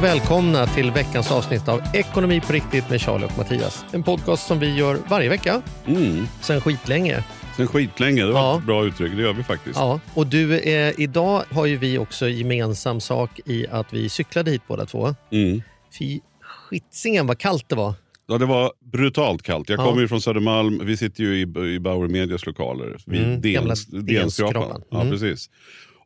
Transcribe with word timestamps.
Och 0.00 0.04
välkomna 0.04 0.66
till 0.66 0.90
veckans 0.90 1.30
avsnitt 1.32 1.68
av 1.68 1.80
Ekonomi 1.94 2.40
på 2.40 2.52
riktigt 2.52 2.90
med 2.90 3.00
Charlie 3.00 3.24
och 3.26 3.38
Mattias. 3.38 3.84
En 3.92 4.02
podcast 4.02 4.46
som 4.46 4.58
vi 4.58 4.74
gör 4.76 4.98
varje 5.08 5.28
vecka, 5.28 5.62
Mm. 5.86 6.26
sen 6.42 6.60
skitlänge. 6.60 7.24
Sen 7.56 7.66
skitlänge, 7.66 8.22
det 8.24 8.32
var 8.32 8.40
Ja. 8.40 8.58
ett 8.58 8.64
bra 8.64 8.84
uttryck. 8.84 9.12
Det 9.16 9.22
gör 9.22 9.32
vi 9.32 9.42
faktiskt. 9.42 9.76
Ja, 9.78 10.00
och 10.14 10.26
du, 10.26 10.58
eh, 10.58 10.94
idag 11.00 11.42
har 11.50 11.66
ju 11.66 11.76
vi 11.76 11.98
också 11.98 12.28
gemensam 12.28 13.00
sak 13.00 13.40
i 13.46 13.66
att 13.70 13.92
vi 13.92 14.08
cyklade 14.08 14.50
hit 14.50 14.62
båda 14.68 14.86
två. 14.86 15.14
Mm. 15.30 15.62
Fy 15.98 16.20
skitsingen 16.42 17.26
vad 17.26 17.38
kallt 17.38 17.68
det 17.68 17.76
var. 17.76 17.94
Ja, 18.26 18.38
det 18.38 18.46
var 18.46 18.72
brutalt 18.92 19.42
kallt. 19.42 19.68
Jag 19.68 19.78
Ja. 19.80 19.84
kommer 19.84 20.00
ju 20.02 20.08
från 20.08 20.20
Södermalm. 20.20 20.80
Vi 20.86 20.96
sitter 20.96 21.24
ju 21.24 21.36
i, 21.38 21.74
i 21.74 21.80
Bauer 21.80 22.08
Medias 22.08 22.46
lokaler. 22.46 22.96
Vid 23.06 23.20
Mm, 23.24 23.40
DN-skrapan. 23.40 24.06
DN-skrapan. 24.06 24.82
Ja, 24.90 25.00
Mm. 25.00 25.12
precis. 25.12 25.50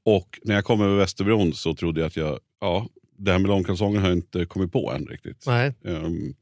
Och 0.05 0.39
när 0.45 0.55
jag 0.55 0.65
kom 0.65 0.81
över 0.83 0.97
Västerbron 0.97 1.53
så 1.53 1.75
trodde 1.75 2.01
jag 2.01 2.07
att 2.07 2.17
jag... 2.17 2.39
Ja, 2.61 2.87
det 3.17 3.33
här 3.33 3.39
med 3.39 3.49
långkalsonger 3.49 4.01
har 4.01 4.09
jag 4.09 4.17
inte 4.19 4.45
kommit 4.45 4.73
på 4.73 4.93
än 4.93 5.07
riktigt. 5.07 5.47
Ehm, 5.85 6.35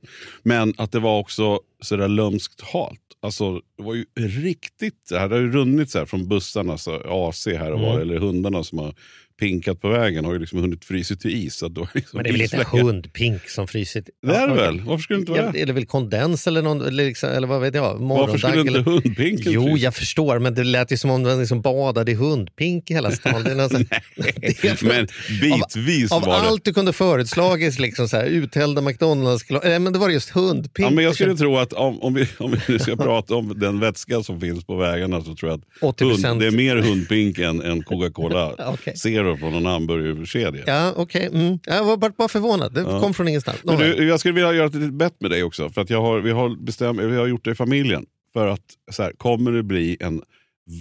men 0.42 0.74
att 0.78 0.92
det 0.92 1.00
var 1.00 1.18
också 1.18 1.60
sådär 1.82 2.08
lömskt 2.08 2.60
halt. 2.60 3.00
Alltså, 3.20 3.54
det 3.76 3.82
var 3.82 3.94
ju 3.94 4.04
riktigt... 4.16 5.08
Det 5.08 5.18
hade 5.18 5.40
runnit 5.40 5.90
så 5.90 5.98
här 5.98 6.06
från 6.06 6.28
bussarna, 6.28 6.78
så 6.78 6.94
AC 7.28 7.46
här 7.46 7.72
och 7.72 7.78
Mm. 7.78 7.92
var, 7.92 8.00
eller 8.00 8.18
hundarna 8.18 8.64
som 8.64 8.78
har 8.78 8.94
pinkat 9.42 9.80
på 9.80 9.88
vägen 9.88 10.24
har 10.24 10.32
ju 10.32 10.38
liksom 10.38 10.58
hunnit 10.60 10.84
frysa 10.84 11.16
till 11.16 11.46
is. 11.46 11.62
Att 11.62 11.78
var 11.78 11.88
liksom 11.94 12.16
Men 12.16 12.24
det 12.24 12.30
är 12.30 12.32
väl 12.32 12.42
inte 12.42 12.64
hundpink 12.78 13.48
som 13.48 13.68
frysit? 13.68 14.08
Det 14.26 14.34
är 14.34 14.48
det 14.48 14.54
väl? 14.54 14.80
Varför 14.80 15.02
skulle 15.02 15.16
det 15.16 15.20
inte 15.20 15.32
vara 15.32 15.52
det? 15.52 15.60
är 15.62 15.66
det 15.66 15.72
väl 15.72 15.86
kondens 15.86 16.46
eller, 16.46 16.62
någon, 16.62 16.80
eller, 16.80 17.04
liksom, 17.04 17.30
eller 17.30 17.48
vad 17.48 17.60
vet 17.60 17.74
jag? 17.74 17.98
Varför 17.98 18.38
skulle 18.38 18.60
inte 18.60 18.68
eller- 18.72 18.82
hundpinken 18.82 19.52
Jo, 19.52 19.62
frysa? 19.64 19.84
jag 19.84 19.94
förstår, 19.94 20.38
men 20.38 20.54
det 20.54 20.64
lät 20.64 20.92
ju 20.92 20.96
som 20.96 21.10
om 21.10 21.22
man 21.22 21.38
liksom 21.40 21.60
badade 21.62 22.10
i 22.12 22.14
hundpink 22.14 22.90
i 22.90 22.94
hela 22.94 23.10
stan. 23.10 23.44
Det 23.44 23.50
är 23.50 23.54
nästan, 23.54 23.84
det 24.62 24.82
Men 24.82 25.06
bitvis 25.40 26.12
Av 26.12 26.22
var 26.24 26.28
det. 26.42 26.48
allt 26.48 26.64
du 26.64 26.72
kunde 26.74 26.92
förutslagit, 26.92 27.78
liksom 27.78 28.08
så 28.08 28.16
här, 28.16 28.24
uthällda 28.26 28.80
McDonalds 28.82 29.44
Nej, 29.64 29.78
men 29.78 29.92
det 29.92 29.98
var 29.98 30.08
just 30.10 30.30
hundpink. 30.30 30.86
Ja, 30.86 30.90
men 30.90 31.04
jag 31.04 31.14
skulle 31.14 31.36
tro 31.36 31.58
att 31.58 31.72
om, 31.72 32.02
om, 32.02 32.14
vi, 32.14 32.28
om 32.38 32.50
vi 32.50 32.58
nu 32.68 32.78
ska 32.78 32.96
prata 32.96 33.34
om 33.34 33.58
den 33.60 33.80
vätska 33.80 34.22
som 34.22 34.40
finns 34.40 34.64
på 34.64 34.76
vägarna 34.76 35.20
så 35.24 35.34
tror 35.34 35.50
jag 35.50 35.60
att 35.90 35.96
80%. 36.00 36.26
hund, 36.26 36.40
det 36.40 36.46
är 36.46 36.50
mer 36.50 36.76
hundpink 36.76 37.38
än, 37.38 37.60
än 37.62 37.82
Coca-Cola 37.82 38.54
Okej. 38.68 38.96
Zero 38.96 39.31
från 39.36 39.52
någon 39.52 39.66
hamburgerkedja. 39.66 40.62
Ja, 40.66 40.92
okej. 40.96 41.26
Mm. 41.32 41.58
Jag 41.66 41.84
var 41.84 41.96
bara, 41.96 42.12
bara 42.18 42.28
förvånad. 42.28 42.74
Det 42.74 42.80
Ja. 42.80 43.00
kom 43.00 43.14
från 43.14 43.28
ingenstans. 43.28 43.58
Men 43.64 43.78
du, 43.78 44.08
jag 44.08 44.20
skulle 44.20 44.34
vilja 44.34 44.52
göra 44.52 44.66
ett 44.66 44.74
litet 44.74 44.94
bett 44.94 45.20
med 45.20 45.30
dig 45.30 45.42
också. 45.42 45.70
För 45.70 45.80
att 45.80 45.90
jag 45.90 46.02
har, 46.02 46.20
vi, 46.20 46.30
har 46.30 46.64
bestämt, 46.64 47.00
vi 47.00 47.16
har 47.16 47.26
gjort 47.26 47.44
det 47.44 47.50
i 47.50 47.54
familjen. 47.54 48.06
För 48.32 48.46
att 48.46 48.64
så 48.90 49.02
här, 49.02 49.12
kommer 49.12 49.52
det 49.52 49.62
bli 49.62 49.96
en 50.00 50.22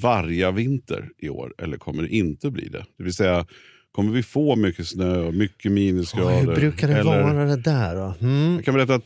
vargavinter 0.01 1.09
i 1.17 1.29
år 1.29 1.53
eller 1.57 1.77
kommer 1.77 2.03
det 2.03 2.09
inte 2.09 2.51
bli 2.51 2.67
det? 2.67 2.85
Det 2.97 3.03
vill 3.03 3.13
säga, 3.13 3.45
kommer 3.91 4.11
vi 4.11 4.23
få 4.23 4.55
mycket 4.55 4.87
snö, 4.87 5.31
mycket 5.31 5.65
Oj, 5.65 5.71
minusgrader? 5.71 6.39
hur 6.39 6.55
brukar 6.55 6.87
det 6.87 6.93
eller, 6.93 7.23
vara 7.23 7.45
det 7.45 7.55
där 7.55 7.95
då? 7.95 8.13
Mm. 8.27 8.55
Jag 8.55 8.65
kan 8.65 8.73
berätta 8.73 8.95
att 8.95 9.05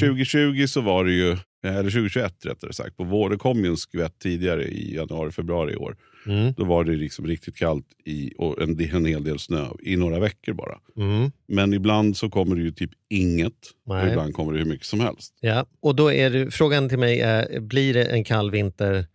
2020 0.00 0.66
så 0.68 0.80
var 0.80 1.04
det 1.04 1.12
ju, 1.12 1.36
eller 1.62 1.82
2021 1.82 2.46
rättare 2.46 2.72
sagt, 2.72 2.96
på 2.96 3.04
vår, 3.04 3.30
det 3.30 3.36
kom 3.36 3.64
ju 3.64 3.70
en 3.70 3.76
skvätt 3.76 4.18
tidigare 4.18 4.64
i 4.64 4.94
januari, 4.94 5.32
februari 5.32 5.72
i 5.72 5.76
år. 5.76 5.96
Mm. 6.26 6.52
Då 6.56 6.64
var 6.64 6.84
det 6.84 6.92
liksom 6.92 7.26
riktigt 7.26 7.56
kallt 7.56 7.86
i, 8.04 8.32
och 8.38 8.62
en, 8.62 8.80
en 8.80 9.04
hel 9.04 9.24
del 9.24 9.38
snö 9.38 9.66
i 9.82 9.96
några 9.96 10.18
veckor 10.18 10.52
bara. 10.52 10.78
Mm. 10.96 11.30
Men 11.48 11.72
ibland 11.72 12.16
så 12.16 12.30
kommer 12.30 12.56
det 12.56 12.62
ju 12.62 12.70
typ 12.70 12.90
inget 13.10 13.52
och 13.86 13.94
Nej. 13.94 14.10
ibland 14.10 14.34
kommer 14.34 14.52
det 14.52 14.58
hur 14.58 14.66
mycket 14.66 14.86
som 14.86 15.00
helst. 15.00 15.34
Ja. 15.40 15.66
Och 15.80 15.96
då 15.96 16.12
är 16.12 16.30
det, 16.30 16.50
frågan 16.50 16.88
till 16.88 16.98
mig 16.98 17.20
är, 17.20 17.60
blir 17.60 17.94
det 17.94 18.04
en 18.04 18.24
kall 18.24 18.50
vinter 18.50 19.06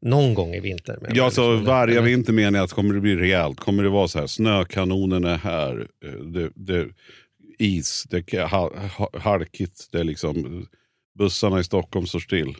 någon 0.00 0.34
gång 0.34 0.54
i 0.54 0.60
vinter? 0.60 0.98
Ja, 1.02 1.08
jag, 1.14 1.32
så 1.32 1.52
liksom? 1.52 1.66
varje 1.66 2.00
vinter 2.00 2.32
menar 2.32 2.58
jag 2.58 2.64
att 2.64 2.72
kommer 2.72 2.94
det 2.94 3.00
bli 3.00 3.16
rejält. 3.16 3.60
Kommer 3.60 3.82
det 3.82 3.88
vara 3.88 4.08
så 4.08 4.18
här, 4.18 4.26
snökanonen 4.26 5.24
är 5.24 5.36
här, 5.36 5.88
eh, 6.04 6.10
det, 6.10 6.50
det, 6.54 6.88
is, 7.58 8.04
det 8.10 8.34
är 8.34 8.46
ha, 8.46 8.72
ha, 8.98 9.10
halkigt, 9.18 9.88
det 9.92 9.98
är 9.98 10.04
liksom, 10.04 10.66
bussarna 11.18 11.60
i 11.60 11.64
Stockholm 11.64 12.06
står 12.06 12.20
still. 12.20 12.54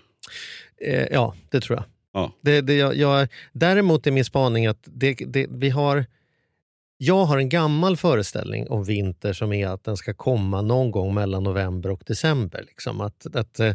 Eh, 0.80 1.06
ja, 1.10 1.34
det 1.50 1.60
tror 1.60 1.78
jag. 1.78 1.84
Ja. 2.12 2.32
Det, 2.40 2.60
det, 2.60 2.74
jag, 2.74 2.96
jag, 2.96 3.28
däremot 3.52 4.06
är 4.06 4.10
min 4.10 4.24
spaning 4.24 4.66
att 4.66 4.80
det, 4.84 5.14
det, 5.26 5.46
vi 5.50 5.70
har... 5.70 6.04
Jag 6.98 7.24
har 7.24 7.38
en 7.38 7.48
gammal 7.48 7.96
föreställning 7.96 8.68
om 8.68 8.84
vinter 8.84 9.32
som 9.32 9.52
är 9.52 9.68
att 9.68 9.84
den 9.84 9.96
ska 9.96 10.14
komma 10.14 10.62
någon 10.62 10.90
gång 10.90 11.14
mellan 11.14 11.44
november 11.44 11.90
och 11.90 12.02
december. 12.06 12.64
Liksom. 12.66 13.00
Att, 13.00 13.36
att, 13.36 13.60
eh, 13.60 13.74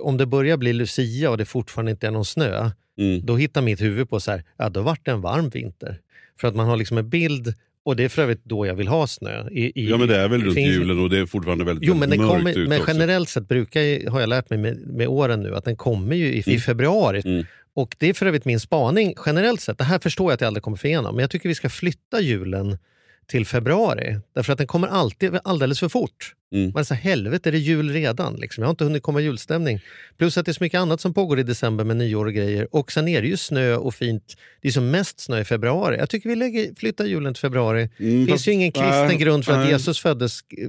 om 0.00 0.16
det 0.16 0.26
börjar 0.26 0.56
bli 0.56 0.72
Lucia 0.72 1.30
och 1.30 1.38
det 1.38 1.44
fortfarande 1.44 1.90
inte 1.90 2.06
är 2.06 2.10
någon 2.10 2.24
snö, 2.24 2.70
Mm. 3.00 3.26
då 3.26 3.36
hittar 3.36 3.62
mitt 3.62 3.80
huvud 3.80 4.10
på 4.10 4.20
så 4.20 4.30
här, 4.30 4.44
ja 4.56 4.68
då 4.68 4.82
vart 4.82 5.04
det 5.04 5.10
en 5.10 5.20
varm 5.20 5.48
vinter. 5.48 6.00
För 6.40 6.48
att 6.48 6.54
man 6.54 6.66
har 6.66 6.76
liksom 6.76 6.98
en 6.98 7.08
bild, 7.08 7.54
och 7.90 7.96
det 7.96 8.04
är 8.04 8.08
för 8.08 8.22
övrigt 8.22 8.44
då 8.44 8.66
jag 8.66 8.74
vill 8.74 8.88
ha 8.88 9.06
snö. 9.06 9.48
I, 9.50 9.80
i, 9.80 9.90
Ja 9.90 9.96
men 9.96 10.08
det 10.08 10.16
är 10.16 10.28
väl 10.28 10.42
runt 10.42 10.54
finns- 10.54 10.74
julen 10.76 10.98
och 10.98 11.10
det 11.10 11.18
är 11.18 11.26
fortfarande 11.26 11.64
väldigt, 11.64 11.88
Jo, 11.88 11.94
men, 11.94 12.08
mörkt 12.08 12.22
kommer, 12.22 12.50
ute 12.50 12.60
men 12.60 12.80
också. 12.80 12.92
generellt 12.92 13.28
sett 13.28 13.48
brukar, 13.48 14.10
har 14.10 14.20
jag 14.20 14.28
lärt 14.28 14.50
mig 14.50 14.58
med, 14.58 14.76
med 14.86 15.08
åren 15.08 15.40
nu, 15.40 15.54
att 15.56 15.64
den 15.64 15.76
kommer 15.76 16.16
ju 16.16 16.26
i, 16.26 16.42
i 16.54 16.58
februari. 16.60 17.22
Mm. 17.24 17.44
Och 17.74 17.96
det 17.98 18.08
är 18.08 18.14
för 18.14 18.26
övrigt 18.26 18.44
min 18.44 18.60
spaning 18.60 19.14
generellt 19.26 19.60
sett. 19.60 19.78
Det 19.78 19.84
här 19.84 19.98
förstår 19.98 20.26
jag 20.30 20.34
att 20.34 20.40
jag 20.40 20.46
aldrig 20.48 20.62
kommer 20.62 20.76
få 20.76 20.86
igenom. 20.86 21.14
Men 21.16 21.20
jag 21.22 21.30
tycker 21.30 21.48
vi 21.48 21.54
ska 21.54 21.68
flytta 21.68 22.20
julen 22.20 22.78
till 23.26 23.46
februari. 23.46 24.16
Därför 24.34 24.52
att 24.52 24.58
den 24.58 24.66
kommer 24.66 24.88
alltid 24.88 25.38
alldeles 25.44 25.80
för 25.80 25.88
fort. 25.88 26.34
Mm. 26.54 26.70
Man 26.74 26.84
säger 26.84 27.02
helvete, 27.02 27.48
är 27.50 27.52
det 27.52 27.58
jul 27.58 27.90
redan? 27.92 28.34
Liksom. 28.36 28.62
Jag 28.62 28.66
har 28.66 28.70
inte 28.70 28.84
hunnit 28.84 29.02
komma 29.02 29.20
julstämning. 29.20 29.80
Plus 30.18 30.38
att 30.38 30.46
det 30.46 30.50
är 30.50 30.52
så 30.52 30.64
mycket 30.64 30.78
annat 30.80 31.00
som 31.00 31.14
pågår 31.14 31.38
i 31.40 31.42
december 31.42 31.84
med 31.84 31.96
nyår 31.96 32.26
och 32.26 32.32
grejer. 32.34 32.68
Och 32.74 32.92
sen 32.92 33.08
är 33.08 33.22
det 33.22 33.28
ju 33.28 33.36
snö 33.36 33.74
och 33.76 33.94
fint. 33.94 34.36
Det 34.62 34.68
är 34.68 34.72
som 34.72 34.90
mest 34.90 35.20
snö 35.20 35.40
i 35.40 35.44
februari. 35.44 35.96
Jag 35.98 36.10
tycker 36.10 36.28
vi 36.28 36.36
lägger, 36.36 36.74
flyttar 36.74 37.04
julen 37.04 37.34
till 37.34 37.40
februari. 37.40 37.88
Mm, 37.98 38.20
Det 38.24 38.26
finns 38.32 38.48
ju 38.48 38.52
ingen 38.52 38.72
kristen 38.72 39.06
nej, 39.08 39.16
grund 39.16 39.44
för 39.44 39.52
att 39.52 39.58
nej. 39.58 39.70
Jesus 39.70 40.00
föddes 40.00 40.40
eh, 40.58 40.68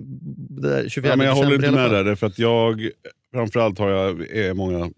där 0.50 0.90
24 0.90 1.11
Ja, 1.11 1.16
men 1.16 1.28
jag 1.28 1.35
håller 1.35 1.51
i 1.51 1.56
inte 1.56 1.72
med 1.72 1.91
där, 1.91 2.16
för 2.16 2.28
att 2.28 2.40
jag, 2.40 2.90
framförallt 3.34 3.79
har 3.79 3.90
jag, 3.90 4.22
är 4.31 4.53
många 4.53 4.91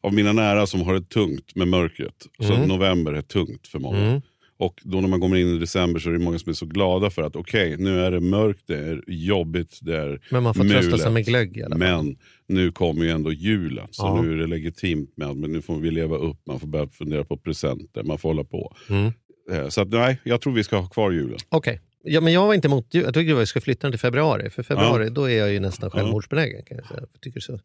av 0.00 0.14
mina 0.14 0.32
nära 0.32 0.66
som 0.66 0.82
har 0.82 0.94
det 0.94 1.08
tungt 1.08 1.56
med 1.56 1.68
mörkret. 1.68 2.14
Så 2.40 2.54
Mm. 2.54 2.68
november 2.68 3.12
är 3.12 3.22
tungt 3.22 3.66
för 3.68 3.78
många. 3.78 4.22
Och 4.58 4.80
då 4.84 5.00
när 5.00 5.08
man 5.08 5.20
kommer 5.20 5.36
in 5.36 5.46
i 5.56 5.58
december 5.58 6.00
så 6.00 6.08
är 6.08 6.12
det 6.12 6.18
många 6.18 6.38
som 6.38 6.50
är 6.50 6.54
så 6.54 6.66
glada 6.66 7.10
för 7.10 7.22
att 7.22 7.36
okej, 7.36 7.76
nu 7.78 8.00
är 8.00 8.10
det 8.10 8.20
mörkt, 8.20 8.62
det 8.66 8.78
är 8.78 9.02
jobbigt, 9.06 9.78
det 9.82 9.96
är 9.96 10.20
Men 10.30 10.42
man 10.42 10.54
får 10.54 10.64
trösta 10.64 10.82
sig 10.82 10.90
mulet. 10.98 11.12
med 11.12 11.24
glögg 11.26 11.56
i 11.56 11.62
alla 11.62 11.78
fall. 11.78 12.04
Men 12.06 12.16
nu 12.48 12.72
kommer 12.72 13.04
ju 13.04 13.10
ändå 13.10 13.32
julen, 13.32 13.86
så 13.90 14.02
Ja. 14.06 14.22
nu 14.22 14.32
är 14.32 14.36
det 14.36 14.46
legitimt 14.46 15.16
med 15.16 15.28
att 15.28 15.36
nu 15.36 15.62
får 15.62 15.78
vi 15.78 15.90
leva 15.90 16.16
upp, 16.16 16.36
man 16.46 16.60
får 16.60 16.66
börja 16.68 16.88
fundera 16.88 17.24
på 17.24 17.36
presenter, 17.36 18.02
man 18.02 18.18
får 18.18 18.28
hålla 18.28 18.44
på. 18.44 18.76
Mm. 18.90 19.12
Eh, 19.52 19.68
Så 19.68 19.80
att, 19.80 19.88
nej, 19.88 20.20
jag 20.24 20.40
tror 20.40 20.52
vi 20.52 20.64
ska 20.64 20.76
ha 20.76 20.88
kvar 20.88 21.10
julen. 21.10 21.38
Okej. 21.48 21.80
Ja, 22.06 22.20
men 22.20 22.32
jag 22.32 22.46
var 22.46 22.54
inte 22.54 22.68
emot. 22.68 22.86
Jag 22.90 23.14
tycker 23.14 23.34
vi 23.34 23.46
ska 23.46 23.60
flytta 23.60 23.80
den 23.86 23.92
till 23.92 24.00
februari. 24.00 24.50
För 24.50 24.62
februari 24.62 25.08
då 25.10 25.24
är 25.30 25.38
jag 25.38 25.52
ju 25.52 25.60
nästan 25.60 25.90
självmordsbenägen. 25.90 26.62
Kan 26.64 26.76
jag 26.76 26.86
säga. 26.86 27.00
Jag 27.12 27.20
tycker 27.20 27.40
så 27.40 27.58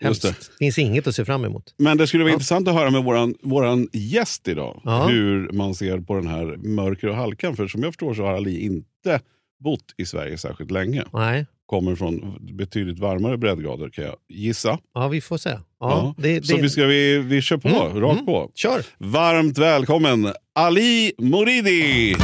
hemskt. 0.00 0.22
det. 0.22 0.34
Finns 0.58 0.78
inget 0.78 1.06
att 1.06 1.14
se 1.14 1.24
fram 1.24 1.44
emot. 1.44 1.74
Men 1.76 1.96
det 1.96 2.06
skulle 2.06 2.22
vara 2.24 2.30
Ja. 2.30 2.34
intressant 2.34 2.68
att 2.68 2.74
höra 2.74 2.90
med 2.90 3.04
våran, 3.04 3.34
våran 3.42 3.88
gäst 3.92 4.48
idag. 4.48 4.80
Ja. 4.84 5.06
Hur 5.06 5.50
man 5.52 5.74
ser 5.74 5.98
på 5.98 6.14
den 6.14 6.26
här 6.26 6.56
mörker 6.56 7.08
och 7.08 7.16
halkan. 7.16 7.56
För 7.56 7.66
som 7.68 7.82
jag 7.82 7.92
förstår 7.92 8.14
så 8.14 8.22
har 8.22 8.32
Ali 8.34 8.60
inte 8.60 9.20
bott 9.64 9.84
i 9.96 10.06
Sverige 10.06 10.38
särskilt 10.38 10.70
länge. 10.70 11.04
Nej, 11.12 11.46
Kommer 11.66 11.94
från 11.96 12.38
betydligt 12.56 12.98
varmare 12.98 13.36
breddgrader 13.38 13.88
kan 13.88 14.04
jag 14.04 14.16
gissa. 14.28 14.78
ja, 14.94 15.08
vi 15.08 15.20
får 15.20 15.36
se. 15.38 15.50
Ja, 15.50 15.58
Ja. 15.80 16.14
Det, 16.18 16.40
det, 16.40 16.46
Så 16.46 16.56
vi, 16.56 16.68
ska, 16.70 16.84
vi, 16.86 17.18
vi 17.18 17.40
kör 17.42 17.56
på, 17.56 17.68
Mm, 17.68 18.00
rakt 18.00 18.12
mm. 18.14 18.26
på. 18.26 18.50
Kör! 18.54 18.86
Varmt 18.98 19.58
välkommen 19.58 20.32
Ali 20.54 21.12
Moridi! 21.18 22.14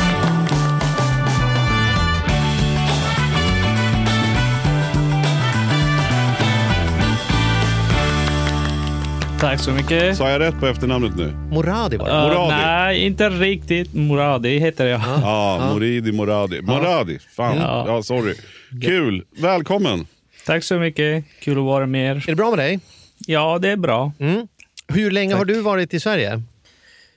Tack 9.41 9.61
så 9.61 9.73
mycket. 9.73 10.17
Sa 10.17 10.31
jag 10.31 10.41
rätt 10.41 10.61
på 10.61 10.67
efternamnet 10.67 11.17
nu? 11.17 11.33
Moradi 11.51 11.97
var 11.97 12.07
det. 12.07 12.13
Uh, 12.13 12.23
Moradi. 12.23 12.51
nej, 12.63 13.07
inte 13.07 13.31
riktigt. 13.31 13.95
Moradi 13.95 14.59
heter 14.59 14.87
jag. 14.87 15.01
Ja, 15.23 15.71
Moridi 15.73 16.13
Moradi. 16.13 16.63
Moradi, 16.63 17.19
fan. 17.19 17.57
Ja. 17.57 17.85
Ja, 17.87 18.03
sorry. 18.03 18.35
Kul. 18.83 19.25
Välkommen. 19.39 20.07
Tack 20.47 20.65
så 20.65 20.79
mycket. 20.79 21.25
Kul 21.41 21.59
att 21.59 21.65
vara 21.65 21.87
med 21.87 22.11
er. 22.11 22.17
Är 22.17 22.27
det 22.27 22.35
bra 22.35 22.51
med 22.51 22.59
dig? 22.59 22.81
Ja, 23.27 23.59
det 23.59 23.69
är 23.71 23.77
bra. 23.77 24.13
Mm. 24.19 24.47
Hur 24.89 25.11
länge 25.11 25.35
har 25.35 25.45
du 25.45 25.61
varit 25.61 25.95
i 25.95 26.01
Sverige? 26.01 26.43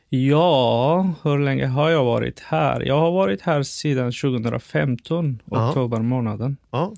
Ja, 0.09 1.13
hur 1.23 1.39
länge 1.39 1.65
har 1.65 1.89
jag 1.89 2.03
varit 2.03 2.39
här? 2.39 2.81
Jag 2.85 2.99
har 2.99 3.11
varit 3.11 3.41
här 3.41 3.63
sedan 3.63 4.11
2015, 4.11 5.39
Ja. 5.51 5.69
oktober 5.69 5.99
månaden. 5.99 6.57
Ja, 6.71 6.93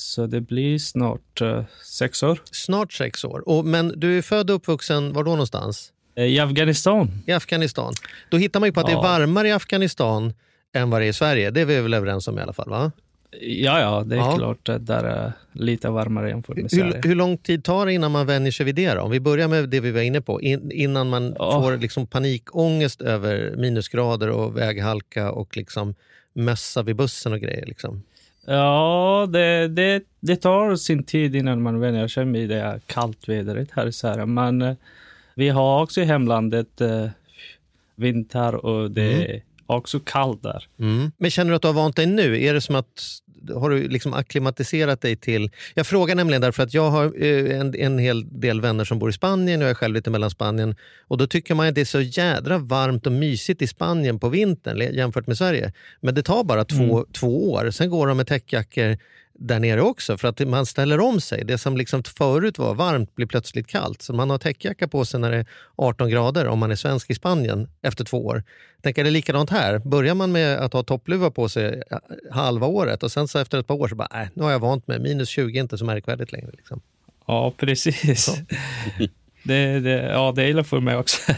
Så 0.00 0.26
det 0.26 0.40
blir 0.40 0.78
snart 0.78 1.40
eh, 1.40 1.64
sex 1.84 2.22
år. 2.22 2.38
snart 2.52 2.92
sex 2.92 3.24
år. 3.24 3.48
Och, 3.48 3.64
men 3.64 3.92
du 4.00 4.18
är 4.18 4.22
född 4.22 4.50
och 4.50 4.56
uppvuxen 4.56 5.12
var 5.12 5.24
då 5.24 5.30
någonstans? 5.30 5.92
Eh, 6.14 6.24
I 6.24 6.38
Afghanistan. 6.38 7.10
I 7.26 7.32
Afghanistan. 7.32 7.92
Då 8.30 8.36
hittar 8.36 8.60
man 8.60 8.68
ju 8.68 8.72
på 8.72 8.80
att 8.80 8.86
det 8.86 8.92
är 8.92 8.96
Ja. 8.96 9.02
varmare 9.02 9.48
i 9.48 9.52
Afghanistan 9.52 10.32
än 10.74 10.90
vad 10.90 11.00
det 11.00 11.04
är 11.06 11.08
i 11.08 11.12
Sverige. 11.12 11.50
Det 11.50 11.60
är 11.60 11.64
vi 11.64 11.80
väl 11.80 11.94
överens 11.94 12.28
om 12.28 12.38
i 12.38 12.42
alla 12.42 12.52
fall? 12.52 12.68
va? 12.70 12.92
Ja, 13.40 13.80
ja, 13.80 14.02
det 14.06 14.14
är 14.16 14.18
Ja. 14.18 14.36
klart 14.36 14.68
att 14.68 14.86
där 14.86 15.04
är 15.04 15.32
lite 15.52 15.90
varmare 15.90 16.28
jämfört 16.28 16.56
med 16.56 16.70
Sverige. 16.70 16.84
Hur, 17.02 17.08
hur 17.08 17.14
lång 17.14 17.38
tid 17.38 17.64
tar 17.64 17.86
det 17.86 17.92
innan 17.92 18.12
man 18.12 18.26
vänjer 18.26 18.52
sig 18.52 18.66
vid 18.66 18.74
det? 18.74 18.94
Då? 18.94 19.00
Om 19.00 19.10
vi 19.10 19.20
börjar 19.20 19.48
med 19.48 19.68
det 19.68 19.80
vi 19.80 19.90
var 19.90 20.00
inne 20.00 20.20
på. 20.20 20.42
In, 20.42 20.70
innan 20.72 21.08
man 21.08 21.34
Ja. 21.38 21.62
får 21.62 21.76
liksom 21.76 22.06
panikångest 22.06 23.00
över 23.00 23.54
minusgrader 23.56 24.28
och 24.30 24.56
väghalka 24.56 25.30
och 25.30 25.56
liksom 25.56 25.94
mössa 26.32 26.82
vid 26.82 26.96
bussen 26.96 27.32
och 27.32 27.40
grejer. 27.40 27.66
Liksom. 27.66 28.02
Ja, 28.50 29.28
det, 29.32 29.68
det, 29.68 30.02
det 30.20 30.36
tar 30.36 30.76
sin 30.76 31.02
tid 31.02 31.36
innan 31.36 31.62
man 31.62 31.80
vänjer 31.80 32.08
sig 32.08 32.24
med 32.24 32.48
det 32.48 32.80
kallt 32.86 33.28
vädret 33.28 33.68
här 33.72 33.86
i 33.86 33.92
Sverige. 33.92 34.26
Men 34.26 34.62
eh, 34.62 34.74
vi 35.34 35.48
har 35.48 35.82
också 35.82 36.00
i 36.00 36.04
hemlandet 36.04 36.80
eh, 36.80 37.06
vinter 37.96 38.54
och 38.54 38.90
det 38.90 39.34
är 39.34 39.42
också 39.66 40.00
kallt 40.00 40.42
där. 40.42 40.66
Mm. 40.78 41.10
Men 41.18 41.30
känner 41.30 41.50
du 41.50 41.56
att 41.56 41.62
du 41.62 41.68
har 41.68 41.74
vant 41.74 41.96
dig 41.96 42.06
nu? 42.06 42.42
Är 42.42 42.54
det 42.54 42.60
som 42.60 42.74
att 42.74 43.02
har 43.50 43.70
du 43.70 43.88
liksom 43.88 44.14
akklimatiserat 44.14 45.00
dig 45.00 45.16
till... 45.16 45.50
Jag 45.74 45.86
frågar 45.86 46.14
nämligen 46.14 46.42
därför 46.42 46.62
att 46.62 46.74
jag 46.74 46.90
har 46.90 47.24
eh, 47.24 47.60
en, 47.60 47.74
en 47.74 47.98
hel 47.98 48.40
del 48.40 48.60
vänner 48.60 48.84
som 48.84 48.98
bor 48.98 49.10
i 49.10 49.12
Spanien 49.12 49.60
och 49.60 49.64
jag 49.64 49.70
är 49.70 49.74
själv 49.74 49.94
lite 49.94 50.10
mellan 50.10 50.30
Spanien. 50.30 50.74
Och 51.08 51.18
då 51.18 51.26
tycker 51.26 51.54
man 51.54 51.68
att 51.68 51.74
det 51.74 51.80
är 51.80 51.84
så 51.84 52.00
jädra 52.00 52.58
varmt 52.58 53.06
och 53.06 53.12
mysigt 53.12 53.62
i 53.62 53.66
Spanien 53.66 54.18
på 54.18 54.28
vintern 54.28 54.94
jämfört 54.94 55.26
med 55.26 55.38
Sverige. 55.38 55.72
Men 56.00 56.14
det 56.14 56.22
tar 56.22 56.44
bara 56.44 56.64
två, 56.64 57.06
två 57.12 57.52
år. 57.52 57.70
Sen 57.70 57.90
går 57.90 58.06
de 58.06 58.16
med 58.16 58.26
täckjackor 58.26 58.98
där 59.40 59.58
nere 59.60 59.82
också 59.82 60.18
för 60.18 60.28
att 60.28 60.40
man 60.48 60.66
ställer 60.66 61.00
om 61.00 61.20
sig. 61.20 61.44
Det 61.44 61.58
som 61.58 61.76
liksom 61.76 62.02
förut 62.04 62.58
var 62.58 62.74
varmt 62.74 63.14
blir 63.14 63.26
plötsligt 63.26 63.66
kallt. 63.66 64.02
Så 64.02 64.12
man 64.12 64.30
har 64.30 64.38
täckjacka 64.38 64.88
på 64.88 65.04
sig 65.04 65.20
när 65.20 65.30
det 65.30 65.36
är 65.36 65.46
18 65.76 66.10
grader 66.10 66.46
om 66.46 66.58
man 66.58 66.70
är 66.70 66.74
svensk 66.76 67.10
i 67.10 67.14
Spanien 67.14 67.68
efter 67.82 68.04
två 68.04 68.26
år. 68.26 68.42
Jag 68.76 68.82
tänker 68.82 69.04
det 69.04 69.10
är 69.10 69.12
likadant 69.12 69.50
här. 69.50 69.78
Börjar 69.78 70.14
man 70.14 70.32
med 70.32 70.58
att 70.58 70.72
ha 70.72 70.82
toppluva 70.82 71.30
på 71.30 71.48
sig 71.48 71.82
eh, 71.90 71.98
halva 72.30 72.66
året 72.66 73.02
och 73.02 73.12
sen 73.12 73.28
så 73.28 73.38
efter 73.38 73.58
ett 73.58 73.66
par 73.66 73.74
år 73.74 73.88
så 73.88 73.94
bara, 73.94 74.22
äh, 74.22 74.28
nu 74.34 74.42
har 74.42 74.50
jag 74.50 74.58
vant 74.58 74.86
mig. 74.88 74.98
Minus 74.98 75.28
20 75.28 75.58
är 75.58 75.62
inte 75.62 75.78
så 75.78 75.84
märkvärdigt 75.84 76.32
längre. 76.32 76.50
Liksom. 76.52 76.80
Ja, 77.26 77.54
precis. 77.56 78.26
det, 79.42 79.80
det, 79.80 79.90
ja, 80.02 80.32
det 80.36 80.46
gäller 80.48 80.62
för 80.62 80.80
mig 80.80 80.96
också. 80.96 81.32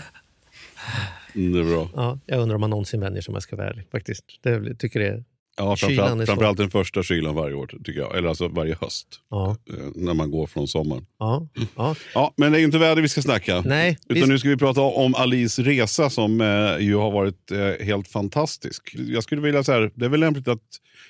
Mm, 1.34 1.52
det 1.52 1.60
är 1.60 1.64
bra. 1.64 1.88
Ja, 1.94 2.18
jag 2.26 2.40
undrar 2.40 2.54
om 2.54 2.60
man 2.60 2.70
någonsin 2.70 3.00
vänjer 3.00 3.22
sig 3.22 3.32
om 3.32 3.34
jag 3.34 3.42
ska 3.42 3.56
vara 3.56 3.68
ärlig. 3.68 3.84
Faktiskt. 3.92 4.24
Det 4.42 4.50
är- 4.50 4.74
tycker 4.74 5.00
det 5.00 5.08
är, 5.08 5.24
Ja, 5.60 5.76
framförallt, 5.76 6.26
framförallt 6.26 6.58
den 6.58 6.70
första 6.70 7.02
kylan 7.02 7.34
varje 7.34 7.54
år, 7.54 7.66
tycker 7.84 8.00
jag. 8.00 8.16
Eller 8.16 8.28
alltså 8.28 8.48
varje 8.48 8.76
höst, 8.80 9.06
ja, 9.30 9.56
eh, 9.70 9.74
när 9.94 10.14
man 10.14 10.30
går 10.30 10.46
från 10.46 10.68
sommaren. 10.68 11.06
ja, 11.18 11.48
ja. 11.76 11.94
Ja, 12.14 12.34
men 12.36 12.52
det 12.52 12.60
är 12.60 12.64
inte 12.64 12.78
väder 12.78 13.02
vi 13.02 13.08
ska 13.08 13.22
snacka. 13.22 13.62
Nej, 13.66 13.98
Utan 14.02 14.14
visst. 14.14 14.28
nu 14.28 14.38
ska 14.38 14.48
vi 14.48 14.56
prata 14.56 14.80
om 14.80 15.14
Alice 15.14 15.62
resa 15.62 16.10
som 16.10 16.40
eh, 16.40 16.84
ju 16.84 16.96
har 16.96 17.10
varit 17.10 17.50
eh, 17.50 17.86
helt 17.86 18.08
fantastisk. 18.08 18.94
Jag 18.94 19.22
skulle 19.22 19.40
vilja 19.40 19.64
så 19.64 19.72
här, 19.72 19.90
det 19.94 20.04
är 20.04 20.08
väl 20.08 20.20
lämpligt 20.20 20.48
att 20.48 20.62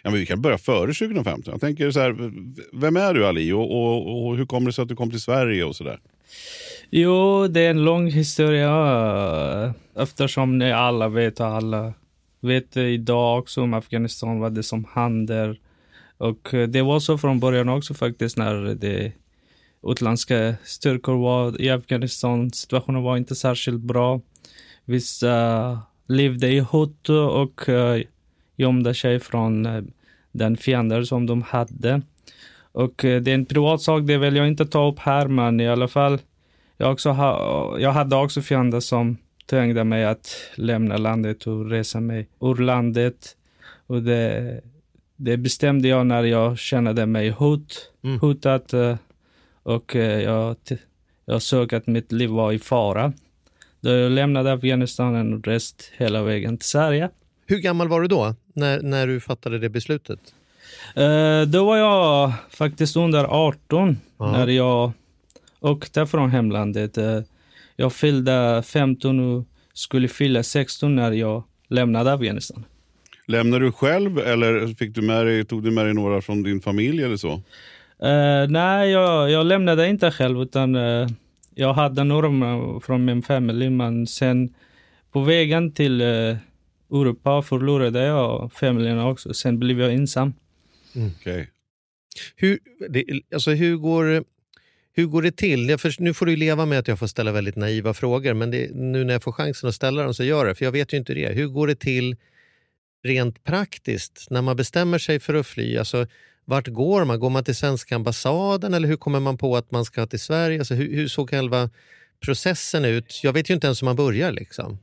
ja, 0.03 0.11
men 0.11 0.21
vi 0.21 0.27
kan 0.27 0.43
börja 0.43 0.59
före 0.59 0.93
2015. 0.93 1.53
Jag 1.53 1.61
tänker 1.61 1.91
så 1.91 2.01
här, 2.01 2.31
vem 2.73 2.97
är 2.97 3.15
du 3.15 3.27
Ali 3.27 3.53
och, 3.53 3.71
och, 3.71 4.27
och 4.27 4.37
hur 4.37 4.47
kommer 4.47 4.67
det 4.67 4.73
sig 4.73 4.83
att 4.83 4.89
du 4.89 4.97
kom 4.97 5.11
till 5.11 5.21
Sverige 5.21 5.65
och 5.65 5.77
sådär? 5.77 5.99
Jo, 6.91 7.47
det 7.49 7.61
är 7.61 7.71
en 7.71 7.85
lång 7.85 8.11
historia 8.11 9.75
eftersom 9.97 10.59
ni 10.59 10.73
alla 10.73 11.09
vet 11.09 11.41
och 11.41 11.47
alla 11.47 11.93
vet 12.41 12.77
idag 12.77 13.39
också 13.39 13.63
om 13.63 13.75
Afghanistan, 13.75 14.41
vad 14.41 14.55
det 14.55 14.63
som 14.63 14.87
händer. 14.95 15.61
Och 16.17 16.55
eh, 16.55 16.69
det 16.69 16.83
var 16.83 17.01
så 17.01 17.19
från 17.19 17.41
början 17.41 17.69
också 17.69 17.95
faktiskt 17.95 18.37
när 18.37 18.75
det 18.75 19.13
utländska 19.83 20.55
styrkor 20.65 21.17
var 21.17 21.61
i 21.61 21.71
Afghanistan. 21.71 22.53
Situationen 22.53 23.03
var 23.03 23.17
inte 23.17 23.35
särskilt 23.35 23.81
bra. 23.81 24.21
Vissa 24.85 25.79
levde 26.07 26.49
i 26.49 26.59
hot 26.59 27.09
och 27.09 27.69
eh, 27.69 28.03
gömde 28.57 28.95
sig 28.95 29.21
från 29.21 29.67
eh, 29.67 29.83
den 30.33 30.57
fiender 30.57 31.03
som 31.03 31.27
de 31.27 31.43
hade. 31.43 32.03
Och 32.73 32.95
det 32.97 33.29
är 33.29 33.35
en 33.35 33.47
privat 33.47 33.83
sak, 33.83 34.03
det 34.03 34.19
vill 34.19 34.37
jag 34.37 34.49
inte 34.49 34.67
ta 34.67 34.89
upp 34.89 34.99
här, 34.99 35.29
men 35.29 35.61
i 35.61 35.69
alla 35.69 35.89
fall 35.89 36.19
jag, 36.77 36.93
också 36.93 37.11
ha, 37.11 37.79
jag 37.79 37.93
hade 37.93 38.17
också 38.17 38.43
fiender 38.43 38.81
som 38.81 39.17
tvingade 39.51 39.85
mig 39.85 40.05
att 40.05 40.37
lämna 40.55 40.97
landet 40.97 41.47
och 41.47 41.71
resa 41.71 42.01
mig 42.01 42.29
ur 42.41 42.55
landet. 42.57 43.37
Och 43.87 44.03
det, 44.03 44.61
det 45.17 45.37
bestämde 45.37 45.89
jag 45.89 46.07
när 46.07 46.25
jag 46.25 46.59
kände 46.59 47.07
mig 47.07 47.31
hot, 47.31 47.87
Mm. 48.05 48.21
hotad 48.21 48.75
eh, 48.75 48.97
och 49.63 49.97
eh, 49.97 50.23
jag, 50.23 50.57
jag 51.25 51.43
såg 51.43 51.75
att 51.75 51.87
mitt 51.87 52.13
liv 52.13 52.31
var 52.31 52.53
i 52.53 52.59
fara. 52.59 53.13
Då 53.81 53.91
jag 53.91 54.13
lämnade 54.13 54.53
Afghanistan 54.53 55.33
och 55.35 55.47
reste 55.47 55.85
hela 55.97 56.23
vägen 56.23 56.57
till 56.59 56.69
Sverige. 56.69 57.09
Hur 57.47 57.59
gammal 57.59 57.89
var 57.89 58.01
du 58.01 58.09
då, 58.09 58.35
när, 58.53 58.83
när 58.83 59.07
du 59.07 59.21
fattade 59.21 59.59
det 59.59 59.69
beslutet? 59.69 60.21
Eh, 60.97 61.43
då 61.43 61.65
var 61.65 61.77
jag 61.77 62.33
faktiskt 62.51 62.97
under 62.97 63.25
18 63.25 63.97
Ja. 64.19 64.33
när 64.33 64.47
jag 64.47 64.93
åkte 65.61 66.07
från 66.07 66.31
hemlandet. 66.31 66.99
Jag 67.81 67.93
fyllde 67.93 68.63
15 68.67 69.21
och 69.21 69.47
skulle 69.73 70.09
fylla 70.09 70.43
16 70.43 70.97
när 70.97 71.13
jag 71.13 71.45
lämnade 71.69 72.13
Afghanistan. 72.13 72.65
Lämnade 73.27 73.65
du 73.65 73.73
själv 73.73 74.19
eller 74.19 74.75
fick 74.75 74.95
du 74.95 75.03
med 75.03 75.27
dig, 75.27 75.45
tog 75.45 75.63
du 75.63 75.71
med 75.71 75.87
dig 75.87 75.95
några 75.95 76.21
från 76.21 76.43
din 76.43 76.61
familj 76.61 77.05
eller 77.05 77.17
så? 77.17 77.33
Eh, 78.03 78.49
nej, 78.49 78.91
jag, 78.91 79.31
jag 79.31 79.47
lämnade 79.47 79.89
inte 79.89 80.11
själv 80.11 80.43
utan 80.43 80.75
eh, 80.75 81.09
jag 81.55 81.75
hade 81.75 82.05
några 82.05 82.29
från 82.81 83.05
min 83.05 83.23
familj 83.23 83.71
men 83.71 84.07
sen 84.07 84.55
på 85.13 85.21
vägen 85.21 85.73
till 85.73 86.01
eh, 86.01 86.37
Europa 86.91 87.43
förlorade 87.43 88.05
jag 88.05 88.53
familjen 88.53 88.99
också. 88.99 89.35
Sen 89.35 89.59
blev 89.59 89.81
jag 89.81 89.95
ensam. 89.95 90.33
Okej. 91.19 91.49
Hur, 92.37 92.59
det, 92.89 93.05
alltså 93.35 93.51
hur, 93.51 93.77
går, 93.77 94.25
hur 95.01 95.07
går 95.07 95.23
det 95.23 95.37
till? 95.37 95.69
Jag 95.69 95.81
för, 95.81 95.95
nu 95.99 96.15
får 96.15 96.27
du 96.27 96.37
leva 96.37 96.67
med 96.67 96.79
att 96.79 96.89
jag 96.89 96.99
får 96.99 97.07
ställa 97.07 97.33
väldigt 97.33 97.57
naiva 97.57 97.95
frågor, 97.95 98.35
men 98.35 98.51
det, 98.51 98.71
nu 98.75 99.05
när 99.05 99.13
jag 99.13 99.23
får 99.23 99.33
chansen 99.33 99.69
att 99.69 99.75
ställa 99.75 100.03
dem 100.03 100.15
så 100.15 100.25
gör 100.25 100.39
jag 100.39 100.47
det, 100.47 100.55
för 100.55 100.65
jag 100.65 100.73
vet 100.73 100.93
ju 100.93 100.97
inte 100.97 101.15
det. 101.15 101.29
Hur 101.29 101.47
går 101.47 101.67
det 101.67 101.75
till 101.75 102.17
rent 103.05 103.45
praktiskt 103.45 104.27
när 104.31 104.43
man 104.43 104.57
bestämmer 104.57 104.99
sig 104.99 105.21
för 105.21 105.35
att 105.35 105.47
fly? 105.47 105.79
Alltså, 105.79 106.07
vart 106.45 106.69
går 106.69 107.05
man? 107.05 107.21
Går 107.21 107.31
man 107.31 107.45
till 107.45 107.57
svenska 107.57 107.95
ambassaden 107.95 108.75
eller 108.75 108.89
hur 108.89 108.97
kommer 108.97 109.21
man 109.21 109.39
på 109.39 109.57
att 109.57 109.71
man 109.71 109.85
ska 109.85 110.07
till 110.07 110.21
Sverige? 110.21 110.59
Alltså, 110.59 110.75
hur, 110.75 110.95
hur 110.95 111.09
såg 111.09 111.31
själva 111.31 111.71
processen 112.25 112.85
ut? 112.85 113.21
Jag 113.23 113.33
vet 113.33 113.51
ju 113.51 113.55
inte 113.55 113.67
ens 113.67 113.83
hur 113.83 113.85
man 113.85 113.97
börjar. 113.97 114.33
Liksom. 114.33 114.79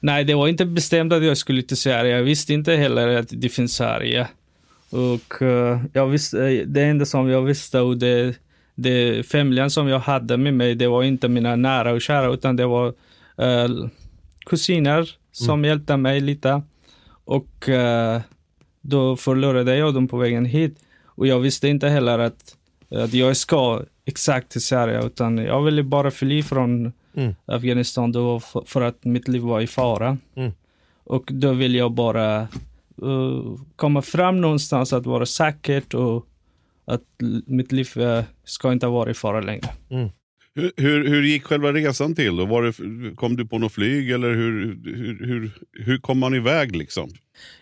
Nej, 0.00 0.24
det 0.24 0.34
var 0.34 0.48
inte 0.48 0.64
bestämt 0.64 1.12
att 1.12 1.24
jag 1.24 1.36
skulle 1.36 1.62
till 1.62 1.76
Sverige. 1.76 2.16
Jag 2.16 2.22
visste 2.22 2.52
inte 2.52 2.72
heller 2.72 3.08
att 3.08 3.28
det 3.30 3.48
finns 3.48 3.74
Sverige. 3.74 4.28
Och 4.90 5.42
eh, 5.42 5.82
jag 5.92 6.06
visste, 6.06 6.44
eh, 6.44 6.66
det 6.66 6.82
enda 6.82 7.06
som 7.06 7.28
jag 7.28 7.42
visste 7.42 7.80
och 7.80 7.96
det, 7.96 8.34
det 8.82 9.26
familjen 9.26 9.70
som 9.70 9.88
jag 9.88 9.98
hade 9.98 10.36
med 10.36 10.54
mig, 10.54 10.74
det 10.74 10.88
var 10.88 11.02
inte 11.02 11.28
mina 11.28 11.56
nära 11.56 11.92
och 11.92 12.00
kära, 12.00 12.32
utan 12.32 12.56
det 12.56 12.66
var 12.66 12.86
eh, 13.36 13.68
kusiner 14.46 15.10
som 15.32 15.64
hjälpte 15.64 15.96
mig 15.96 16.20
lite. 16.20 16.62
Och 17.24 17.68
eh, 17.68 18.20
då 18.80 19.16
förlorade 19.16 19.76
jag 19.76 19.94
dem 19.94 20.08
på 20.08 20.16
vägen 20.16 20.44
hit. 20.44 20.78
Och 21.04 21.26
jag 21.26 21.40
visste 21.40 21.68
inte 21.68 21.88
heller 21.88 22.18
att, 22.18 22.56
att 22.90 23.14
jag 23.14 23.36
ska 23.36 23.82
exakt 24.04 24.48
till 24.48 24.60
Sverige, 24.60 25.06
utan 25.06 25.38
jag 25.38 25.62
ville 25.62 25.82
bara 25.82 26.10
fly 26.10 26.42
från 26.42 26.92
Mm. 27.14 27.34
Afghanistan 27.46 28.12
då 28.12 28.40
för, 28.40 28.62
för 28.66 28.80
att 28.80 29.04
mitt 29.04 29.28
liv 29.28 29.42
var 29.42 29.60
i 29.60 29.66
fara. 29.66 30.18
Mm. 30.34 30.52
Och 31.04 31.28
då 31.32 31.52
vill 31.52 31.74
jag 31.74 31.92
bara 31.92 32.40
eh, 33.02 33.56
komma 33.76 34.02
fram 34.02 34.40
någonstans 34.40 34.92
att 34.92 35.06
vara 35.06 35.26
säkert 35.26 35.94
och 35.94 36.26
att 36.94 37.02
mitt 37.46 37.72
liv 37.72 37.88
eh, 37.96 38.24
ska 38.44 38.72
inte 38.72 38.86
vara 38.86 39.10
i 39.10 39.14
fara 39.14 39.40
längre. 39.40 39.68
Hur, 40.54 40.72
hur, 40.76 41.08
hur 41.08 41.22
gick 41.22 41.44
själva 41.44 41.72
resan 41.72 42.14
till? 42.14 42.36
Då? 42.36 42.46
Var 42.46 42.62
det, 42.62 43.16
kom 43.16 43.36
du 43.36 43.46
på 43.46 43.58
något 43.58 43.72
flyg 43.72 44.10
eller 44.10 44.34
hur, 44.34 44.78
hur, 44.84 45.26
hur, 45.26 45.50
hur 45.72 45.98
kom 45.98 46.18
man 46.18 46.34
iväg 46.34 46.76
liksom? 46.76 47.08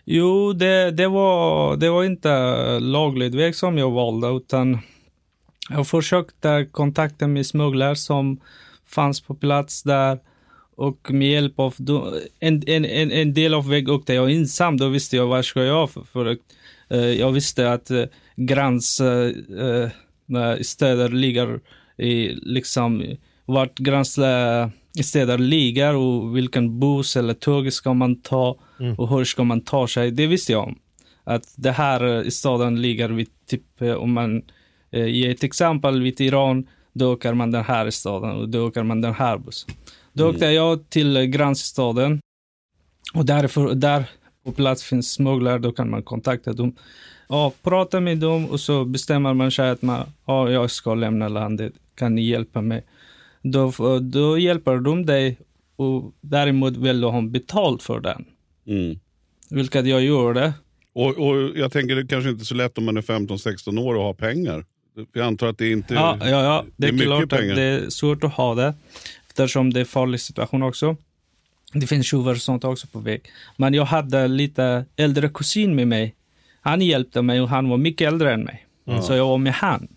Jo, 0.05 0.53
det, 0.53 0.91
det, 0.91 1.09
var, 1.09 1.77
det 1.77 1.91
var 1.91 2.05
inte 2.05 2.29
laglig 2.81 3.35
väg 3.35 3.55
som 3.55 3.79
jag 3.79 3.91
valde, 3.91 4.29
utan 4.29 4.79
jag 5.71 5.87
försökte 5.87 6.69
kontakta 6.71 7.27
med 7.27 7.47
smugglare 7.47 7.97
som 7.97 8.41
fanns 8.87 9.21
på 9.21 9.35
plats 9.35 9.83
där. 9.83 10.19
Och 10.77 11.11
med 11.11 11.31
hjälp 11.31 11.59
av 11.59 11.75
en, 12.41 12.63
en, 12.67 12.85
en, 12.85 13.11
en 13.11 13.35
del 13.35 13.55
av 13.55 13.69
väg 13.69 13.89
åkte 13.89 14.15
jag 14.15 14.31
ensam. 14.31 14.77
Då 14.77 14.89
visste 14.89 15.17
jag 15.17 15.27
vad 15.27 15.45
ska 15.45 15.65
jag 15.65 15.91
för, 15.91 16.03
för 16.03 16.37
eh, 16.91 16.99
Jag 16.99 17.33
visste 17.33 17.73
att 17.73 17.91
uh, 17.91 18.05
gränsstäder 18.38 21.09
uh, 21.09 21.14
ligger 21.14 21.61
i 21.97 22.35
liksom 22.35 23.16
vart 23.45 23.78
gränsstäder 23.78 25.38
ligger 25.38 25.95
och 25.95 26.37
vilken 26.37 26.80
buss 26.80 27.16
eller 27.16 27.35
tåg 27.35 27.73
ska 27.73 27.95
man 27.95 28.21
ta 28.21 28.61
mm. 28.80 28.95
och 28.95 29.09
hur 29.09 29.25
ska 29.25 29.45
man 29.45 29.61
ta 29.61 29.88
sig. 29.88 30.11
Det 30.11 30.26
visste 30.26 30.52
jag 30.52 30.64
om. 30.64 30.78
Att 31.25 31.54
det 31.57 31.71
här 31.71 32.30
staden 32.30 32.83
ligger 32.83 33.09
vid, 33.09 33.28
typ 33.47 33.83
om 33.99 34.12
man 34.12 34.42
ger 34.90 35.30
ett 35.30 35.45
exempel 35.45 36.02
vid 36.02 36.21
Iran, 36.21 36.66
då 36.92 37.12
åker 37.12 37.35
man 37.35 37.50
den 37.50 37.64
här 37.64 37.90
staden 37.90 38.30
och 38.30 38.49
då 38.49 38.66
åker 38.66 38.83
man 38.83 39.00
den 39.00 39.14
här 39.14 39.38
bussen. 39.38 39.75
Då 40.12 40.25
mm. 40.25 40.35
åkte 40.35 40.47
jag 40.47 40.90
till 40.90 41.25
grannstaden. 41.25 42.21
Och 43.14 43.26
därför, 43.26 43.75
där 43.75 44.04
på 44.45 44.52
plats 44.52 44.85
finns 44.85 45.12
smugglare, 45.12 45.59
då 45.59 45.73
kan 45.73 45.90
man 45.90 46.02
kontakta 46.02 46.52
dem. 46.52 46.76
Ja, 47.29 47.53
prata 47.63 48.01
med 48.01 48.19
dem 48.19 48.47
och 48.47 48.61
så 48.61 48.85
bestämmer 48.85 49.35
man 49.35 49.51
sig 49.51 49.71
att 49.71 49.83
man, 49.83 50.07
ja, 50.27 50.51
jag 50.51 50.71
ska 50.71 50.95
lämna 50.95 51.29
landet, 51.29 51.73
kan 51.95 52.15
ni 52.15 52.23
hjälpa 52.23 52.61
mig? 52.61 52.85
Då, 53.43 53.73
då 54.01 54.39
hjälper 54.39 54.77
de 54.77 55.07
dig 55.07 55.39
och 55.77 56.13
däremot 56.21 56.77
vill 56.77 57.01
du 57.01 57.07
ha 57.07 57.23
betalt 57.23 57.83
för 57.83 58.01
den. 58.01 58.25
Mm. 58.67 58.99
Vilket 59.51 59.87
jag 59.87 60.03
gjorde. 60.03 60.53
Och, 60.93 61.19
och 61.19 61.37
jag 61.57 61.73
tänker 61.73 61.97
det 61.97 62.07
kanske 62.07 62.31
inte 62.31 62.43
är 62.43 62.45
så 62.45 62.55
lätt 62.55 62.79
om 62.79 62.85
man 62.85 62.97
är 62.97 63.03
15-16 63.03 63.81
år 63.81 63.95
och 63.95 64.03
har 64.03 64.15
pengar. 64.15 64.65
Jag 65.13 65.27
antar 65.27 65.47
att 65.47 65.59
det 65.59 65.71
inte 65.71 65.95
ja, 65.95 66.19
ja, 66.21 66.29
ja. 66.29 66.65
Det, 66.77 66.87
är, 66.87 66.93
det 66.93 67.03
är 67.03 67.07
klart 67.07 67.29
pengar. 67.29 67.51
att 67.51 67.57
det 67.57 67.63
är 67.63 67.91
svårt 67.91 68.25
att 68.25 68.33
ha 68.33 68.55
det 68.55 68.75
eftersom 69.29 69.73
det 69.73 69.81
är 69.81 69.85
farlig 69.85 70.21
situation 70.21 70.63
också. 70.63 70.97
Det 71.73 71.87
finns 71.87 72.07
tjuvar 72.07 72.33
och 72.33 72.39
sånt 72.39 72.65
också 72.65 72.87
på 72.87 72.99
väg. 72.99 73.23
Men 73.57 73.75
jag 73.75 73.85
hade 73.85 74.29
lite 74.29 74.85
äldre 74.97 75.29
kusin 75.29 75.75
med 75.75 75.89
mig. 75.89 76.15
Han 76.69 76.83
hjälpte 76.83 77.23
mig 77.23 77.41
och 77.41 77.49
han 77.49 77.69
var 77.69 77.77
mycket 77.77 78.09
äldre 78.09 78.33
än 78.33 78.45
mig. 78.45 78.67
Mm. 78.87 79.03
Så 79.03 79.15
jag 79.15 79.27
var 79.27 79.39
med 79.39 79.53
han. 79.53 79.89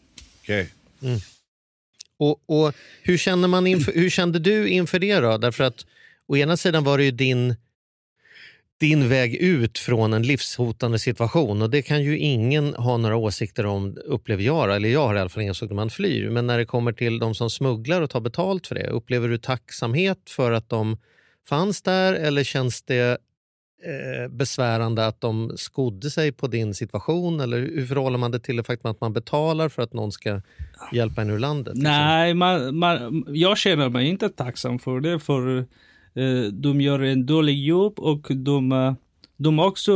Okay. 0.43 0.65
Mm. 1.03 1.19
Och, 2.17 2.41
och, 2.45 2.73
hur, 3.01 3.17
känner 3.17 3.47
man 3.47 3.67
inför, 3.67 3.93
hur 3.93 4.09
kände 4.09 4.39
du 4.39 4.67
inför 4.67 4.99
det 4.99 5.19
då? 5.19 5.37
Därför 5.37 5.63
att 5.63 5.85
å 6.27 6.37
ena 6.37 6.57
sidan 6.57 6.83
var 6.83 6.97
det 6.97 7.03
ju 7.03 7.11
din 7.11 7.55
din 8.79 9.09
väg 9.09 9.35
ut 9.35 9.77
från 9.77 10.13
en 10.13 10.23
livshotande 10.23 10.99
situation. 10.99 11.61
Och 11.61 11.69
Det 11.69 11.81
kan 11.81 12.03
ju 12.03 12.17
ingen 12.17 12.75
ha 12.75 12.97
några 12.97 13.15
åsikter 13.15 13.65
om, 13.65 13.97
upplever 14.05 14.43
jag. 14.43 14.75
Eller 14.75 14.89
jag 14.89 15.07
har 15.07 15.15
i 15.15 15.19
alla 15.19 15.29
fall 15.29 15.43
inga 15.43 15.51
åsikter 15.51 15.75
man 15.75 15.89
flyr. 15.89 16.29
Men 16.29 16.47
när 16.47 16.57
det 16.57 16.65
kommer 16.65 16.93
till 16.93 17.19
de 17.19 17.35
som 17.35 17.49
smugglar 17.49 18.01
och 18.01 18.09
tar 18.09 18.19
betalt 18.19 18.67
för 18.67 18.75
det, 18.75 18.87
upplever 18.87 19.27
du 19.27 19.37
tacksamhet 19.37 20.29
för 20.29 20.51
att 20.51 20.69
de 20.69 20.97
fanns 21.49 21.81
där 21.81 22.13
eller 22.13 22.43
känns 22.43 22.81
det 22.81 23.17
eh, 23.83 24.27
besvärande 24.29 25.07
att 25.07 25.21
de 25.21 25.51
skodde 25.57 26.09
sig 26.09 26.31
på 26.31 26.47
din 26.47 26.73
situation? 26.73 27.39
Eller 27.39 27.57
hur 27.59 27.85
förhåller 27.85 28.17
man 28.17 28.31
det 28.31 28.39
till 28.39 28.55
det 28.55 28.63
faktum 28.63 28.91
att 28.91 29.01
man 29.01 29.13
betalar 29.13 29.69
för 29.69 29.81
att 29.81 29.93
någon 29.93 30.11
ska 30.11 30.41
hjälpa 30.93 31.21
en 31.21 31.29
ur 31.29 31.39
landet? 31.39 31.75
Liksom? 31.75 31.91
Nej, 31.91 32.33
man, 32.33 32.77
man, 32.77 33.25
jag 33.27 33.57
känner 33.57 33.89
mig 33.89 34.07
inte 34.07 34.29
tacksam 34.29 34.79
för 34.79 34.99
det. 34.99 35.19
för 35.19 35.65
Eh, 36.13 36.43
de 36.43 36.81
gör 36.81 36.99
en 36.99 37.25
dålig 37.25 37.65
jobb 37.65 37.99
och 37.99 38.27
de, 38.29 38.71
eh, 38.71 38.93
de 39.37 39.59
också 39.59 39.91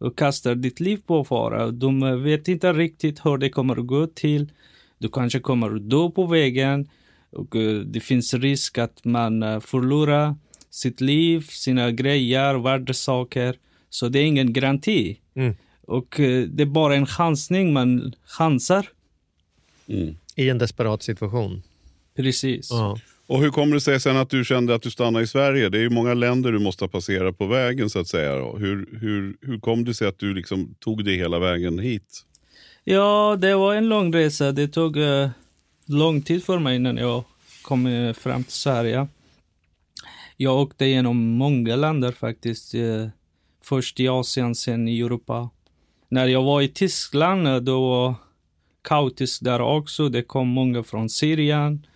eh, 0.00 0.10
kastar 0.10 0.54
ditt 0.54 0.80
liv 0.80 1.00
på 1.06 1.24
fara. 1.24 1.70
De 1.70 2.02
eh, 2.02 2.14
vet 2.14 2.48
inte 2.48 2.72
riktigt 2.72 3.24
hur 3.24 3.38
det 3.38 3.48
kommer 3.48 3.80
att 3.80 3.86
gå 3.86 4.06
till. 4.06 4.52
Du 4.98 5.08
kanske 5.08 5.40
kommer 5.40 5.76
att 5.76 5.90
dö 5.90 6.10
på 6.10 6.26
vägen 6.26 6.88
och 7.32 7.56
det 7.86 8.00
finns 8.00 8.34
risk 8.34 8.78
att 8.78 9.04
man 9.04 9.60
förlorar 9.60 10.34
sitt 10.70 11.00
liv, 11.00 11.46
sina 11.48 11.90
grejer, 11.90 12.54
värdesaker. 12.54 13.56
Så 13.90 14.08
det 14.08 14.18
är 14.18 14.24
ingen 14.24 14.52
garanti. 14.52 15.18
Mm. 15.34 15.56
Och 15.86 16.14
det 16.48 16.62
är 16.62 16.66
bara 16.66 16.96
en 16.96 17.06
chansning, 17.06 17.72
man 17.72 18.14
chansar. 18.24 18.86
Mm. 19.88 20.16
I 20.36 20.48
en 20.48 20.58
desperat 20.58 21.02
situation. 21.02 21.62
Precis. 22.16 22.72
Uh 22.72 22.94
och 23.30 23.40
hur 23.40 23.50
kommer 23.50 23.74
det 23.74 23.80
sig 23.80 24.00
sen 24.00 24.16
att 24.16 24.30
du 24.30 24.44
kände 24.44 24.74
att 24.74 24.82
du 24.82 24.90
stannade 24.90 25.24
i 25.24 25.26
Sverige? 25.26 25.68
Det 25.68 25.78
är 25.78 25.82
ju 25.82 25.90
många 25.90 26.14
länder 26.14 26.52
du 26.52 26.58
måste 26.58 26.88
passera 26.88 27.32
på 27.32 27.46
vägen 27.46 27.90
så 27.90 27.98
att 27.98 28.08
säga. 28.08 28.32
Hur, 28.34 28.98
hur, 29.00 29.36
hur 29.40 29.58
kom 29.58 29.84
det 29.84 29.94
sig 29.94 30.08
att 30.08 30.18
du 30.18 30.34
liksom 30.34 30.74
tog 30.78 31.04
dig 31.04 31.16
hela 31.16 31.38
vägen 31.38 31.78
hit? 31.78 32.24
Ja, 32.84 33.36
det 33.38 33.54
var 33.54 33.74
en 33.74 33.88
lång 33.88 34.14
resa. 34.14 34.52
Det 34.52 34.68
tog 34.68 34.96
uh, 34.96 35.28
lång 35.86 36.22
tid 36.22 36.44
för 36.44 36.58
mig 36.58 36.76
innan 36.76 36.96
jag 36.96 37.24
kom 37.62 37.86
uh, 37.86 38.12
fram 38.12 38.44
till 38.44 38.52
Sverige. 38.52 39.08
Jag 40.42 40.60
åkte 40.60 40.86
genom 40.86 41.16
många 41.16 41.76
länder 41.76 42.12
faktiskt. 42.12 42.74
Uh, 42.74 43.08
först 43.62 44.00
i 44.00 44.08
Asien, 44.08 44.54
sen 44.54 44.88
i 44.88 45.00
Europa. 45.00 45.50
När 46.08 46.26
jag 46.26 46.42
var 46.42 46.62
i 46.62 46.68
Tyskland, 46.68 47.62
då 47.62 47.88
var 47.88 48.14
kaotiskt 48.82 49.44
där 49.44 49.60
också. 49.60 50.08
Det 50.08 50.22
kom 50.22 50.48
många 50.48 50.82
från 50.82 51.08
Syrien 51.08 51.86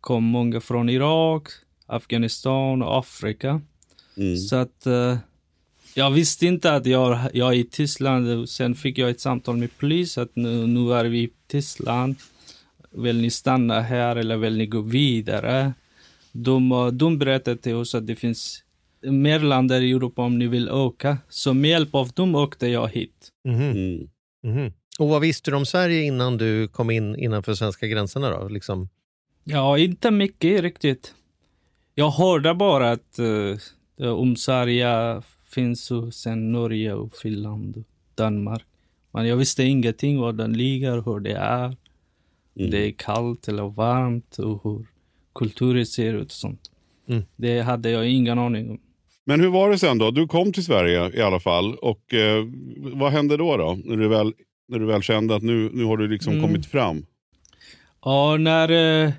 kom 0.00 0.24
många 0.24 0.60
från 0.60 0.88
Irak, 0.88 1.48
Afghanistan 1.86 2.82
och 2.82 2.98
Afrika. 2.98 3.60
Mm. 4.16 4.36
Så 4.36 4.56
att 4.56 4.86
uh, 4.86 5.16
jag 5.94 6.10
visste 6.10 6.46
inte 6.46 6.74
att 6.74 6.86
jag, 6.86 7.18
jag 7.32 7.48
är 7.48 7.58
i 7.58 7.64
Tyskland. 7.64 8.48
Sen 8.48 8.74
fick 8.74 8.98
jag 8.98 9.10
ett 9.10 9.20
samtal 9.20 9.56
med 9.56 9.78
polis 9.78 10.18
att 10.18 10.36
nu, 10.36 10.66
nu 10.66 10.94
är 10.94 11.04
vi 11.04 11.18
i 11.18 11.30
Tyskland. 11.48 12.16
Vill 12.90 13.20
ni 13.20 13.30
stanna 13.30 13.80
här 13.80 14.16
eller 14.16 14.36
vill 14.36 14.56
ni 14.56 14.66
gå 14.66 14.80
vidare? 14.80 15.72
De, 16.32 16.72
eh, 16.72 16.86
de 16.86 17.18
berättade 17.18 17.56
till 17.56 17.74
oss 17.74 17.94
att 17.94 18.06
det 18.06 18.16
finns 18.16 18.64
mer 19.02 19.40
länder 19.40 19.80
i 19.80 19.92
Europa 19.92 20.22
om 20.22 20.38
ni 20.38 20.46
vill 20.46 20.70
åka. 20.70 21.18
Så 21.28 21.54
med 21.54 21.70
hjälp 21.70 21.94
av 21.94 22.08
dem 22.08 22.34
åkte 22.34 22.66
jag 22.66 22.88
hit. 22.88 23.28
Mhm. 23.44 23.60
Mm. 23.60 23.76
Mm. 23.76 24.08
Mm. 24.58 24.72
Och 24.98 25.08
vad 25.08 25.20
visste 25.20 25.50
du 25.50 25.56
om 25.56 25.66
Sverige 25.66 26.02
innan 26.02 26.36
du 26.36 26.68
kom 26.68 26.90
in 26.90 27.16
innanför 27.16 27.54
svenska 27.54 27.86
gränserna? 27.86 28.30
Då? 28.30 28.48
Liksom? 28.48 28.88
Ja, 29.44 29.78
inte 29.78 30.10
mycket 30.10 30.60
riktigt. 30.62 31.14
Jag 31.94 32.10
hörde 32.10 32.54
bara 32.54 32.90
att 32.90 33.18
uh, 33.18 33.56
om 34.14 34.36
Sverige 34.36 35.22
finns 35.44 35.92
sen 36.12 36.52
Norge 36.52 36.94
och 36.94 37.16
Finland 37.16 37.76
och 37.76 37.84
Danmark. 38.14 38.62
Men 39.10 39.26
jag 39.26 39.36
visste 39.36 39.62
ingenting 39.62 40.20
var 40.20 40.32
den 40.32 40.52
ligger, 40.52 41.02
hur 41.02 41.20
det 41.20 41.32
är. 41.32 41.64
Mm. 41.64 42.70
Det 42.70 42.86
är 42.86 42.90
kallt 42.90 43.48
eller 43.48 43.68
varmt 43.68 44.38
och 44.38 44.60
hur 44.64 44.86
kulturen 45.34 45.86
ser 45.86 46.14
ut 46.14 46.24
och 46.24 46.32
sånt. 46.32 46.70
Mm. 47.08 47.22
Det 47.36 47.60
hade 47.60 47.90
jag 47.90 48.08
ingen 48.08 48.38
aning 48.38 48.70
om. 48.70 48.80
Men 49.24 49.40
hur 49.40 49.48
var 49.48 49.70
det 49.70 49.78
sen 49.78 49.98
då? 49.98 50.10
Du 50.10 50.26
kom 50.26 50.52
till 50.52 50.64
Sverige 50.64 51.10
i 51.18 51.22
alla 51.22 51.40
fall. 51.40 51.74
Och 51.74 52.14
eh, 52.14 52.44
Vad 52.76 53.12
hände 53.12 53.36
då, 53.36 53.56
då? 53.56 53.78
När, 53.84 53.96
du 53.96 54.08
väl, 54.08 54.32
när 54.68 54.78
du 54.78 54.86
väl 54.86 55.02
kände 55.02 55.36
att 55.36 55.42
nu, 55.42 55.70
nu 55.72 55.84
har 55.84 55.96
du 55.96 56.08
liksom 56.08 56.32
mm. 56.32 56.44
kommit 56.44 56.66
fram? 56.66 57.06
Ja, 58.04 58.36
när 58.36 58.70
eh, 59.04 59.12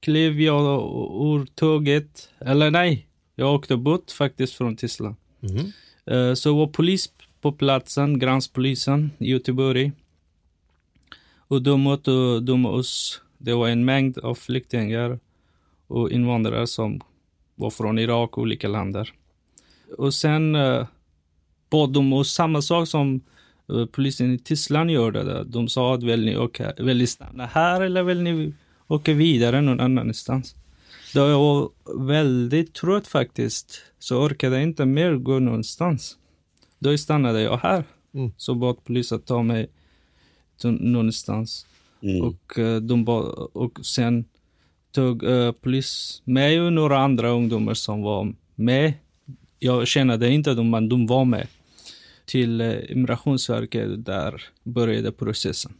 klev 0.00 0.40
jag 0.40 0.62
ur 1.22 1.46
tåget. 1.54 2.28
Eller 2.40 2.70
nej, 2.70 3.08
jag 3.34 3.54
åkte 3.54 3.76
bort 3.76 4.10
faktiskt 4.10 4.54
från 4.54 4.76
Tyskland. 4.76 5.16
Mm. 5.42 6.36
Så 6.36 6.56
var 6.56 6.66
polis 6.66 7.10
på 7.40 7.52
platsen, 7.52 8.18
gränspolisen 8.18 9.10
i 9.18 9.30
Göteborg. 9.30 9.92
Och 11.48 11.62
då 11.62 11.76
mötte 11.76 12.40
de 12.40 12.66
oss. 12.66 13.22
Det 13.38 13.54
var 13.54 13.68
en 13.68 13.84
mängd 13.84 14.18
av 14.18 14.34
flyktingar 14.34 15.18
och 15.86 16.10
invandrare 16.10 16.66
som 16.66 17.00
var 17.54 17.70
från 17.70 17.98
Irak 17.98 18.38
och 18.38 18.42
olika 18.42 18.68
länder. 18.68 19.12
Och 19.98 20.14
sen 20.14 20.54
uh, 20.54 20.86
bad 21.70 21.92
de 21.92 22.12
oss 22.12 22.32
samma 22.32 22.62
sak 22.62 22.88
som 22.88 23.20
uh, 23.72 23.86
polisen 23.86 24.34
i 24.34 24.38
Tyskland 24.38 24.90
gjorde. 24.90 25.44
De 25.44 25.68
sa 25.68 25.94
att 25.94 26.02
vill 26.02 26.24
ni, 26.24 26.36
åka, 26.36 26.72
vill 26.78 26.98
ni 26.98 27.06
stanna 27.06 27.46
här 27.46 27.80
eller 27.80 28.02
vill 28.02 28.22
ni 28.22 28.52
åka 28.86 29.14
vidare 29.14 29.60
någon 29.60 29.80
annanstans. 29.80 30.54
Då 31.14 31.20
jag 31.20 31.38
var 31.38 31.70
väldigt 32.06 32.74
trött 32.74 33.06
faktiskt, 33.06 33.82
så 33.98 34.22
orkade 34.22 34.56
jag 34.56 34.62
inte 34.62 34.84
mer 34.84 35.14
gå 35.14 35.38
någonstans. 35.38 36.16
Då 36.78 36.98
stannade 36.98 37.40
jag 37.40 37.56
här. 37.56 37.84
Mm. 38.14 38.32
Så 38.36 38.54
bad 38.54 38.84
polisen 38.84 39.20
ta 39.20 39.42
mig 39.42 39.70
någonstans. 40.62 41.66
Mm. 42.02 42.22
Och, 42.22 42.58
uh, 42.58 42.76
de 42.76 43.04
bad, 43.04 43.24
och 43.52 43.86
sen 43.86 44.24
tog 44.96 45.22
uh, 45.22 45.52
polis 45.52 46.22
mig 46.24 46.60
och 46.60 46.72
några 46.72 46.98
andra 46.98 47.28
ungdomar 47.28 47.74
som 47.74 48.02
var 48.02 48.34
med. 48.54 48.92
Jag 49.58 49.86
kände 49.86 50.28
inte 50.28 50.54
dem, 50.54 50.70
men 50.70 50.88
de 50.88 51.06
var 51.06 51.24
med. 51.24 51.46
Till 52.24 52.60
uh, 52.60 52.90
Immigrationsverket, 52.92 54.04
där 54.04 54.42
började 54.62 55.12
processen. 55.12 55.72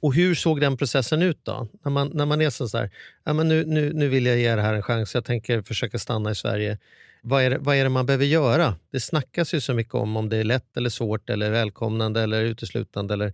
Och 0.00 0.14
hur 0.14 0.34
såg 0.34 0.60
den 0.60 0.76
processen 0.76 1.22
ut 1.22 1.38
då? 1.42 1.68
När 1.84 1.90
man, 1.90 2.10
när 2.14 2.26
man 2.26 2.40
är 2.40 2.50
så 2.50 2.78
här, 2.78 2.90
ja, 3.24 3.32
men 3.32 3.48
nu, 3.48 3.64
nu, 3.66 3.92
nu 3.92 4.08
vill 4.08 4.26
jag 4.26 4.38
ge 4.38 4.54
det 4.54 4.62
här 4.62 4.74
en 4.74 4.82
chans, 4.82 5.14
jag 5.14 5.24
tänker 5.24 5.62
försöka 5.62 5.98
stanna 5.98 6.30
i 6.30 6.34
Sverige. 6.34 6.78
Vad 7.22 7.42
är, 7.42 7.50
det, 7.50 7.58
vad 7.58 7.76
är 7.76 7.84
det 7.84 7.90
man 7.90 8.06
behöver 8.06 8.24
göra? 8.24 8.74
Det 8.92 9.00
snackas 9.00 9.54
ju 9.54 9.60
så 9.60 9.74
mycket 9.74 9.94
om 9.94 10.16
om 10.16 10.28
det 10.28 10.36
är 10.36 10.44
lätt 10.44 10.76
eller 10.76 10.90
svårt 10.90 11.30
eller 11.30 11.50
välkomnande 11.50 12.22
eller 12.22 12.42
uteslutande. 12.42 13.14
Eller, 13.14 13.32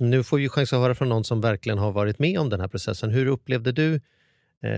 nu 0.00 0.24
får 0.24 0.36
vi 0.36 0.48
chans 0.48 0.72
att 0.72 0.78
höra 0.78 0.94
från 0.94 1.08
någon 1.08 1.24
som 1.24 1.40
verkligen 1.40 1.78
har 1.78 1.92
varit 1.92 2.18
med 2.18 2.38
om 2.38 2.48
den 2.50 2.60
här 2.60 2.68
processen. 2.68 3.10
Hur 3.10 3.26
upplevde 3.26 3.72
du 3.72 4.00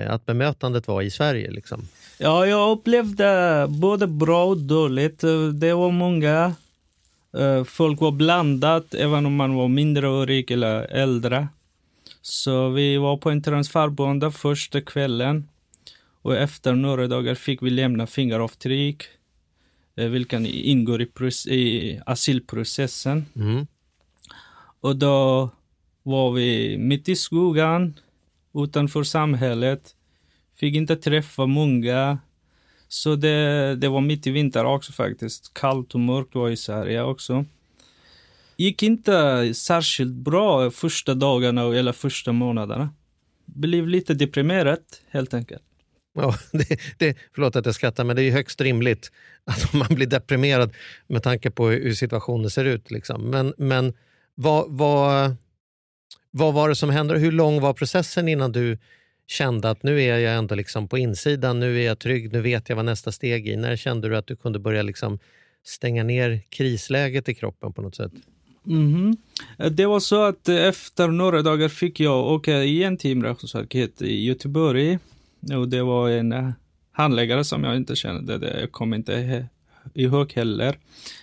att 0.08 0.26
bemötandet 0.26 0.88
var 0.88 1.02
i 1.02 1.10
Sverige? 1.10 1.50
Liksom? 1.50 1.88
Ja, 2.18 2.46
jag 2.46 2.70
upplevde 2.70 3.66
både 3.68 4.06
bra 4.06 4.44
och 4.44 4.56
dåligt. 4.56 5.20
Det 5.54 5.74
var 5.74 5.90
många. 5.90 6.54
eh, 7.38 7.64
Folk 7.64 8.00
var 8.00 8.10
blandat, 8.10 8.94
även 8.94 9.26
om 9.26 9.34
man 9.36 9.54
var 9.54 9.68
mindreårig 9.68 10.50
eller 10.50 10.82
äldre. 10.82 11.48
Så 12.22 12.68
vi 12.68 12.96
var 12.96 13.16
på 13.16 13.30
en 13.30 13.42
transferbonde 13.42 14.32
första 14.32 14.80
kvällen. 14.80 15.48
Och 16.22 16.36
efter 16.36 16.72
några 16.74 17.06
dagar 17.06 17.34
fick 17.34 17.62
vi 17.62 17.70
lämna 17.70 18.06
fingeravtryck, 18.06 19.02
eh, 19.96 20.06
vilken 20.08 20.46
ingår 20.46 21.02
i, 21.02 21.08
i 21.50 22.00
asylprocessen. 22.06 23.26
Mm. 23.36 23.66
Och 24.80 24.96
då 24.96 25.50
var 26.02 26.32
vi 26.32 26.78
mitt 26.78 27.08
i 27.08 27.16
skogen, 27.16 27.94
utanför 28.64 29.02
samhället. 29.02 29.94
Fick 30.56 30.74
inte 30.74 30.96
träffa 30.96 31.46
många. 31.46 32.18
Så 32.88 33.16
det, 33.16 33.76
det 33.76 33.88
var 33.88 34.00
mitt 34.00 34.26
i 34.26 34.30
vinter 34.30 34.64
också 34.64 34.92
faktiskt. 34.92 35.54
Kallt 35.54 35.94
och 35.94 36.00
mörkt 36.00 36.34
var 36.34 36.50
i 36.50 36.56
Sverige 36.56 37.02
också. 37.02 37.44
Gick 38.56 38.82
inte 38.82 39.54
särskilt 39.54 40.14
bra 40.14 40.70
första 40.70 41.14
dagarna 41.14 41.62
eller 41.62 41.92
första 41.92 42.32
månaderna. 42.32 42.90
Blev 43.44 43.88
lite 43.88 44.14
deprimerad 44.14 44.82
helt 45.10 45.34
enkelt. 45.34 45.62
Ja, 46.14 46.34
det, 46.52 46.80
det, 46.98 47.16
förlåt 47.34 47.56
att 47.56 47.66
jag 47.66 47.74
skrattar, 47.74 48.04
men 48.04 48.16
det 48.16 48.22
är 48.22 48.30
högst 48.30 48.60
rimligt 48.60 49.12
att 49.44 49.72
man 49.74 49.88
blir 49.90 50.06
deprimerad 50.06 50.72
med 51.06 51.22
tanke 51.22 51.50
på 51.50 51.68
hur 51.68 51.94
situationen 51.94 52.50
ser 52.50 52.64
ut. 52.64 52.90
Liksom. 52.90 53.30
Men, 53.30 53.54
men 53.58 53.94
vad, 54.34 54.66
vad, 54.68 55.36
vad 56.30 56.54
var 56.54 56.68
det 56.68 56.74
som 56.74 56.90
hände? 56.90 57.18
Hur 57.18 57.32
lång 57.32 57.60
var 57.60 57.72
processen 57.72 58.28
innan 58.28 58.52
du 58.52 58.78
kände 59.26 59.70
att 59.70 59.82
nu 59.82 60.02
är 60.02 60.18
jag 60.18 60.34
ändå 60.34 60.54
liksom 60.54 60.88
på 60.88 60.98
insidan, 60.98 61.60
nu 61.60 61.80
är 61.80 61.86
jag 61.86 61.98
trygg, 61.98 62.32
nu 62.32 62.40
vet 62.40 62.68
jag 62.68 62.76
vad 62.76 62.84
nästa 62.84 63.12
steg 63.12 63.48
är? 63.48 63.56
När 63.56 63.76
kände 63.76 64.08
du 64.08 64.16
att 64.16 64.26
du 64.26 64.36
kunde 64.36 64.58
börja 64.58 64.82
liksom 64.82 65.18
stänga 65.64 66.04
ner 66.04 66.42
krisläget 66.48 67.28
i 67.28 67.34
kroppen 67.34 67.72
på 67.72 67.82
något 67.82 67.94
sätt? 67.94 68.12
Mhm. 68.62 69.16
Det 69.70 69.86
var 69.86 70.00
så 70.00 70.22
att 70.22 70.48
efter 70.48 71.08
några 71.08 71.42
dagar 71.42 71.68
fick 71.68 72.00
jag 72.00 72.26
åka 72.26 72.62
igen 72.62 72.96
till 72.96 73.16
Migrationsverket 73.16 74.02
i 74.02 74.24
Göteborg. 74.24 74.98
Och 75.56 75.68
det 75.68 75.82
var 75.82 76.08
en 76.08 76.32
eh, 76.32 76.50
handläggare 76.92 77.44
som 77.44 77.64
jag 77.64 77.76
inte 77.76 77.96
kände. 77.96 78.58
Jag 78.60 78.72
kommer 78.72 78.96
inte 78.96 79.46
ihåg 79.94 80.32
heller 80.32 80.78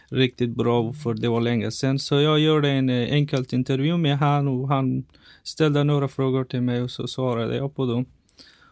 riktigt 0.09 0.49
bra 0.49 0.93
för 0.93 1.13
det 1.13 1.27
var 1.27 1.41
länge 1.41 1.71
sedan. 1.71 1.99
Så 1.99 2.15
jag 2.21 2.39
gjorde 2.39 2.69
en 2.69 2.89
eh, 2.89 3.13
enkel 3.13 3.45
intervju 3.51 3.97
med 3.97 4.17
han 4.17 4.47
och 4.47 4.67
han 4.67 5.05
ställde 5.43 5.83
några 5.83 6.07
frågor 6.07 6.43
till 6.43 6.61
mig 6.61 6.81
och 6.81 6.91
så 6.91 7.07
svarade 7.07 7.57
jag 7.57 7.75
på 7.75 7.85
dem. 7.85 8.05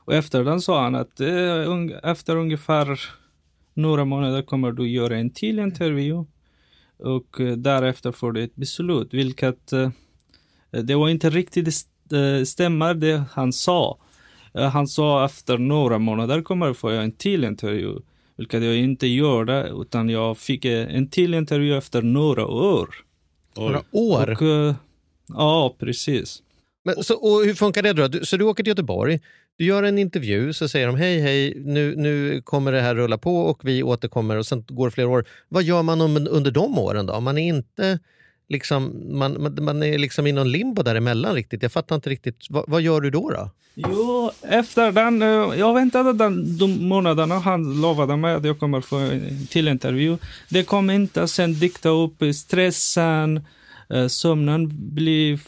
Och 0.06 0.14
efter 0.14 0.44
den 0.44 0.62
sa 0.62 0.84
han 0.84 0.96
att 0.96 1.20
eh, 1.20 2.10
efter 2.12 2.36
ungefär 2.36 3.00
några 3.74 4.06
månader 4.06 4.42
kommer 4.42 4.72
du 4.72 4.90
göra 4.90 5.18
en 5.18 5.30
till 5.30 5.60
intervju 5.60 6.26
och 6.98 7.40
eh, 7.40 7.58
därefter 7.58 8.12
får 8.12 8.32
du 8.32 8.44
ett 8.44 8.56
beslut, 8.56 9.14
vilket 9.14 9.74
eh, 9.74 9.90
det 10.72 10.96
var 10.96 11.10
inte 11.10 11.30
riktigt 11.30 11.88
stämmer 12.46 12.94
det 12.94 13.24
han 13.32 13.54
sa. 13.54 13.98
Han 14.54 14.88
sa 14.88 15.26
efter 15.26 15.58
några 15.58 16.00
månader 16.00 16.42
kommer 16.42 16.68
du 16.68 16.74
få 16.74 16.90
en 16.90 17.12
till 17.12 17.44
intervju, 17.44 18.00
vilket 18.38 18.64
jag 18.64 18.76
inte 18.76 19.08
gjorde, 19.08 19.72
utan 19.82 20.10
jag 20.10 20.38
fick 20.38 20.66
eh, 20.66 20.96
en 20.96 21.10
till 21.10 21.34
intervju 21.34 21.78
efter 21.78 22.02
några 22.02 22.48
år. 22.48 22.90
Några 23.58 23.82
år? 23.92 24.32
Och, 24.32 24.42
eh, 24.42 24.76
ja, 25.28 25.76
precis. 25.80 26.44
Men, 26.86 27.04
så, 27.04 27.16
och 27.16 27.46
hur 27.46 27.54
funkar 27.54 27.82
det 27.82 27.94
då? 27.94 28.08
Du, 28.08 28.26
så 28.26 28.38
du 28.38 28.46
åker 28.46 28.64
till 28.64 28.72
Göteborg, 28.72 29.20
du 29.58 29.66
gör 29.66 29.84
en 29.84 29.98
intervju, 29.98 30.54
så 30.54 30.68
säger 30.68 30.88
de 30.88 30.96
hej 30.96 31.20
hej, 31.20 31.54
nu, 31.66 31.96
nu 31.96 32.42
kommer 32.42 32.72
det 32.72 32.82
här 32.82 32.96
rulla 32.96 33.18
på 33.18 33.38
och 33.38 33.60
vi 33.64 33.84
återkommer 33.84 34.38
och 34.38 34.46
sen 34.46 34.66
går 34.68 34.88
det 34.88 34.92
flera 34.92 35.10
år. 35.10 35.26
Vad 35.50 35.64
gör 35.64 35.84
man 35.84 36.02
om, 36.02 36.28
under 36.30 36.52
de 36.52 36.80
åren 36.80 37.06
då? 37.06 37.20
Man 37.20 37.38
är 37.38 37.48
inte 37.48 38.00
liksom, 38.50 39.04
man, 39.18 39.56
man, 39.62 39.84
är 39.84 39.98
liksom 39.98 40.28
i 40.28 40.32
någon 40.32 40.52
limbo 40.52 40.84
däremellan 40.84 41.36
riktigt. 41.36 41.62
Jag 41.64 41.72
fattar 41.72 41.96
inte 41.96 42.10
riktigt. 42.10 42.46
Vad, 42.50 42.64
vad 42.68 42.82
gör 42.82 43.02
du 43.02 43.10
då? 43.10 43.30
då? 43.30 43.50
Jo, 43.76 44.32
efter 44.42 44.92
den, 44.92 45.22
eh, 45.22 45.60
jag 45.60 45.74
väntade 45.74 46.14
den, 46.14 46.58
de 46.58 46.88
månaderna 46.88 47.40
han 47.40 47.82
lovade 47.82 48.18
mig 48.18 48.34
att 48.34 48.46
jag 48.46 48.60
kommer 48.60 48.82
få 48.82 48.98
en 48.98 49.48
till 49.48 49.68
intervju. 49.68 50.18
Det 50.50 50.64
kom 50.64 50.90
inte, 50.90 51.28
sen 51.28 51.60
dikta 51.60 51.90
upp 51.90 52.24
stressen, 52.36 53.46
eh, 53.90 54.08
sömnen 54.08 54.94
blev 54.94 55.42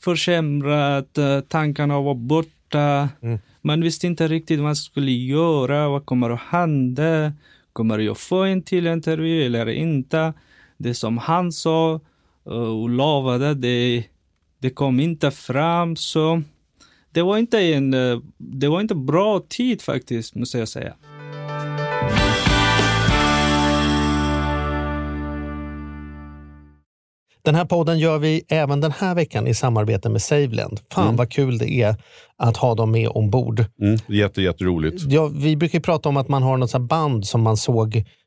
försämrad, 0.00 1.18
eh, 1.18 1.40
tankarna 1.40 2.00
var 2.00 2.14
borta. 2.14 3.08
Man 3.62 3.80
visste 3.80 4.06
inte 4.06 4.28
riktigt 4.28 4.58
vad 4.58 4.64
man 4.64 4.76
skulle 4.76 5.12
göra, 5.12 5.88
vad 5.88 6.06
kommer 6.06 6.30
att 6.30 6.40
hända? 6.40 7.32
Kommer 7.72 7.98
jag 7.98 8.18
få 8.18 8.42
en 8.42 8.62
till 8.62 8.86
intervju 8.86 9.46
eller 9.46 9.68
inte? 9.68 10.32
Det 10.76 10.94
som 10.94 11.18
han 11.18 11.52
sa 11.52 12.00
och 12.44 12.88
lovade, 12.88 13.54
det, 13.54 14.04
det 14.58 14.70
kom 14.70 15.00
inte 15.00 15.30
fram. 15.30 15.96
så 15.96 16.42
det 17.12 17.22
var 17.22 17.38
inte 17.38 17.58
en 17.58 17.94
eh, 17.94 18.18
det 18.38 18.68
var 18.68 18.80
inte 18.80 18.94
bra 18.94 19.40
tid 19.48 19.82
faktiskt, 19.82 20.34
måste 20.34 20.58
jag 20.58 20.68
säga. 20.68 20.94
Den 27.42 27.54
här 27.54 27.64
podden 27.64 27.98
gör 27.98 28.18
vi 28.18 28.42
även 28.48 28.80
den 28.80 28.92
här 28.92 29.14
veckan 29.14 29.46
i 29.46 29.54
samarbete 29.54 30.08
med 30.08 30.22
Saveland. 30.22 30.80
Fan 30.92 31.16
vad 31.16 31.30
kul 31.30 31.58
det 31.58 31.70
är 31.70 31.96
att 32.36 32.56
ha 32.56 32.74
dem 32.74 32.90
med 32.90 33.08
ombord. 33.08 33.64
Mm, 33.80 33.98
jätte, 34.06 34.42
jätteroligt. 34.42 35.02
Ja, 35.08 35.26
vi 35.26 35.56
brukar 35.56 35.78
ju 35.78 35.82
prata 35.82 36.08
om 36.08 36.16
att 36.16 36.28
man 36.28 36.42
har 36.42 36.56
något 36.56 36.80
band 36.80 37.26
som 37.26 37.42
man 37.42 37.56
såg 37.56 38.04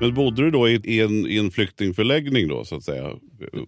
Men 0.00 0.14
bodde 0.14 0.42
du 0.42 0.50
då 0.50 0.68
i, 0.68 1.00
en, 1.00 1.26
i 1.26 1.38
en 1.38 1.50
flyktingförläggning 1.50 2.48
då 2.48 2.64
så 2.64 2.76
att 2.76 2.84
säga? 2.84 3.10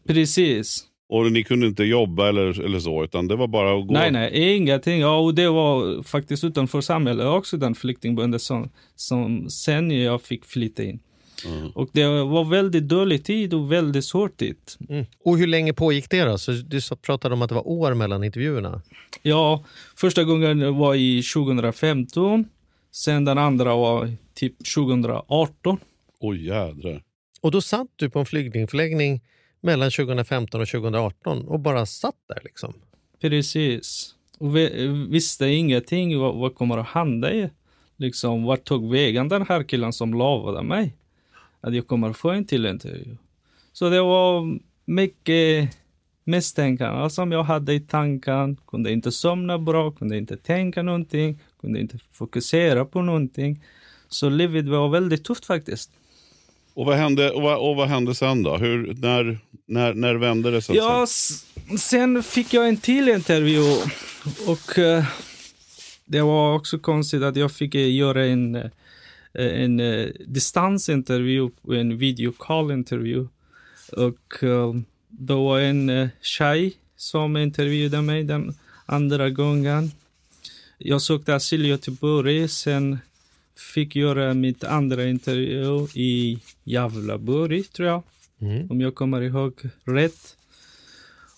Precis. 0.07 0.85
Och 1.09 1.33
ni 1.33 1.45
kunde 1.45 1.67
inte 1.67 1.85
jobba 1.85 2.29
eller, 2.29 2.61
eller 2.61 2.81
så, 2.81 3.05
utan 3.05 3.29
det 3.29 3.37
var 3.37 3.47
bara 3.47 3.79
att 3.79 3.87
gå? 3.87 3.95
Nej, 3.95 4.11
nej, 4.11 4.57
ingenting. 4.57 5.01
Ja, 5.01 5.19
och 5.19 5.35
det 5.35 5.49
var 5.49 6.03
faktiskt 6.03 6.45
utanför 6.45 6.81
samhället 6.81 7.27
också 7.27 7.57
den 7.57 7.75
flyktingboende 7.75 8.39
som, 8.39 8.71
som 8.97 9.51
sen 9.51 9.91
jag 9.91 10.23
fick 10.23 10.45
flytta 10.45 10.83
in. 10.83 11.01
Mm. 11.47 11.71
Och 11.71 11.89
det 11.93 12.07
var 12.07 12.45
väldigt 12.45 12.89
dålig 12.89 13.25
tid 13.25 13.55
och 13.55 13.73
väldigt 13.73 14.05
svår. 14.05 14.31
Mm. 14.89 15.05
Och 15.25 15.39
hur 15.39 15.47
länge 15.47 15.73
pågick 15.73 16.11
det 16.11 16.25
då? 16.25 16.39
Så 16.39 16.53
du 16.53 16.81
pratade 17.03 17.35
om 17.35 17.43
att 17.43 17.49
det 17.49 17.55
var 17.55 17.69
år 17.69 17.95
mellan 17.95 18.25
intervjuerna. 18.25 18.83
Ja, 19.23 19.65
första 19.97 20.25
gången 20.25 20.77
var 20.79 20.95
i 20.95 21.23
2015. 21.23 22.45
Sen 22.93 23.25
den 23.25 23.39
andra 23.39 23.77
var 23.77 24.13
typ 24.35 24.55
2018. 24.75 25.79
Oj 26.21 26.47
jädrar. 26.47 27.03
Och 27.41 27.51
då 27.51 27.61
satt 27.61 27.89
du 27.97 28.11
på 28.11 28.19
en 28.19 28.27
flyktingförläggning 28.27 29.21
mellan 29.61 29.91
2015 29.91 30.61
och 30.61 30.69
2018 30.69 31.45
och 31.49 31.61
bara 31.61 31.87
satt 31.87 32.15
där 32.29 32.41
liksom. 32.45 32.75
Precis. 33.21 34.15
Och 34.39 34.57
vi 34.57 34.87
visste 35.11 35.47
ingenting 35.47 36.19
vad, 36.19 36.35
vad 36.37 36.55
kommer 36.55 36.79
att 36.79 36.87
hända. 36.89 37.33
i- 37.33 37.51
Liksom, 38.01 38.43
vart 38.45 38.65
tog 38.65 38.91
vägen 38.93 39.29
den 39.29 39.47
här 39.49 39.63
killen 39.63 39.93
som 39.93 40.15
lovade 40.15 40.63
mig 40.63 40.95
att 41.61 41.75
jag 41.75 41.87
kommer 41.87 42.11
att 42.11 42.17
få 42.17 42.31
en 42.31 42.45
till 42.45 42.67
intervju. 42.67 43.17
Så 43.73 43.91
det 43.91 44.01
var 44.03 44.59
mycket 44.85 45.77
misstänkande 46.25 47.11
som 47.11 47.33
jag 47.33 47.43
hade 47.43 47.75
i 47.75 47.81
tanken. 47.81 48.57
Kunde 48.67 48.93
inte 48.93 49.13
somna 49.13 49.59
bra, 49.59 49.91
kunde 49.91 50.17
inte 50.19 50.37
tänka 50.37 50.83
någonting, 50.83 51.39
kunde 51.61 51.81
inte 51.81 51.99
fokusera 52.13 52.85
på 52.85 53.03
någonting. 53.03 53.65
Så 54.09 54.29
livet 54.29 54.67
var 54.67 54.89
väldigt 54.89 55.25
tufft 55.25 55.47
faktiskt. 55.47 55.91
Och 56.79 56.87
vad 56.87 56.97
hände, 56.97 57.31
och 57.31 57.43
vad, 57.43 57.59
och 57.59 57.77
vad 57.77 57.89
hände 57.89 58.15
sen 58.15 58.43
då? 58.43 58.57
Hur, 58.57 58.95
när, 58.95 59.39
när, 59.67 59.95
när 59.95 60.15
vände 60.15 60.51
det? 60.51 60.63
Så 60.63 60.73
att 60.73 60.77
Ja, 60.77 61.07
säga? 61.07 61.79
sen 61.79 62.23
fick 62.23 62.55
jag 62.55 62.69
en 62.69 62.77
till 62.77 63.09
intervju 63.09 63.61
och 64.47 64.79
eh, 64.79 65.05
det 66.05 66.21
var 66.21 66.55
också 66.55 66.79
konstigt 66.79 67.23
att 67.23 67.37
jag 67.37 67.53
fick 67.53 67.75
eh, 67.75 67.95
göra 67.95 68.27
en, 68.27 68.55
eh, 68.55 68.71
en 69.35 69.81
eh, 69.81 70.07
distansintervju, 70.27 71.51
en 71.73 71.99
videocall-intervju. 71.99 73.29
Och 73.93 74.43
eh, 74.43 74.75
då 75.09 75.45
var 75.45 75.61
en 75.61 75.89
eh, 75.91 76.09
tjej 76.23 76.73
som 76.97 77.37
intervjuade 77.37 78.03
mig 78.03 78.25
den 78.25 78.55
andra 78.87 79.31
gången. 79.31 79.93
Jag 80.79 81.03
sökte 81.03 81.35
asyl 81.35 81.65
i 81.67 81.69
Göteborg, 81.69 82.49
sen 82.49 82.99
fick 83.75 83.97
göra 83.97 84.35
mitt 84.35 84.65
andra 84.65 85.05
intervju 85.09 85.87
i 85.95 86.39
Gävleborg, 86.65 87.63
tror 87.63 87.89
jag 87.89 88.03
om 88.71 88.81
jag 88.81 88.95
kommer 88.95 89.23
ihåg 89.23 89.53
rätt. 89.85 90.37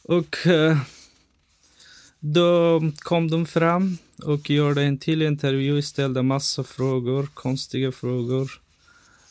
Och 0.02 0.46
eh, 0.46 0.78
då 2.20 2.80
kom 2.98 3.30
de 3.30 3.46
fram 3.46 3.98
och 4.24 4.50
gjorde 4.50 4.83
en 4.83 4.98
till 4.98 5.22
intervju, 5.22 5.83
ställde 5.83 6.22
massa 6.22 6.64
frågor, 6.64 7.26
konstiga 7.35 7.92
frågor 7.92 8.50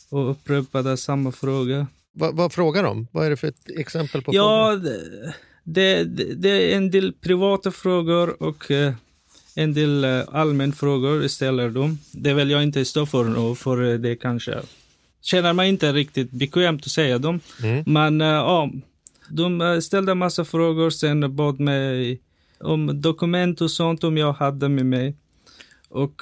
och 0.10 0.32
upprepade 0.32 0.98
samma 0.98 1.32
fråga. 1.32 1.88
Va, 2.14 2.32
vad 2.34 2.54
frågar 2.54 2.84
de? 2.84 3.08
Vad 3.12 3.26
är 3.26 3.30
det 3.30 3.38
för 3.38 3.48
ett 3.48 3.70
exempel 3.78 4.22
på 4.22 4.36
Ja, 4.36 4.72
frågor? 4.72 4.84
det, 4.84 5.34
det, 5.64 6.04
det- 6.04 6.34
det 6.34 6.50
är 6.74 6.78
en 6.78 6.92
del 6.92 7.14
privata 7.14 7.72
frågor 7.72 8.44
och 8.44 8.72
eh, 8.72 8.94
en 9.56 9.74
del 9.74 10.04
eh, 10.04 10.24
allmän 10.32 10.74
frågor 10.74 11.28
ställer 11.28 11.70
de. 11.70 12.00
Det 12.12 12.34
vill 12.34 12.50
jag 12.50 12.64
inte 12.64 12.86
stå 12.86 13.06
för 13.06 13.24
nu, 13.24 13.56
för 13.56 13.92
eh, 13.92 14.00
det 14.00 14.16
kanske 14.16 14.60
känner 15.22 15.54
mig 15.54 15.70
inte 15.70 15.94
riktigt 15.94 16.32
bekvämt 16.32 16.86
att 16.86 16.92
säga 16.92 17.18
dem. 17.18 17.40
Men 17.86 18.22
eh, 18.22 18.28
ja, 18.28 18.72
de 19.30 19.80
ställde 19.82 20.16
massa 20.16 20.46
frågor, 20.46 20.90
sen 20.90 21.36
bad 21.36 21.60
mig 21.60 22.20
om 22.60 23.02
dokument 23.02 23.62
och 23.62 23.72
sånt 23.72 24.04
om 24.04 24.18
jag 24.18 24.34
hade 24.34 24.70
med 24.70 24.86
mig. 24.86 25.16
Och 25.90 26.22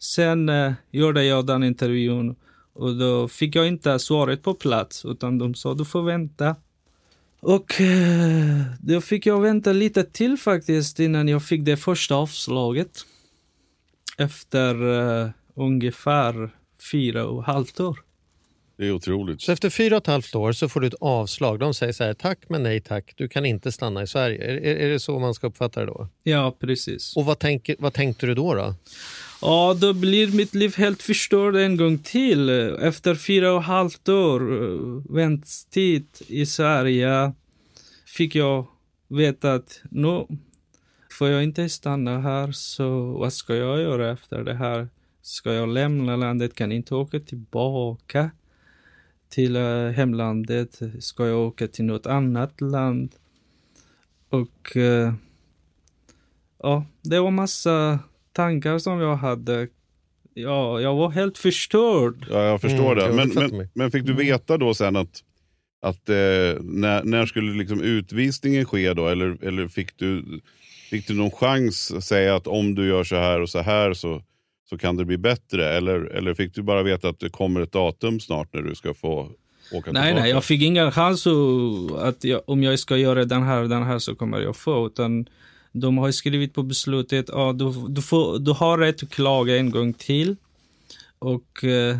sen 0.00 0.50
gjorde 0.90 1.24
jag 1.24 1.46
den 1.46 1.62
intervjun 1.62 2.36
och 2.72 2.96
då 2.96 3.28
fick 3.28 3.56
jag 3.56 3.68
inte 3.68 3.98
svaret 3.98 4.42
på 4.42 4.54
plats 4.54 5.04
utan 5.04 5.38
de 5.38 5.54
sa 5.54 5.74
du 5.74 5.84
får 5.84 6.02
vänta. 6.02 6.56
Och 7.40 7.80
eh, 7.80 8.62
då 8.80 9.00
fick 9.00 9.26
jag 9.26 9.40
vänta 9.40 9.72
lite 9.72 10.04
till 10.04 10.36
faktiskt 10.36 11.00
innan 11.00 11.28
jag 11.28 11.42
fick 11.42 11.64
det 11.64 11.76
första 11.76 12.14
avslaget. 12.14 13.04
Efter 14.18 14.98
eh, 15.22 15.30
ungefär 15.54 16.50
fyra 16.92 17.26
och 17.26 17.40
ett 17.40 17.46
halvt 17.46 17.80
år. 17.80 17.98
Det 18.76 18.86
är 18.86 18.92
otroligt. 18.92 19.42
Så 19.42 19.52
efter 19.52 19.70
fyra 19.70 19.96
och 19.96 20.02
ett 20.02 20.06
halvt 20.06 20.34
år 20.34 20.52
så 20.52 20.68
får 20.68 20.80
du 20.80 20.86
ett 20.86 20.94
avslag. 21.00 21.58
De 21.58 21.74
säger 21.74 21.92
så 21.92 22.04
här, 22.04 22.14
tack 22.14 22.38
men 22.48 22.62
nej 22.62 22.80
tack, 22.80 23.12
du 23.16 23.28
kan 23.28 23.46
inte 23.46 23.72
stanna 23.72 24.02
i 24.02 24.06
Sverige. 24.06 24.44
Är, 24.44 24.56
är, 24.56 24.76
är 24.76 24.88
det 24.88 25.00
så 25.00 25.18
man 25.18 25.34
ska 25.34 25.46
uppfatta 25.46 25.80
det 25.80 25.86
då? 25.86 26.08
Ja, 26.22 26.56
precis. 26.60 27.16
Och 27.16 27.24
vad, 27.24 27.38
tänker, 27.38 27.76
vad 27.78 27.94
tänkte 27.94 28.26
du 28.26 28.34
då? 28.34 28.54
då? 28.54 28.74
Ja, 29.40 29.76
då 29.80 29.92
blir 29.92 30.36
mitt 30.36 30.54
liv 30.54 30.76
helt 30.76 31.02
förstört 31.02 31.54
en 31.54 31.76
gång 31.76 31.98
till. 31.98 32.50
Efter 32.80 33.14
fyra 33.14 33.52
och 33.52 33.60
ett 33.60 33.66
halvt 33.66 34.08
år 34.08 34.62
eh, 34.62 35.02
väntetid 35.14 36.06
i 36.26 36.46
Sverige 36.46 37.32
fick 38.06 38.34
jag 38.34 38.66
veta 39.08 39.54
att 39.54 39.80
nu 39.90 40.26
får 41.10 41.28
jag 41.28 41.44
inte 41.44 41.68
stanna 41.68 42.20
här, 42.20 42.52
så 42.52 43.18
vad 43.18 43.32
ska 43.32 43.56
jag 43.56 43.80
göra 43.80 44.10
efter 44.10 44.44
det 44.44 44.54
här? 44.54 44.88
Ska 45.22 45.52
jag 45.52 45.68
lämna 45.68 46.16
landet? 46.16 46.54
Kan 46.54 46.72
inte 46.72 46.94
åka 46.94 47.20
tillbaka 47.20 48.30
till 49.28 49.56
eh, 49.56 49.88
hemlandet? 49.88 50.80
Ska 51.00 51.26
jag 51.26 51.38
åka 51.38 51.68
till 51.68 51.84
något 51.84 52.06
annat 52.06 52.60
land? 52.60 53.14
Och 54.28 54.76
eh, 54.76 55.14
ja, 56.58 56.84
det 57.02 57.20
var 57.20 57.30
massa 57.30 57.98
tankar 58.32 58.78
som 58.78 59.00
jag 59.00 59.16
hade. 59.16 59.68
Ja, 60.34 60.80
jag 60.80 60.94
var 60.94 61.10
helt 61.10 61.38
förstörd. 61.38 62.26
Ja, 62.30 62.42
jag 62.44 62.60
förstår 62.60 62.92
Mm, 62.92 62.96
det. 62.98 63.04
jag 63.04 63.14
Men, 63.14 63.28
men, 63.50 63.56
mig. 63.56 63.68
men 63.74 63.90
fick 63.90 64.04
du 64.04 64.12
veta 64.12 64.56
då 64.56 64.74
sen 64.74 64.96
att, 64.96 65.22
att 65.82 66.08
eh, 66.08 66.14
när, 66.60 67.04
när 67.04 67.26
skulle 67.26 67.52
liksom 67.52 67.80
utvisningen 67.82 68.64
ske 68.64 68.94
då? 68.94 69.08
Eller, 69.08 69.44
eller 69.44 69.68
fick, 69.68 69.96
du, 69.98 70.40
fick 70.90 71.06
du 71.08 71.14
någon 71.14 71.30
chans 71.30 71.92
att 71.96 72.04
säga 72.04 72.36
att 72.36 72.46
om 72.46 72.74
du 72.74 72.86
gör 72.88 73.04
så 73.04 73.16
här 73.16 73.40
och 73.40 73.48
så 73.50 73.58
här 73.58 73.94
så, 73.94 74.22
så 74.70 74.78
kan 74.78 74.96
det 74.96 75.04
bli 75.04 75.18
bättre? 75.18 75.68
Eller, 75.68 76.00
eller 76.00 76.34
fick 76.34 76.54
du 76.54 76.62
bara 76.62 76.82
veta 76.82 77.08
att 77.08 77.20
det 77.20 77.30
kommer 77.30 77.60
ett 77.60 77.72
datum 77.72 78.20
snart 78.20 78.54
när 78.54 78.62
du 78.62 78.74
ska 78.74 78.94
få 78.94 79.10
åka 79.20 79.30
Nej, 79.72 79.82
tillbaka? 79.82 80.14
nej, 80.14 80.30
jag 80.30 80.44
fick 80.44 80.62
ingen 80.62 80.92
chans 80.92 81.26
att- 81.26 81.98
att 82.02 82.24
jag, 82.24 82.40
om 82.46 82.62
jag 82.62 82.78
ska 82.78 82.96
göra 82.96 83.24
den 83.24 83.42
här 83.42 83.62
och 83.62 83.68
den 83.68 83.82
här 83.82 83.98
så 83.98 84.14
kommer 84.14 84.40
jag 84.40 84.56
få. 84.56 84.86
Utan 84.86 85.26
de 85.72 85.98
har 85.98 86.10
skrivit 86.10 86.54
på 86.54 86.62
beslutet 86.62 87.28
ja, 87.28 87.52
du, 87.52 87.72
du, 87.88 88.02
får, 88.02 88.38
du 88.38 88.52
har 88.52 88.78
rätt 88.78 89.02
att 89.02 89.10
klaga 89.10 89.56
en 89.56 89.70
gång 89.70 89.92
till. 89.92 90.36
Och 91.18 91.64
eh, 91.64 91.98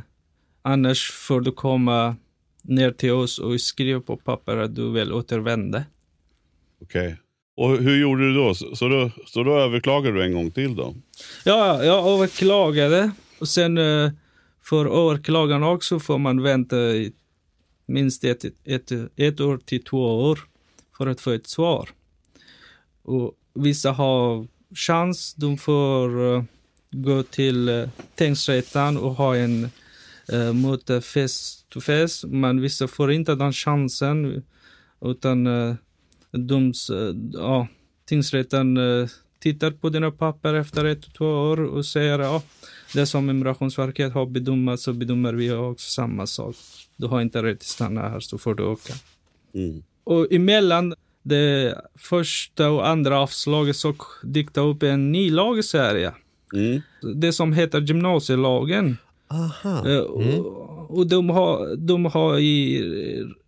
annars 0.62 1.10
får 1.10 1.40
du 1.40 1.52
komma 1.52 2.16
ner 2.62 2.90
till 2.90 3.12
oss 3.12 3.38
och 3.38 3.60
skriva 3.60 4.00
på 4.00 4.16
papper 4.16 4.56
att 4.56 4.74
du 4.74 4.92
vill 4.92 5.12
återvända. 5.12 5.84
Okej. 6.82 7.16
Och 7.56 7.78
hur 7.78 8.00
gjorde 8.00 8.22
du 8.22 8.34
då? 8.34 8.54
Så, 8.54 8.76
så 8.76 8.88
då? 8.88 9.10
så 9.26 9.42
då 9.42 9.58
överklagade 9.58 10.16
du 10.16 10.24
en 10.24 10.32
gång 10.32 10.50
till 10.50 10.76
då? 10.76 10.94
Ja, 11.44 11.84
jag 11.84 12.08
överklagade. 12.08 13.10
Och 13.38 13.48
sen 13.48 13.78
eh, 13.78 14.10
för 14.62 15.08
överklagan 15.08 15.62
också 15.62 16.00
får 16.00 16.18
man 16.18 16.42
vänta 16.42 16.76
i 16.76 17.12
minst 17.86 18.24
ett, 18.24 18.44
ett, 18.64 18.92
ett 19.16 19.40
år 19.40 19.58
till 19.64 19.84
två 19.84 20.24
år 20.30 20.38
för 20.96 21.06
att 21.06 21.20
få 21.20 21.30
ett 21.30 21.46
svar. 21.46 21.88
Och 23.02 23.34
vissa 23.62 23.92
har 23.92 24.46
chans, 24.74 25.34
de 25.34 25.58
får 25.58 26.34
eh, 26.34 26.42
gå 26.90 27.22
till 27.22 27.68
uh, 27.68 27.88
tingsrätten 28.14 28.96
och 28.96 29.14
ha 29.14 29.36
en 29.36 29.70
uh, 30.32 30.52
möte 30.52 31.00
face 31.00 31.64
to 31.68 31.80
face, 31.80 32.26
men 32.26 32.60
vissa 32.60 32.88
får 32.88 33.12
inte 33.12 33.34
den 33.34 33.52
chansen 33.52 34.42
utan 35.00 35.46
uh, 35.46 35.74
de, 36.30 36.72
uh, 36.92 37.64
tingsrätten 38.04 38.76
uh, 38.76 39.08
tittar 39.38 39.70
på 39.70 39.88
dina 39.88 40.10
papper 40.10 40.54
efter 40.54 40.84
ett, 40.84 41.14
två 41.14 41.26
år 41.26 41.60
och 41.60 41.86
säger 41.86 42.18
ja, 42.18 42.42
det 42.94 43.06
som 43.06 43.26
Migrationsverket 43.26 44.12
har 44.12 44.26
bedömt 44.26 44.80
så 44.80 44.92
bedömer 44.92 45.32
vi 45.32 45.52
också 45.52 45.90
samma 45.90 46.26
sak. 46.26 46.56
Du 46.96 47.06
har 47.06 47.20
inte 47.20 47.42
rätt 47.42 47.56
att 47.56 47.62
stanna 47.62 48.08
här 48.08 48.20
så 48.20 48.38
får 48.38 48.54
du 48.54 48.62
åka. 48.62 48.94
Mm. 49.54 49.82
Och 50.04 50.32
emellan 50.32 50.94
det 51.22 51.80
första 51.96 52.70
och 52.70 52.88
andra 52.88 53.20
avslaget 53.20 53.76
så 53.76 53.94
det 54.22 54.60
upp 54.60 54.82
en 54.82 55.12
ny 55.12 55.30
lag 55.30 55.58
i 55.58 55.62
Sverige. 55.62 56.12
Mm. 56.54 56.80
Det 57.14 57.32
som 57.32 57.52
heter 57.52 57.80
gymnasielagen. 57.80 58.96
Aha. 59.28 59.88
Eh, 59.88 59.98
Och, 59.98 60.98
och 60.98 61.06
de 61.06 61.30
har, 61.30 61.76
de 61.76 62.04
har 62.04 62.38
i 62.38 62.82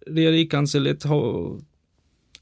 regeringskansliet 0.07 1.05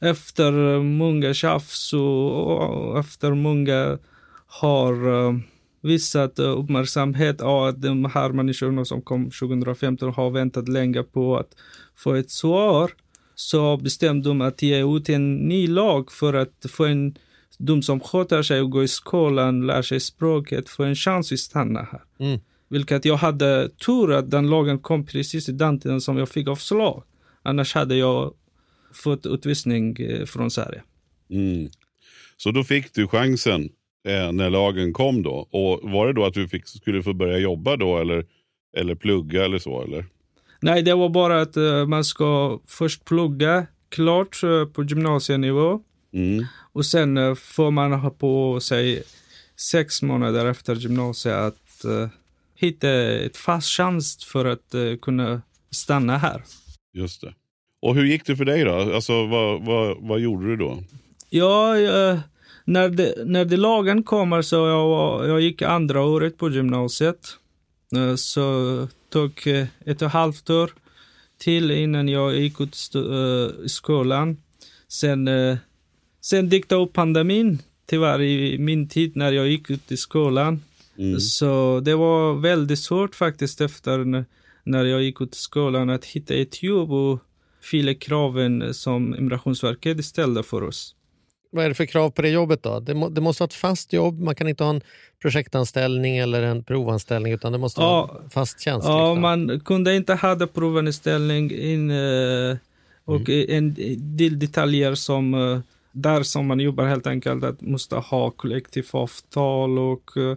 efter 0.00 0.82
många 0.82 1.34
tjafs 1.34 1.92
och, 1.92 2.46
och 2.46 2.98
efter 2.98 3.34
många 3.34 3.98
har 4.46 5.08
uh, 5.08 5.38
visat 5.82 6.38
eh, 6.38 6.58
uppmärksamhet 6.58 7.40
av 7.40 7.64
att 7.64 7.82
de 7.82 8.04
här 8.04 8.32
människorna 8.32 8.84
som 8.84 9.02
kom 9.02 9.30
2015 9.30 10.12
har 10.14 10.30
väntat 10.30 10.68
länge 10.68 11.02
på 11.02 11.36
att 11.36 11.56
få 11.96 12.14
ett 12.14 12.30
svar. 12.30 12.90
Så 13.40 13.76
bestämde 13.76 14.28
de 14.28 14.40
att 14.40 14.62
ge 14.62 14.96
ut 14.96 15.08
en 15.08 15.36
ny 15.36 15.66
lag 15.66 16.12
för 16.12 16.34
att 16.34 16.66
få 16.68 16.84
en, 16.84 17.18
de 17.58 17.82
som 17.82 18.00
sköter 18.00 18.42
sig 18.42 18.60
och 18.60 18.70
går 18.70 18.84
i 18.84 18.88
skolan, 18.88 19.66
lär 19.66 19.82
sig 19.82 20.00
språket, 20.00 20.68
få 20.68 20.82
en 20.82 20.94
chans 20.94 21.32
att 21.32 21.38
stanna 21.38 21.88
här. 21.92 22.02
Mm. 22.18 22.40
Vilket 22.68 23.04
jag 23.04 23.16
hade 23.16 23.68
tur 23.68 24.12
att 24.12 24.30
den 24.30 24.50
lagen 24.50 24.78
kom 24.78 25.06
precis 25.06 25.48
i 25.48 25.52
den 25.52 25.80
tiden 25.80 26.00
som 26.00 26.18
jag 26.18 26.28
fick 26.28 26.48
avslag. 26.48 27.02
Annars 27.42 27.74
hade 27.74 27.96
jag 27.96 28.34
fått 28.92 29.26
utvisning 29.26 29.96
eh, 29.96 30.24
från 30.24 30.50
Sverige. 30.50 30.82
Mm. 31.30 31.68
Så 32.36 32.50
då 32.50 32.64
fick 32.64 32.94
du 32.94 33.08
chansen 33.08 33.68
eh, 34.08 34.32
när 34.32 34.50
lagen 34.50 34.92
kom 34.92 35.22
då. 35.22 35.48
Och 35.50 35.90
var 35.90 36.06
det 36.06 36.12
då 36.12 36.24
att 36.24 36.34
du 36.34 36.48
fick, 36.48 36.68
skulle 36.68 37.02
få 37.02 37.12
börja 37.12 37.38
jobba 37.38 37.76
då 37.76 37.98
eller, 37.98 38.26
eller 38.76 38.94
plugga 38.94 39.44
eller 39.44 39.58
så? 39.58 39.82
Eller? 39.82 40.04
Nej, 40.60 40.82
det 40.82 40.94
var 40.94 41.08
bara 41.08 41.40
att 41.40 41.56
eh, 41.56 41.86
man 41.86 42.04
ska 42.04 42.60
först 42.66 43.04
plugga 43.04 43.66
klart 43.88 44.42
eh, 44.42 44.64
på 44.64 44.84
gymnasienivå 44.84 45.80
Mm. 46.12 46.44
och 46.72 46.86
sen 46.86 47.16
eh, 47.16 47.34
får 47.34 47.70
man 47.70 47.92
ha 47.92 48.10
på 48.10 48.60
sig 48.60 49.02
sex 49.56 50.02
månader 50.02 50.46
efter 50.46 50.74
gymnasiet 50.74 51.34
att 51.34 51.84
hitta 52.54 52.90
ett 52.90 53.36
fast 53.36 53.68
tjänst 53.68 54.24
för 54.24 54.44
att 54.44 54.74
kunna 55.02 55.42
stanna 55.70 56.18
här. 56.18 56.42
Just 56.94 57.20
det. 57.20 57.34
Och 57.82 57.94
hur 57.94 58.04
gick 58.04 58.26
det 58.26 58.36
för 58.36 58.44
dig 58.44 58.64
då? 58.64 58.74
Alltså, 58.74 59.26
vad, 59.26 59.64
vad, 59.64 59.96
vad 60.00 60.20
gjorde 60.20 60.46
du 60.46 60.56
då? 60.56 60.78
Ja, 61.30 61.74
när, 62.64 62.88
det, 62.88 63.14
när 63.26 63.44
det 63.44 63.56
lagen 63.56 64.02
kommer 64.02 64.42
så 64.42 64.56
jag, 64.56 65.28
jag 65.28 65.40
gick 65.40 65.62
andra 65.62 66.02
året 66.02 66.38
på 66.38 66.50
gymnasiet. 66.50 67.28
Eh, 67.96 68.14
Så 68.14 68.88
tog 69.10 69.46
eh, 69.46 69.66
ett 69.84 70.02
och 70.02 70.06
ett 70.06 70.12
halvt 70.12 70.50
år 70.50 70.70
till 71.38 71.70
innan 71.70 72.08
jag 72.08 72.36
gick 72.36 72.60
ut 72.60 72.76
eh, 72.94 73.64
i 73.64 73.68
skolan. 73.68 74.36
Sen, 74.88 75.28
sen 76.20 76.48
det 76.48 76.72
upp 76.72 76.92
pandemin, 76.92 77.58
tyvärr 77.86 78.22
i 78.22 78.58
min 78.58 78.88
tid 78.88 79.16
när 79.16 79.32
jag 79.32 79.48
gick 79.48 79.70
ut 79.70 79.92
i 79.92 79.96
skolan. 79.96 80.62
Mm. 80.98 81.20
Så 81.20 81.80
det 81.80 81.94
var 81.94 82.34
väldigt 82.34 82.78
svårt 82.78 83.14
faktiskt 83.14 83.60
efter 83.60 84.24
när 84.64 84.84
jag 84.84 85.02
gick 85.02 85.20
ut 85.20 85.34
i 85.34 85.38
skolan 85.38 85.90
att 85.90 86.04
hitta 86.04 86.34
ett 86.34 86.62
jobb 86.62 86.92
och 86.92 87.20
fylla 87.62 87.94
kraven 87.94 88.74
som 88.74 89.14
Immigrationsverket 89.14 90.04
ställde 90.04 90.42
för 90.42 90.62
oss. 90.62 90.94
Vad 91.50 91.64
är 91.64 91.68
det 91.68 91.74
för 91.74 91.86
krav 91.86 92.10
på 92.10 92.22
det 92.22 92.28
jobbet 92.28 92.62
då? 92.62 92.80
Det, 92.80 92.94
må, 92.94 93.08
det 93.08 93.20
måste 93.20 93.42
vara 93.42 93.46
ett 93.48 93.54
fast 93.54 93.92
jobb, 93.92 94.20
man 94.20 94.34
kan 94.34 94.48
inte 94.48 94.64
ha 94.64 94.70
en 94.70 94.80
projektanställning 95.22 96.16
eller 96.18 96.42
en 96.42 96.64
provanställning 96.64 97.32
utan 97.32 97.52
det 97.52 97.58
måste 97.58 97.80
Ja. 97.80 98.06
vara 98.12 98.30
fast 98.30 98.60
tjänst. 98.60 98.88
Ja, 98.88 99.08
liksom. 99.14 99.20
man 99.20 99.60
kunde 99.60 99.96
inte 99.96 100.14
ha 100.14 100.34
det 100.34 100.46
provanställning 100.46 101.50
in, 101.52 101.90
eh, 101.90 102.56
och 103.04 103.28
en 103.28 103.74
del 104.16 104.38
detaljer 104.38 104.94
som 104.94 105.34
eh, 105.34 105.60
där 105.92 106.22
som 106.22 106.46
man 106.46 106.60
jobbar 106.60 106.84
helt 106.84 107.06
enkelt 107.06 107.44
att 107.44 107.60
måste 107.60 107.96
ha 107.96 108.30
kollektivavtal 108.30 109.78
och 109.78 110.16
eh, 110.16 110.36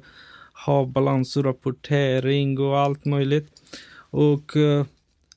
ha 0.65 0.86
balansrapportering 0.86 2.60
och 2.60 2.80
allt 2.80 3.06
möjligt. 3.06 3.47
Och 4.12 4.52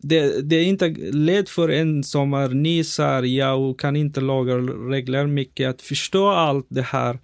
det, 0.09 0.41
det 0.43 0.57
är 0.57 0.65
inte 0.65 0.89
lätt 1.13 1.49
för 1.49 1.69
en 1.69 2.05
som 2.05 2.35
är 2.35 2.49
ny 2.49 2.85
Sverige 2.85 3.51
och 3.51 3.81
kan 3.81 3.97
inte 3.97 4.21
laga 4.21 4.57
regler 4.57 5.27
mycket 5.27 5.71
att 5.71 5.83
förstå 5.83 6.29
allt 6.29 6.67
det 6.69 6.83
här. 6.83 7.19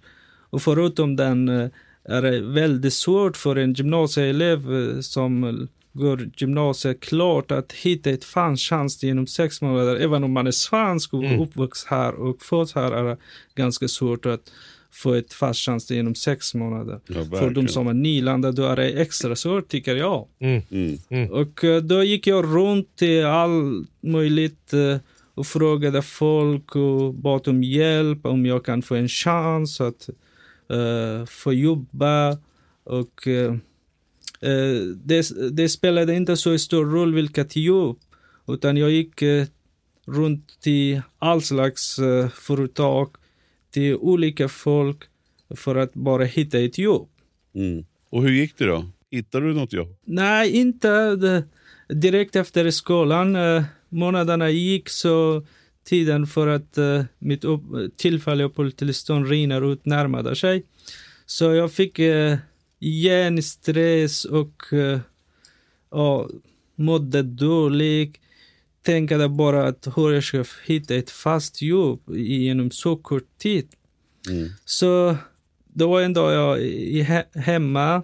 Och 0.49 0.61
förutom 0.61 1.15
den 1.15 1.49
eh, 1.49 1.69
är 2.03 2.21
det 2.21 2.41
väldigt 2.41 2.93
svårt 2.93 3.37
för 3.37 3.55
en 3.55 3.73
gymnasieelev 3.73 4.73
eh, 4.73 4.99
som 4.99 5.67
går 5.93 6.29
gymnasiet 6.37 6.99
klart 6.99 7.51
att 7.51 7.71
hitta 7.71 8.09
ett 8.09 8.23
fast 8.23 8.61
chans 8.63 9.03
genom 9.03 9.27
sex 9.27 9.61
månader. 9.61 9.95
Även 9.95 10.23
om 10.23 10.31
man 10.31 10.47
är 10.47 10.51
svensk 10.51 11.13
och 11.13 11.23
Mm. 11.23 11.39
uppvuxen 11.39 11.87
här 11.89 12.13
och 12.13 12.41
född 12.41 12.71
här 12.75 12.91
är 12.91 13.03
det 13.03 13.17
ganska 13.55 13.87
svårt 13.87 14.25
att 14.25 14.51
få 14.91 15.13
ett 15.13 15.33
fast 15.33 15.59
chans 15.59 15.91
genom 15.91 16.15
sex 16.15 16.53
månader. 16.53 16.99
Ja, 17.07 17.25
För 17.39 17.49
de 17.49 17.67
som 17.67 17.87
är 17.87 17.93
nylandade 17.93 18.61
då 18.61 18.67
är 18.67 18.75
det 18.75 18.89
extra 18.89 19.35
svårt 19.35 19.67
tycker 19.67 19.95
jag. 19.95 20.27
Mm. 20.39 20.61
Mm. 21.09 21.31
Och 21.31 21.63
eh, 21.63 21.81
då 21.81 22.03
gick 22.03 22.27
jag 22.27 22.45
runt 22.45 22.95
till 22.95 23.25
allt 23.25 23.89
möjligt 24.01 24.73
eh, 24.73 24.97
och 25.33 25.47
frågade 25.47 26.01
folk 26.01 26.75
och 26.75 27.13
bad 27.13 27.47
om 27.47 27.63
hjälp 27.63 28.25
om 28.25 28.45
jag 28.45 28.65
kan 28.65 28.81
få 28.81 28.95
en 28.95 29.07
chans 29.07 29.81
att 29.81 30.09
eh, 30.69 31.25
få 31.25 31.53
jobba. 31.53 32.37
Och 32.83 33.27
eh, 33.27 33.53
det, 34.95 35.31
det 35.51 35.69
spelade 35.69 36.15
inte 36.15 36.37
så 36.37 36.57
stor 36.57 36.85
roll 36.85 37.13
vilket 37.13 37.55
jobb, 37.55 37.99
utan 38.47 38.77
jag 38.77 38.91
gick 38.91 39.23
runt 40.05 40.61
till 40.61 41.01
all 41.19 41.41
slags 41.41 41.99
företag, 42.33 43.15
till 43.71 43.95
olika 43.95 44.49
folk 44.49 44.97
för 45.55 45.75
att 45.75 45.93
bara 45.93 46.23
hitta 46.23 46.59
ett 46.59 46.77
jobb. 46.77 47.09
Mm. 47.55 47.85
Och 48.09 48.23
hur 48.23 48.31
gick 48.31 48.57
det 48.57 48.65
då? 48.65 48.85
Hittade 49.11 49.47
du 49.47 49.53
något 49.53 49.73
jobb? 49.73 49.95
Nej, 50.05 50.51
inte 50.51 51.15
det, 51.15 51.43
direkt 51.87 52.35
efter 52.35 52.71
skolan. 52.71 53.35
Eh, 53.35 53.63
månaderna 53.89 54.49
gick 54.49 54.89
så 54.89 55.45
tiden 55.83 56.27
för 56.27 56.47
att 56.47 56.77
eh, 56.77 57.03
mitt 57.19 57.43
upp, 57.43 57.61
tillfälliga 57.97 58.47
uppehållstillstånd 58.47 59.27
rinner 59.27 59.71
ut 59.73 59.85
närmade 59.85 60.35
sig. 60.35 60.63
Så 61.25 61.45
jag 61.53 61.71
fick 61.71 61.99
eh, 61.99 62.37
igen 62.79 63.43
stress 63.43 64.25
och 64.25 64.73
eh, 64.73 64.99
ja, 65.91 66.29
mådde 66.75 67.21
dåligt. 67.23 68.17
Tänkte 68.83 69.27
bara 69.27 69.67
att 69.67 69.87
hur 69.95 70.11
jag 70.11 70.23
ska 70.23 70.43
hitta 70.65 70.95
ett 70.95 71.09
fast 71.09 71.61
jobb 71.61 72.01
genom 72.15 72.71
så 72.71 72.95
kort 72.95 73.37
tid. 73.37 73.67
Mm. 74.29 74.49
Så 74.65 75.15
då 75.73 75.89
var 75.89 76.01
en 76.01 76.13
dag 76.13 76.33
jag 76.33 76.61
i 76.61 77.03
he- 77.03 77.39
hemma 77.39 78.03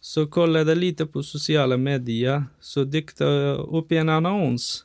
så 0.00 0.26
kollade 0.26 0.70
jag 0.70 0.78
lite 0.78 1.06
på 1.06 1.22
sociala 1.22 1.76
medier 1.76 2.44
så 2.60 2.84
dök 2.84 3.16
det 3.16 3.54
upp 3.54 3.92
en 3.92 4.08
annons. 4.08 4.84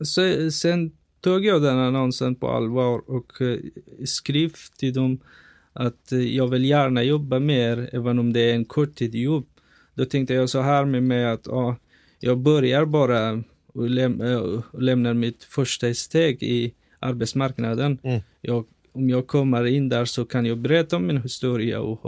Så, 0.00 0.50
sen 0.50 0.92
tog 1.20 1.44
jag 1.44 1.62
den 1.62 1.78
annonsen 1.78 2.34
på 2.34 2.48
allvar 2.48 3.10
och 3.10 3.40
eh, 3.40 3.58
skrev 4.04 4.52
till 4.78 4.92
dem 4.92 5.20
att 5.72 6.12
eh, 6.12 6.36
jag 6.36 6.48
vill 6.48 6.64
gärna 6.64 7.02
jobba 7.02 7.38
mer 7.38 7.90
även 7.92 8.18
om 8.18 8.32
det 8.32 8.40
är 8.40 8.54
en 8.54 8.64
korttidsjobb. 8.64 9.46
Då 9.94 10.04
tänkte 10.04 10.34
jag 10.34 10.48
så 10.50 10.60
här 10.60 10.84
med 10.84 11.02
mig 11.02 11.24
att 11.24 11.46
ja, 11.46 11.76
jag 12.20 12.38
börjar 12.38 12.84
bara 12.84 13.42
och, 13.72 13.88
läm- 13.88 14.22
eh, 14.32 14.36
och 14.36 14.82
lämnar 14.82 15.14
mitt 15.14 15.44
första 15.44 15.94
steg 15.94 16.42
i 16.42 16.74
arbetsmarknaden. 16.98 17.98
Mm. 18.02 18.20
Jag, 18.40 18.66
om 18.92 19.10
jag 19.10 19.26
kommer 19.26 19.64
in 19.64 19.88
där 19.88 20.04
så 20.04 20.24
kan 20.24 20.46
jag 20.46 20.58
berätta 20.58 20.96
om 20.96 21.06
min 21.06 21.22
historia 21.22 21.80
och 21.80 22.06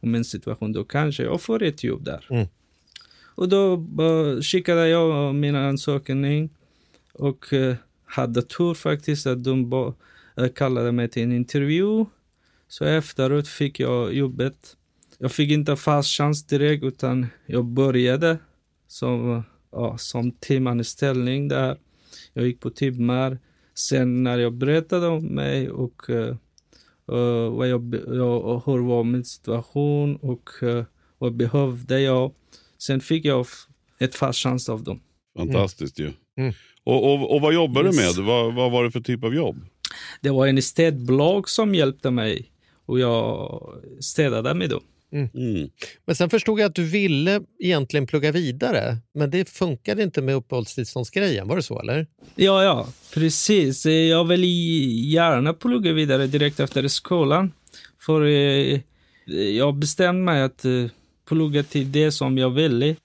om 0.00 0.10
min 0.10 0.24
situation. 0.24 0.72
Då 0.72 0.84
kanske 0.84 1.22
jag 1.22 1.40
får 1.40 1.62
ett 1.62 1.84
jobb 1.84 2.04
där. 2.04 2.26
Mm. 2.30 2.46
Och 3.36 3.48
då 3.48 3.86
skickade 4.42 4.88
jag 4.88 5.34
min 5.34 5.56
ansökning 5.56 6.50
och 7.12 7.52
eh, 7.52 7.74
hade 8.04 8.42
tur 8.42 8.74
faktiskt 8.74 9.26
att 9.26 9.44
de 9.44 9.72
eh, 10.36 10.48
kallade 10.48 10.92
mig 10.92 11.08
till 11.08 11.22
en 11.22 11.32
intervju. 11.32 12.04
Så 12.68 12.84
efteråt 12.84 13.48
fick 13.48 13.80
jag 13.80 14.14
jobbet. 14.14 14.76
Jag 15.18 15.32
fick 15.32 15.50
inte 15.50 15.76
fast 15.76 16.08
chans 16.08 16.46
direkt 16.46 16.84
utan 16.84 17.26
jag 17.46 17.64
började 17.64 18.38
som, 18.88 19.42
ja, 19.74 19.98
som 19.98 20.32
timanställning 20.32 21.48
där. 21.48 21.76
Jag 22.32 22.46
gick 22.46 22.60
på 22.60 22.70
timmar. 22.70 23.38
Sen 23.74 24.22
när 24.22 24.38
jag 24.38 24.52
berättade 24.52 25.06
om 25.06 25.24
mig 25.26 25.70
och 25.70 26.08
uh, 26.10 26.34
vad 27.50 27.68
jag, 27.68 27.94
jag, 28.06 28.62
hur 28.66 28.78
var 28.78 29.04
min 29.04 29.24
situation 29.24 30.16
och 30.16 30.50
uh, 30.62 30.84
vad 31.18 31.36
behövde 31.36 32.00
jag. 32.00 32.32
Sen 32.78 33.00
fick 33.00 33.24
jag 33.24 33.46
ett 34.00 34.14
fast 34.14 34.38
chans 34.38 34.68
av 34.68 34.82
dem. 34.82 35.00
Fantastiskt 35.36 35.98
ju. 35.98 36.12
Mm. 36.36 36.52
Och, 36.84 37.12
och, 37.14 37.34
och 37.34 37.40
vad 37.40 37.54
jobbar 37.54 37.82
du 37.82 37.88
Yes. 37.88 38.16
med? 38.16 38.26
Vad, 38.26 38.54
vad 38.54 38.72
var 38.72 38.84
det 38.84 38.90
för 38.90 39.00
typ 39.00 39.24
av 39.24 39.34
jobb? 39.34 39.56
Det 40.20 40.30
var 40.30 40.46
en 40.46 40.62
städbolag 40.62 41.48
som 41.48 41.74
hjälpte 41.74 42.10
mig 42.10 42.50
och 42.86 42.98
jag 42.98 43.62
städade 44.00 44.54
med 44.54 44.70
dem. 44.70 44.82
Mm. 45.14 45.70
Men 46.04 46.16
sen 46.16 46.30
förstod 46.30 46.60
jag 46.60 46.66
att 46.66 46.74
du 46.74 46.84
ville 46.84 47.40
egentligen 47.58 48.06
plugga 48.06 48.32
vidare, 48.32 48.96
men 49.14 49.30
det 49.30 49.48
funkade 49.48 50.02
inte 50.02 50.22
med 50.22 50.34
uppehållstillståndsgrejen. 50.34 51.48
Var 51.48 51.56
det 51.56 51.62
så 51.62 51.80
eller? 51.80 52.06
Ja, 52.34 52.64
ja, 52.64 52.88
precis. 53.14 53.86
Jag 53.86 54.24
vill 54.24 54.44
gärna 55.12 55.52
plugga 55.52 55.92
vidare 55.92 56.26
direkt 56.26 56.60
efter 56.60 56.88
skolan. 56.88 57.52
För 58.00 58.24
eh, 58.24 58.80
jag 59.56 59.74
bestämde 59.74 60.22
mig 60.22 60.42
att 60.42 60.64
eh, 60.64 60.86
plugga 61.28 61.62
till 61.62 61.92
det 61.92 62.12
som 62.12 62.38
jag 62.38 62.50
ville. 62.50 62.96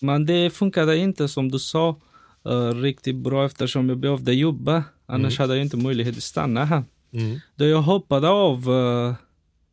Men 0.00 0.26
det 0.26 0.50
funkade 0.50 0.96
inte 0.96 1.28
som 1.28 1.50
du 1.50 1.58
sa 1.58 2.00
eh, 2.48 2.74
riktigt 2.74 3.16
bra 3.16 3.46
eftersom 3.46 3.88
jag 3.88 3.98
behövde 3.98 4.34
jobba. 4.34 4.84
Annars 5.06 5.38
hade 5.38 5.54
jag 5.56 5.64
inte 5.64 5.76
möjlighet 5.76 6.16
att 6.16 6.22
stanna 6.22 6.64
här. 6.64 6.84
Mm. 7.12 7.40
Då 7.56 7.64
jag 7.64 7.82
hoppade 7.82 8.28
av 8.28 8.70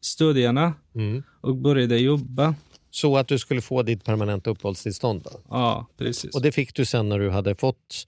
studierna 0.06 0.74
Mm. 0.96 1.24
och 1.42 1.56
började 1.56 1.98
jobba. 1.98 2.56
Så 2.92 3.18
att 3.18 3.28
du 3.28 3.40
skulle 3.40 3.62
få 3.62 3.84
ditt 3.84 4.04
permanenta 4.04 4.50
uppehållstillstånd? 4.50 5.22
Då? 5.24 5.32
Ja, 5.50 5.88
precis. 5.98 6.36
Och 6.36 6.42
det 6.42 6.52
fick 6.52 6.74
du 6.76 6.86
sen 6.86 7.10
när 7.10 7.20
du 7.20 7.30
hade 7.30 7.56
fått 7.56 8.08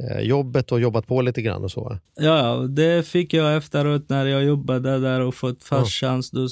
eh, 0.00 0.20
jobbet 0.20 0.72
och 0.72 0.80
jobbat 0.80 1.06
på 1.06 1.22
lite 1.22 1.42
grann 1.42 1.64
och 1.64 1.70
så? 1.70 1.98
Ja, 2.16 2.54
det 2.68 3.06
fick 3.06 3.32
jag 3.34 3.56
efteråt 3.56 4.08
när 4.08 4.26
jag 4.26 4.44
jobbade 4.44 4.98
där 4.98 5.20
och 5.20 5.34
fått 5.34 5.62
fast 5.62 5.90
chans. 5.92 6.30
Då 6.30 6.48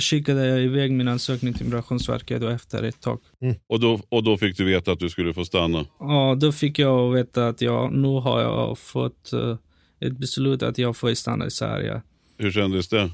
skickade 0.00 0.46
jag 0.46 0.60
iväg 0.62 0.92
min 0.92 1.08
ansökning 1.08 1.54
till 1.54 1.64
Migrationsverket 1.64 2.42
och 2.42 2.50
efter 2.50 2.82
ett 2.82 3.00
tag. 3.00 3.20
Och 3.66 3.80
då, 3.80 4.00
och 4.08 4.22
då 4.24 4.36
fick 4.36 4.56
du 4.56 4.64
veta 4.64 4.92
att 4.92 4.98
du 4.98 5.08
skulle 5.10 5.34
få 5.34 5.44
stanna. 5.44 5.84
Ja, 6.00 6.36
då 6.40 6.52
fick 6.52 6.78
jag 6.78 7.10
veta 7.12 7.48
att 7.48 7.60
jag, 7.60 7.92
nu 7.92 8.08
har 8.08 8.40
jag 8.40 8.78
fått 8.78 9.32
eh, 9.32 9.56
ett 10.00 10.18
beslut 10.18 10.62
att 10.62 10.78
jag 10.78 10.96
får 10.96 11.14
stanna 11.14 11.46
i 11.46 11.50
Sverige. 11.50 12.02
Hur 12.38 12.50
kändes 12.52 12.88
det? 12.88 13.10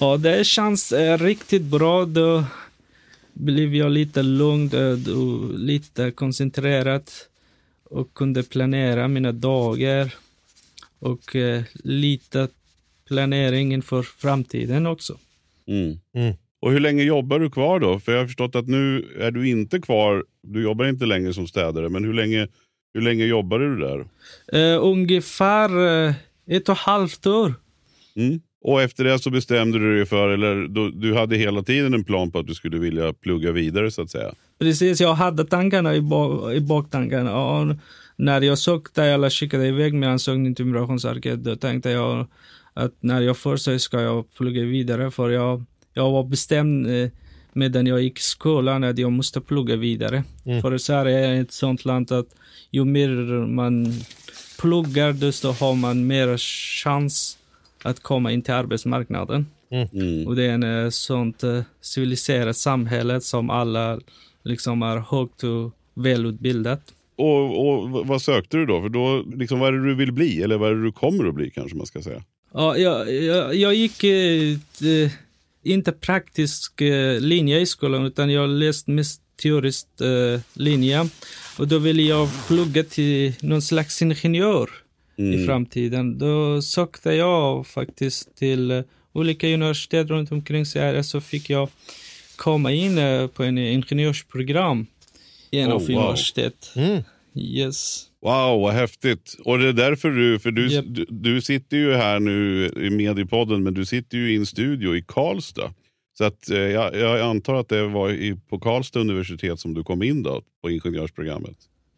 Ja, 0.00 0.16
det 0.16 0.46
känns 0.46 0.92
eh, 0.92 1.18
riktigt 1.18 1.62
bra. 1.62 2.04
Då 2.04 2.44
blev 3.32 3.74
jag 3.74 3.90
lite 3.92 4.22
lugn 4.22 4.70
eh, 4.74 5.18
och 5.18 5.58
lite 5.58 6.10
koncentrerad 6.10 7.10
och 7.84 8.14
kunde 8.14 8.42
planera 8.42 9.08
mina 9.08 9.32
dagar 9.32 10.14
och 10.98 11.36
eh, 11.36 11.62
lite 11.74 12.48
planering 13.06 13.72
inför 13.72 14.02
framtiden 14.02 14.86
också. 14.86 15.18
Mm. 15.66 15.98
Mm. 16.14 16.34
Och 16.60 16.72
hur 16.72 16.80
länge 16.80 17.02
jobbar 17.02 17.38
du 17.38 17.50
kvar 17.50 17.80
då? 17.80 18.00
För 18.00 18.12
jag 18.12 18.18
har 18.18 18.26
förstått 18.26 18.54
att 18.54 18.68
nu 18.68 19.12
är 19.18 19.30
du 19.30 19.48
inte 19.48 19.80
kvar, 19.80 20.24
du 20.42 20.62
jobbar 20.62 20.84
inte 20.84 21.06
längre 21.06 21.34
som 21.34 21.46
städare, 21.48 21.88
men 21.88 22.04
hur 22.04 22.14
länge, 22.14 22.48
hur 22.94 23.00
länge 23.00 23.24
jobbade 23.24 23.74
du 23.74 23.78
där? 23.80 24.06
Eh, 24.52 24.84
ungefär 24.84 25.86
eh, 25.86 26.14
ett 26.46 26.68
och 26.68 26.74
ett 26.74 26.80
halvt 26.80 27.26
år. 27.26 27.54
Mm. 28.16 28.40
Och 28.66 28.82
efter 28.82 29.04
det 29.04 29.18
så 29.18 29.30
bestämde 29.30 29.78
du 29.78 29.96
dig 29.96 30.06
för, 30.06 30.28
eller 30.28 30.54
du, 30.54 30.90
du 30.90 31.14
hade 31.14 31.36
hela 31.36 31.62
tiden 31.62 31.94
en 31.94 32.04
plan 32.04 32.30
på 32.30 32.38
att 32.38 32.46
du 32.46 32.54
skulle 32.54 32.78
vilja 32.78 33.12
plugga 33.12 33.52
vidare 33.52 33.90
så 33.90 34.02
att 34.02 34.10
säga. 34.10 34.34
Precis, 34.58 35.00
jag 35.00 35.14
hade 35.14 35.44
tankarna 35.44 35.94
i, 35.94 36.00
ba- 36.00 36.52
i 36.52 36.60
baktankarna. 36.60 37.36
Och 37.36 37.76
när 38.16 38.40
jag 38.40 38.58
sökte 38.58 39.04
eller 39.04 39.30
skickade 39.30 39.66
iväg 39.66 39.94
min 39.94 40.08
ansökning 40.08 40.54
till 40.54 40.64
Migrationsverket, 40.64 41.44
då 41.44 41.56
tänkte 41.56 41.90
jag 41.90 42.26
att 42.74 42.92
när 43.00 43.20
jag 43.20 43.36
får 43.36 43.56
så 43.56 43.78
ska 43.78 44.00
jag 44.00 44.34
plugga 44.34 44.62
vidare. 44.62 45.10
För 45.10 45.30
jag, 45.30 45.64
jag 45.94 46.10
var 46.10 46.24
bestämd 46.24 46.86
eh, 46.86 47.08
medan 47.52 47.86
jag 47.86 48.02
gick 48.02 48.18
i 48.18 48.22
skolan 48.22 48.84
att 48.84 48.98
jag 48.98 49.12
måste 49.12 49.40
plugga 49.40 49.76
vidare. 49.76 50.24
Mm. 50.44 50.62
För 50.62 50.78
Sverige 50.78 51.26
är 51.26 51.40
ett 51.40 51.52
sånt 51.52 51.84
land 51.84 52.12
att 52.12 52.28
ju 52.70 52.84
mer 52.84 53.46
man 53.46 53.92
pluggar, 54.60 55.12
desto 55.12 55.48
har 55.48 55.74
man 55.74 56.06
mer 56.06 56.36
chans 56.82 57.38
att 57.82 58.02
komma 58.02 58.32
in 58.32 58.42
till 58.42 58.54
arbetsmarknaden. 58.54 59.46
Mm. 59.70 60.26
Och 60.26 60.36
det 60.36 60.44
är 60.44 60.52
en 60.52 60.84
eh, 60.84 60.90
sånt 60.90 61.42
eh, 61.42 61.62
civiliserat 61.80 62.56
samhälle 62.56 63.20
som 63.20 63.50
alla 63.50 64.00
liksom 64.42 64.82
är 64.82 64.96
högt 64.96 65.44
och 65.44 65.72
välutbildat. 65.94 66.80
Och, 67.16 67.68
och 67.68 68.06
vad 68.06 68.22
sökte 68.22 68.56
du 68.56 68.66
då? 68.66 68.82
För 68.82 68.88
då, 68.88 69.24
liksom, 69.36 69.58
vad 69.58 69.68
är 69.68 69.78
det 69.78 69.88
du 69.88 69.94
vill 69.94 70.12
bli? 70.12 70.42
Eller 70.42 70.56
vad 70.56 70.70
är 70.70 70.74
det 70.74 70.82
du 70.82 70.92
kommer 70.92 71.28
att 71.28 71.34
bli 71.34 71.50
kanske 71.50 71.76
man 71.76 71.86
ska 71.86 72.02
säga? 72.02 72.22
Ja, 72.54 72.76
jag, 72.76 73.14
jag, 73.14 73.54
jag 73.54 73.74
gick 73.74 74.04
eh, 74.04 75.10
inte 75.62 75.92
praktisk 75.92 76.80
eh, 76.80 77.20
linje 77.20 77.60
i 77.60 77.66
skolan 77.66 78.06
utan 78.06 78.30
jag 78.30 78.48
läste 78.48 78.90
mest 78.90 79.20
teoriskt 79.42 80.00
eh, 80.00 80.40
linje. 80.54 81.08
Och 81.58 81.68
då 81.68 81.78
ville 81.78 82.02
jag 82.02 82.28
plugga 82.46 82.84
till 82.84 83.32
någon 83.40 83.62
slags 83.62 84.02
ingenjör 84.02 84.70
i 85.16 85.46
framtiden. 85.46 86.18
Då 86.18 86.62
sökte 86.62 87.12
jag 87.12 87.66
faktiskt 87.66 88.36
till 88.36 88.70
eh, 88.70 88.82
olika 89.12 89.48
universitet 89.48 90.08
runt 90.08 90.32
omkring 90.32 90.66
Sverige 90.66 91.02
så 91.04 91.20
fick 91.20 91.50
jag 91.50 91.68
komma 92.36 92.72
in 92.72 92.98
eh, 92.98 93.26
på 93.26 93.42
en 93.42 93.58
ingenjörsprogram 93.58 94.86
i 95.50 95.60
en 95.60 95.68
Oh, 95.68 95.74
av 95.74 95.80
wow. 95.80 95.90
universitet. 95.90 96.72
Mm. 96.76 97.02
Yes. 97.34 98.06
Wow, 98.22 98.60
vad 98.60 98.74
häftigt. 98.74 99.36
Och 99.44 99.58
det 99.58 99.68
är 99.68 99.72
därför 99.72 100.10
du, 100.10 100.38
för 100.38 100.50
du, 100.50 100.68
Japp. 100.68 100.84
du, 100.88 101.06
du 101.10 101.40
sitter 101.40 101.76
ju 101.76 101.94
här 101.94 102.20
nu 102.20 102.66
i 102.66 102.90
Mediepodden, 102.90 103.62
men 103.62 103.74
du 103.74 103.84
sitter 103.84 104.18
ju 104.18 104.32
i 104.32 104.36
en 104.36 104.46
studio 104.46 104.96
i 104.96 105.02
Karlstad. 105.02 105.74
Så 106.18 106.24
att, 106.24 106.50
eh, 106.50 106.58
jag, 106.58 106.96
jag 106.96 107.20
antar 107.20 107.54
att 107.54 107.68
det 107.68 107.86
var 107.86 108.10
i, 108.10 108.36
på 108.48 108.58
Karlstad 108.58 109.00
universitet 109.00 109.60
som 109.60 109.74
du 109.74 109.84
kom 109.84 110.02
in 110.02 110.22
då, 110.22 110.42
på 110.62 110.70
ingenjörsprogrammet. 110.70 111.56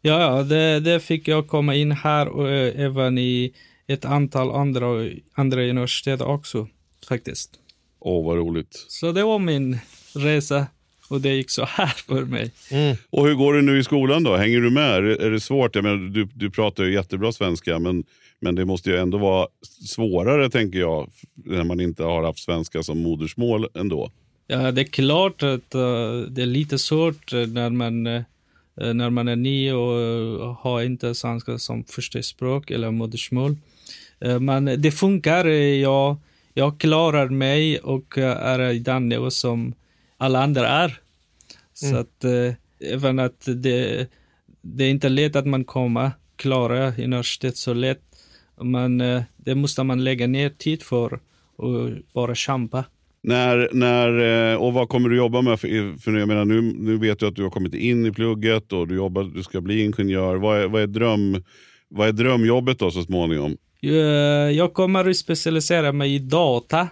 Ja, 0.08 0.20
ja 0.36 0.42
det, 0.42 0.80
det 0.80 1.00
fick 1.00 1.28
jag 1.28 1.46
komma 1.48 1.74
in 1.74 1.92
här 1.92 2.28
och 2.28 2.48
eh, 2.50 2.80
även 2.84 3.18
i 3.18 3.52
ett 3.86 4.04
antal 4.04 4.50
andra, 4.50 4.86
andra 5.34 5.62
universitet 5.62 6.20
också 6.20 6.68
faktiskt. 7.08 7.50
Åh, 8.00 8.26
vad 8.26 8.36
roligt. 8.36 8.84
Så 8.88 9.12
det 9.12 9.24
var 9.24 9.38
min 9.38 9.78
resa 10.14 10.66
och 11.10 11.20
det 11.20 11.34
gick 11.34 11.50
så 11.50 11.64
här 11.64 11.86
för 11.86 12.24
mig. 12.24 12.52
Mm. 12.70 12.96
Och 13.10 13.26
hur 13.26 13.34
går 13.34 13.54
det 13.54 13.62
nu 13.62 13.78
i 13.78 13.84
skolan 13.84 14.22
då? 14.22 14.36
Hänger 14.36 14.60
du 14.60 14.70
med? 14.70 14.90
Är, 14.94 15.02
det- 15.02 15.26
är 15.26 15.30
det 15.30 15.40
svårt? 15.40 15.74
Jag 15.74 15.84
menar, 15.84 15.96
du, 15.96 16.28
du 16.34 16.50
pratar 16.50 16.84
ju 16.84 16.92
jättebra 16.94 17.32
svenska, 17.32 17.78
men, 17.78 18.04
men 18.40 18.54
det 18.54 18.64
måste 18.64 18.90
ju 18.90 18.96
ändå 18.96 19.18
vara 19.18 19.46
svårare, 19.86 20.50
tänker 20.50 20.78
jag, 20.78 21.10
när 21.34 21.64
man 21.64 21.80
inte 21.80 22.02
har 22.04 22.22
haft 22.24 22.38
svenska 22.38 22.82
som 22.82 22.98
modersmål 23.02 23.66
ändå. 23.74 24.10
Ja, 24.46 24.72
det 24.72 24.80
är 24.80 24.84
klart 24.84 25.42
att 25.42 25.74
eh, 25.74 26.12
det 26.30 26.42
är 26.42 26.46
lite 26.46 26.78
svårt 26.78 27.32
när 27.32 27.70
man, 27.70 28.06
eh, 28.06 28.22
när 28.80 29.10
man 29.10 29.28
är 29.28 29.36
ny 29.36 29.72
och 29.72 30.00
eh, 30.00 30.56
har 30.60 30.82
inte 30.82 31.14
svenska 31.14 31.58
som 31.58 31.84
första 31.84 32.22
språk 32.22 32.70
eller 32.70 32.90
modersmål. 32.90 33.56
Eh, 34.20 34.40
men 34.40 34.64
det 34.64 34.90
funkar. 34.90 35.46
eh, 35.46 35.52
Jag, 35.80 36.16
jag 36.54 36.80
klarar 36.80 37.28
mig 37.28 37.78
och 37.78 38.18
eh, 38.18 38.36
är 38.36 38.70
i 38.72 38.78
den 38.78 39.08
nivå 39.08 39.30
som 39.30 39.74
alla 40.16 40.42
andra 40.42 40.68
är. 40.68 41.00
Så 41.72 41.96
att 41.96 42.24
eh, 42.24 42.54
även 42.92 43.18
att 43.18 43.40
det, 43.46 44.06
det 44.62 44.84
är 44.84 44.90
inte 44.90 45.08
lätt 45.08 45.36
att 45.36 45.46
man 45.46 45.64
kommer 45.64 46.10
klara 46.36 46.92
universitet 46.98 47.56
så 47.56 47.74
lätt. 47.74 48.02
Men 48.60 49.00
eh, 49.00 49.22
det 49.36 49.54
måste 49.54 49.82
man 49.82 50.04
lägga 50.04 50.26
ner 50.26 50.50
tid 50.50 50.82
för 50.82 51.20
och 51.56 51.90
bara 52.12 52.34
kämpa. 52.34 52.84
När, 53.22 53.68
när, 53.72 54.52
eh, 54.52 54.56
och 54.56 54.72
vad 54.72 54.88
kommer 54.88 55.08
du 55.08 55.16
jobba 55.16 55.42
med? 55.42 55.60
För, 55.60 55.98
för 55.98 56.12
jag 56.16 56.28
menar, 56.28 56.44
nu, 56.44 56.60
nu 56.60 56.98
vet 56.98 57.18
du 57.18 57.26
att 57.26 57.36
du 57.36 57.42
har 57.42 57.50
kommit 57.50 57.74
in 57.74 58.06
i 58.06 58.12
plugget 58.12 58.72
och 58.72 58.88
du, 58.88 58.94
jobbar, 58.94 59.24
du 59.24 59.42
ska 59.42 59.60
bli 59.60 59.84
ingenjör. 59.84 60.36
Vad 60.36 60.60
är, 60.60 60.68
vad, 60.68 60.82
är 60.82 60.86
dröm, 60.86 61.44
vad 61.88 62.08
är 62.08 62.12
drömjobbet 62.12 62.78
då 62.78 62.90
så 62.90 63.02
småningom? 63.02 63.56
Jag 64.54 64.74
kommer 64.74 65.10
att 65.10 65.16
specialisera 65.16 65.92
mig 65.92 66.14
i 66.14 66.18
data. 66.18 66.88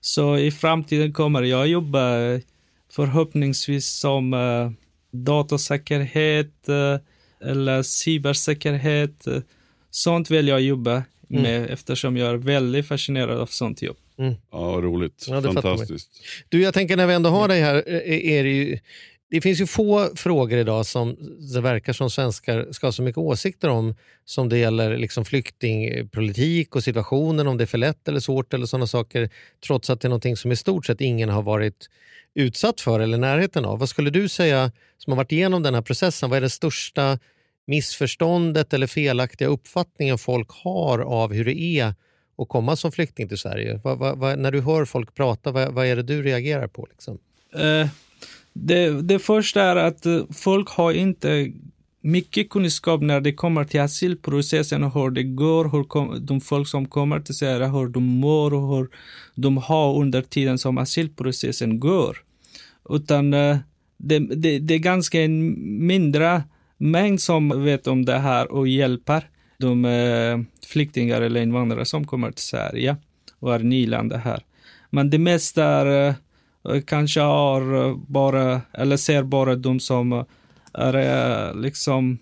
Så 0.00 0.38
i 0.38 0.50
framtiden 0.50 1.12
kommer 1.12 1.42
jag 1.42 1.68
jobba 1.68 2.18
eh, 2.18 2.40
förhoppningsvis 2.92 3.86
som 3.86 4.34
eh, 4.34 4.70
datasäkerhet 5.12 6.68
eller 7.44 7.82
cybersäkerhet. 7.82 9.24
Sånt 9.90 10.30
vill 10.30 10.48
jag 10.48 10.60
jobba 10.60 11.02
med 11.28 11.70
eftersom 11.70 12.16
jag 12.16 12.30
är 12.30 12.36
väldigt 12.36 12.88
fascinerad 12.88 13.38
av 13.38 13.46
sånt 13.46 13.82
jobb. 13.82 13.96
Ja, 14.18 14.36
vad 14.50 14.84
roligt. 14.84 15.26
Ja. 15.28 15.42
Fantastiskt. 15.42 16.10
Du, 16.48 16.62
jag 16.62 16.74
tänker 16.74 16.96
när 16.96 17.06
vi 17.06 17.14
ändå 17.14 17.30
har 17.30 17.48
dig 17.48 17.60
här, 17.60 17.84
eh, 17.86 18.32
är 18.32 18.44
det 18.44 18.50
ju... 18.50 18.78
Det 19.30 19.40
finns 19.40 19.60
ju 19.60 19.66
få 19.66 20.16
frågor 20.16 20.58
idag 20.58 20.86
som 20.86 21.16
det 21.54 21.60
verkar 21.60 21.92
som 21.92 22.10
svenskar 22.10 22.68
ska 22.70 22.86
ha 22.86 22.92
så 22.92 23.02
mycket 23.02 23.18
åsikter 23.18 23.68
om 23.68 23.94
som 24.24 24.48
det 24.48 24.58
gäller 24.58 24.96
liksom 24.96 25.24
flyktingpolitik 25.24 26.76
och 26.76 26.84
situationen, 26.84 27.46
om 27.46 27.56
det 27.56 27.64
är 27.64 27.66
för 27.66 27.78
lätt 27.78 28.08
eller 28.08 28.20
svårt 28.20 28.54
eller 28.54 28.66
sådana 28.66 28.86
saker, 28.86 29.30
trots 29.66 29.90
att 29.90 30.00
det 30.00 30.06
är 30.06 30.08
någonting 30.08 30.36
som 30.36 30.52
i 30.52 30.56
stort 30.56 30.86
sett 30.86 31.00
ingen 31.00 31.28
har 31.28 31.42
varit 31.42 31.88
utsatt 32.34 32.80
för 32.80 33.00
eller 33.00 33.18
närheten 33.18 33.64
av. 33.64 33.78
Vad 33.78 33.88
skulle 33.88 34.10
du 34.10 34.28
säga, 34.28 34.72
som 34.98 35.10
har 35.10 35.16
varit 35.16 35.32
igenom 35.32 35.62
den 35.62 35.74
här 35.74 35.82
processen, 35.82 36.30
vad 36.30 36.36
är 36.36 36.40
det 36.40 36.50
största 36.50 37.18
missförståndet 37.66 38.72
eller 38.74 38.86
felaktiga 38.86 39.48
uppfattningen 39.48 40.18
folk 40.18 40.50
har 40.50 40.98
av 40.98 41.32
hur 41.32 41.44
det 41.44 41.60
är 41.60 41.94
att 42.38 42.48
komma 42.48 42.76
som 42.76 42.92
flykting 42.92 43.28
till 43.28 43.38
Sverige? 43.38 43.80
Vad, 43.84 43.98
vad, 43.98 44.18
vad, 44.18 44.38
när 44.38 44.52
du 44.52 44.60
hör 44.60 44.84
folk 44.84 45.14
prata, 45.14 45.52
vad, 45.52 45.72
vad 45.72 45.86
är 45.86 45.96
det 45.96 46.02
du 46.02 46.22
reagerar 46.22 46.66
på? 46.68 46.86
Liksom? 46.90 47.18
Eh, 47.54 47.88
Det, 48.52 49.02
det 49.02 49.18
första 49.18 49.62
är 49.62 49.76
att 49.76 50.06
eh, 50.06 50.20
folk 50.30 50.68
har 50.68 50.92
inte 50.92 51.52
mycket 52.02 52.50
kunskap 52.50 53.00
när 53.02 53.20
det 53.20 53.32
kommer 53.32 53.64
till 53.64 53.80
asylprocessen 53.80 54.84
och 54.84 54.94
hur 54.94 55.10
det 55.10 55.22
går, 55.22 55.68
hur 55.70 55.84
kom, 55.84 56.26
de 56.26 56.40
folk 56.40 56.68
som 56.68 56.86
kommer 56.88 57.20
till 57.20 57.34
Sverige, 57.34 57.66
hur 57.68 57.88
de 57.88 58.02
mår 58.02 58.54
och 58.54 58.76
hur 58.76 58.88
de 59.34 59.56
har 59.56 60.00
under 60.00 60.22
tiden 60.22 60.58
som 60.58 60.78
asylprocessen 60.78 61.80
går. 61.80 62.18
Utan 62.90 63.34
eh, 63.34 63.58
det, 63.96 64.18
det, 64.18 64.58
det 64.58 64.74
är 64.74 64.78
ganska 64.78 65.20
en 65.22 65.54
mindre 65.86 66.42
mängd 66.78 67.20
som 67.20 67.64
vet 67.64 67.86
om 67.86 68.04
det 68.04 68.18
här 68.18 68.52
och 68.52 68.68
hjälper 68.68 69.28
de 69.58 69.84
eh, 69.84 70.38
flyktingar 70.68 71.20
eller 71.20 71.42
invandrare 71.42 71.84
som 71.84 72.06
kommer 72.06 72.30
till 72.30 72.44
Sverige 72.44 72.96
och 73.38 73.54
är 73.54 73.58
nylanda 73.58 74.16
här. 74.16 74.44
Men 74.90 75.10
det 75.10 75.18
mesta 75.18 75.64
är 75.64 76.14
eh, 76.64 76.80
kanske 76.86 77.20
har 77.20 77.86
eh, 77.88 77.96
bara, 77.96 78.60
eller 78.72 78.96
ser 78.96 79.22
bara 79.22 79.54
de 79.54 79.80
som 79.80 80.12
eh, 80.12 80.24
är 80.72 81.54
liksom 81.54 82.18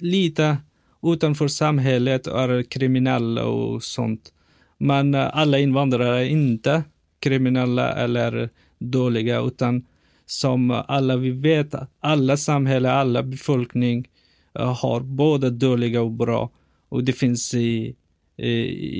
lite 0.00 0.56
utanför 1.02 1.48
samhället 1.48 2.26
och 2.26 2.40
är 2.40 2.62
kriminella 2.62 3.44
och 3.44 3.82
sånt. 3.82 4.32
Men 4.78 5.14
alla 5.14 5.58
invandrare 5.58 6.20
är 6.20 6.24
inte 6.24 6.82
kriminella 7.20 7.92
eller 7.92 8.50
dåliga, 8.78 9.40
utan 9.40 9.86
som 10.26 10.70
alla 10.70 11.16
vi 11.16 11.30
vet, 11.30 11.74
alla 12.00 12.36
samhälle, 12.36 12.92
alla 12.92 13.22
befolkning 13.22 14.08
har 14.52 15.00
både 15.00 15.50
dåliga 15.50 16.02
och 16.02 16.10
bra. 16.10 16.50
Och 16.94 17.04
det 17.04 17.12
finns 17.12 17.54
i, 17.54 17.94
i, 18.36 18.50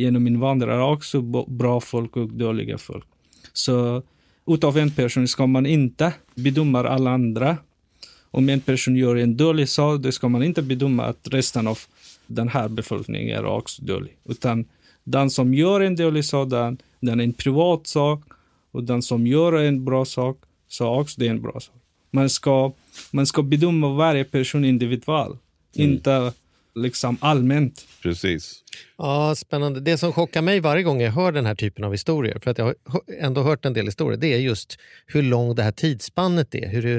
genom 0.03 0.27
invandrare 0.27 0.83
också 0.83 1.23
bra 1.47 1.81
folk 1.81 2.17
och 2.17 2.29
dåliga 2.29 2.79
folk. 2.79 3.07
Så 3.53 4.03
utav 4.47 4.79
en 4.79 4.91
person 4.91 5.29
ska 5.29 5.47
man 5.47 5.67
inte 5.67 6.13
bedöma 6.35 6.89
alla 6.89 7.11
andra. 7.11 7.57
Om 8.31 8.49
en 8.49 8.61
person 8.61 8.97
gör 8.97 9.17
en 9.17 9.37
dålig 9.37 9.69
sak, 9.69 10.01
då 10.01 10.13
ska 10.13 10.29
man 10.29 10.43
inte 10.43 10.63
bedöma 10.63 11.05
att 11.05 11.29
resten 11.31 11.67
av 11.67 11.79
den 12.27 12.49
här 12.49 12.69
befolkningen 12.69 13.39
är 13.39 13.45
också 13.45 13.83
dålig. 13.83 14.17
Utan 14.25 14.65
den 15.05 15.31
som 15.31 15.55
gör 15.55 15.81
en 15.81 15.97
dålig 15.97 16.25
sak, 16.25 16.51
den, 16.51 16.79
den 17.01 17.21
är 17.21 17.25
en 17.25 17.33
privat 17.33 17.87
sak. 17.87 18.21
Och 18.71 18.85
den 18.85 19.03
som 19.03 19.27
gör 19.27 19.53
en 19.53 19.85
bra 19.85 20.05
sak, 20.05 20.39
så 20.69 21.01
också 21.01 21.21
det 21.21 21.27
är 21.27 21.31
en 21.31 21.43
bra 21.43 21.61
sak. 21.61 21.75
Man 22.11 22.31
ska, 22.31 22.73
man 23.11 23.27
ska 23.27 23.43
bedöma 23.43 23.89
varje 23.95 24.25
person 24.25 24.65
individuellt, 24.65 25.41
mm. 25.77 25.91
inte 25.91 26.33
liksom 26.75 27.17
allmänt. 27.21 27.87
Precis. 28.03 28.65
Ja, 28.99 29.35
spännande. 29.35 29.81
Det 29.81 29.99
som 29.99 30.13
chockar 30.13 30.43
mig 30.43 30.61
varje 30.61 30.83
gång 30.83 31.01
jag 31.01 31.13
hör 31.13 31.33
den 31.33 31.47
här 31.47 31.55
typen 31.55 31.85
av 31.85 31.93
historier, 31.93 32.39
för 32.43 32.51
att 32.51 32.59
jag 32.59 32.75
har 32.85 33.03
ändå 33.19 33.43
hört 33.43 33.65
en 33.65 33.73
del 33.73 33.87
historier, 33.87 34.21
det 34.21 34.35
är 34.35 34.39
just 34.39 34.79
hur 35.07 35.23
långt 35.23 35.57
det 35.57 35.63
här 35.63 35.73
tidsspannet 35.73 36.55
är. 36.55 36.69
Hur 36.69 36.83
det, 36.83 36.99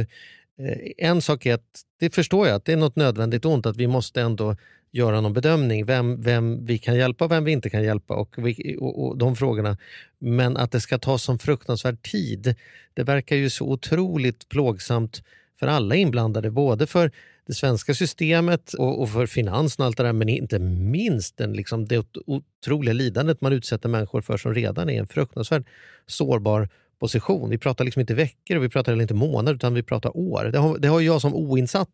eh, 0.60 1.10
en 1.10 1.22
sak 1.22 1.46
är 1.46 1.54
att, 1.54 1.82
det 2.00 2.16
förstår 2.16 2.48
jag, 2.48 2.56
att 2.56 2.66
det 2.66 2.74
är 2.74 2.78
något 2.78 2.96
nödvändigt 2.96 3.46
ont, 3.46 3.66
att 3.66 3.78
vi 3.78 3.88
måste 3.88 4.22
ändå 4.22 4.56
göra 4.92 5.22
någon 5.22 5.34
bedömning 5.34 5.86
vem, 5.86 6.22
vem 6.22 6.66
vi 6.66 6.78
kan 6.78 6.96
hjälpa 6.96 7.26
och 7.26 7.32
vem 7.32 7.44
vi 7.44 7.52
inte 7.52 7.70
kan 7.70 7.84
hjälpa 7.84 8.14
och, 8.14 8.40
och, 8.80 9.06
och 9.06 9.18
de 9.18 9.36
frågorna. 9.36 9.78
Men 10.20 10.58
att 10.58 10.72
det 10.72 10.82
ska 10.82 10.98
ta 10.98 11.18
sån 11.18 11.40
fruktansvärd 11.40 12.02
tid, 12.02 12.56
det 12.94 13.04
verkar 13.04 13.36
ju 13.36 13.50
så 13.50 13.66
otroligt 13.66 14.50
plågsamt 14.50 15.24
för 15.60 15.68
alla 15.68 15.96
inblandade, 15.96 16.52
både 16.52 16.88
för 16.88 17.12
det 17.48 17.54
svenska 17.54 17.94
systemet 17.94 18.74
och, 18.74 19.02
och 19.02 19.10
för 19.10 19.26
finansen 19.26 19.84
och 19.84 19.86
allt 19.86 19.98
det 19.98 20.04
där, 20.04 20.14
men 20.14 20.30
inte 20.30 20.60
minst 20.60 21.38
den, 21.38 21.54
liksom, 21.54 21.86
det 21.86 22.06
otroliga 22.26 22.94
lidandet 22.94 23.42
man 23.42 23.54
utsätter 23.54 23.90
människor 23.90 24.22
för 24.22 24.38
som 24.38 24.54
redan 24.54 24.90
är 24.90 24.94
i 24.94 24.98
en 24.98 25.08
fruktansvärt 25.08 25.64
sårbar 26.08 26.70
position. 27.00 27.50
Vi 27.50 27.58
pratar 27.58 27.86
liksom 27.86 28.00
inte 28.00 28.14
veckor 28.14 28.58
och 28.58 28.64
vi 28.64 28.70
pratar 28.70 29.02
inte 29.02 29.14
månader 29.14 29.56
utan 29.56 29.74
vi 29.74 29.84
pratar 29.84 30.18
år. 30.18 30.50
Det 30.54 30.60
har, 30.60 30.78
det 30.78 30.88
har 30.88 31.02
jag 31.02 31.22
som 31.22 31.36
oinsatt 31.36 31.90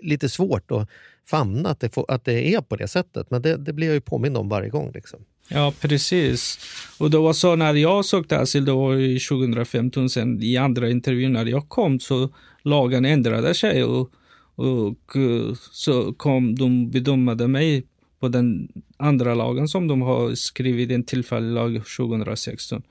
lite 0.00 0.28
svårt 0.28 0.70
att 0.70 0.88
famna 1.26 1.68
att 1.68 1.80
det, 1.80 1.94
får, 1.94 2.04
att 2.08 2.24
det 2.24 2.54
är 2.54 2.60
på 2.60 2.76
det 2.76 2.88
sättet. 2.88 3.30
Men 3.30 3.42
det, 3.42 3.56
det 3.56 3.72
blir 3.72 3.86
jag 3.86 3.94
ju 3.94 4.00
påmind 4.00 4.36
om 4.36 4.48
varje 4.48 4.68
gång. 4.68 4.90
Liksom. 4.94 5.20
Ja, 5.48 5.72
precis. 5.80 6.58
Och 6.98 7.10
det 7.10 7.18
var 7.18 7.32
så 7.32 7.56
när 7.56 7.74
jag 7.74 8.04
sökte 8.04 8.38
asyl, 8.38 8.64
det 8.64 8.72
var 8.72 9.28
2015, 9.28 10.10
sen 10.10 10.42
i 10.42 10.56
andra 10.56 10.90
intervjun 10.90 11.32
när 11.32 11.46
jag 11.46 11.68
kom, 11.68 12.00
så 12.00 12.28
lagen 12.62 13.04
ändrade 13.04 13.54
sig. 13.54 13.84
Och 13.84 14.10
och 14.56 15.16
eh, 15.16 15.54
så 15.72 16.12
kom 16.12 16.54
de 16.54 16.90
bedömade 16.90 17.48
mig 17.48 17.84
på 18.20 18.28
den 18.28 18.68
andra 18.96 19.34
lagen 19.34 19.68
som 19.68 19.88
de 19.88 20.02
har 20.02 20.34
skrivit, 20.34 20.90
en 20.90 21.04
tillfällig 21.04 21.52
lag 21.52 21.82
2016. 21.96 22.82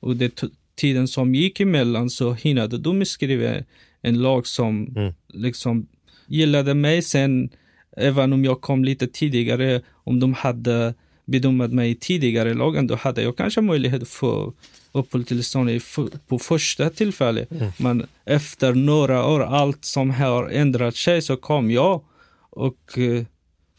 Och 0.00 0.16
det 0.16 0.42
tiden 0.74 1.08
som 1.08 1.34
gick 1.34 1.60
emellan 1.60 2.10
så 2.10 2.32
hinade 2.32 2.78
de 2.78 3.04
skriva 3.04 3.54
en 4.02 4.22
lag 4.22 4.46
som 4.46 4.88
mm. 4.96 5.14
liksom 5.28 5.86
gillade 6.26 6.74
mig. 6.74 7.02
Sen, 7.02 7.50
även 7.96 8.32
om 8.32 8.44
jag 8.44 8.60
kom 8.60 8.84
lite 8.84 9.06
tidigare, 9.06 9.80
om 9.92 10.20
de 10.20 10.34
hade 10.34 10.94
bedömt 11.24 11.72
mig 11.72 11.94
tidigare 11.94 12.50
i 12.50 12.54
lagen, 12.54 12.86
då 12.86 12.94
hade 12.94 13.22
jag 13.22 13.36
kanske 13.36 13.60
möjlighet 13.60 14.02
att 14.02 14.08
få 14.08 14.52
uppehållstillstånd 14.92 15.80
på 16.28 16.38
första 16.38 16.90
tillfället. 16.90 17.50
Mm. 17.50 17.72
Men 17.76 18.06
efter 18.24 18.74
några 18.74 19.26
år, 19.26 19.42
allt 19.42 19.84
som 19.84 20.10
har 20.10 20.48
ändrat 20.48 20.96
sig, 20.96 21.22
så 21.22 21.36
kom 21.36 21.70
jag 21.70 22.02
och 22.50 22.98
eh, 22.98 23.24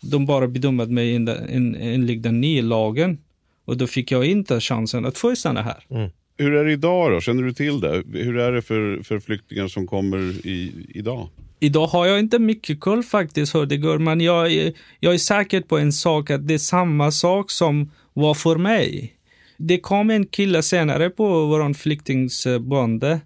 de 0.02 0.26
bara 0.26 0.48
bedömde 0.48 0.86
mig 0.86 1.16
enligt 1.16 2.24
den 2.24 2.42
nya 2.42 2.62
lagen. 2.62 3.18
Och 3.66 3.78
då 3.78 3.88
fick 3.88 4.12
jag 4.12 4.26
inte 4.26 4.60
chansen 4.60 5.06
att 5.06 5.18
få 5.18 5.36
stanna 5.36 5.62
här. 5.62 5.86
Mm. 5.90 6.10
Hur 6.38 6.54
är 6.54 6.66
det 6.66 6.72
idag 6.72 7.12
då? 7.12 7.22
Känner 7.22 7.44
du 7.44 7.54
till 7.54 7.80
det? 7.80 8.04
Hur 8.14 8.38
är 8.38 8.52
det 8.52 8.62
för, 8.62 9.04
för 9.04 9.20
flyktingar 9.20 9.68
som 9.68 9.88
kommer 9.88 10.48
i, 10.48 10.72
idag? 10.90 11.30
Idag 11.60 11.88
har 11.88 12.06
jag 12.06 12.20
inte 12.20 12.40
mycket 12.40 12.80
koll 12.80 13.04
faktiskt 13.04 13.56
hur 13.56 13.66
det 13.66 13.78
går, 13.78 13.98
men 13.98 14.22
jag, 14.22 14.52
jag 15.00 15.14
är 15.14 15.18
säker 15.18 15.62
på 15.62 15.78
en 15.78 15.94
sak, 15.94 16.30
att 16.30 16.48
det 16.48 16.54
är 16.54 16.58
samma 16.58 17.12
sak 17.12 17.52
som 17.52 17.92
var 18.14 18.34
för 18.34 18.56
mig. 18.56 19.14
Det 19.58 19.78
kom 19.78 20.10
en 20.10 20.26
kille 20.26 20.64
senare 20.64 21.10
på 21.10 21.46
vår 21.46 21.74
flyktingboende, 21.74 23.20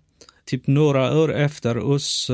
typ 0.45 0.67
några 0.67 1.17
år 1.17 1.33
efter 1.33 1.77
oss. 1.77 2.31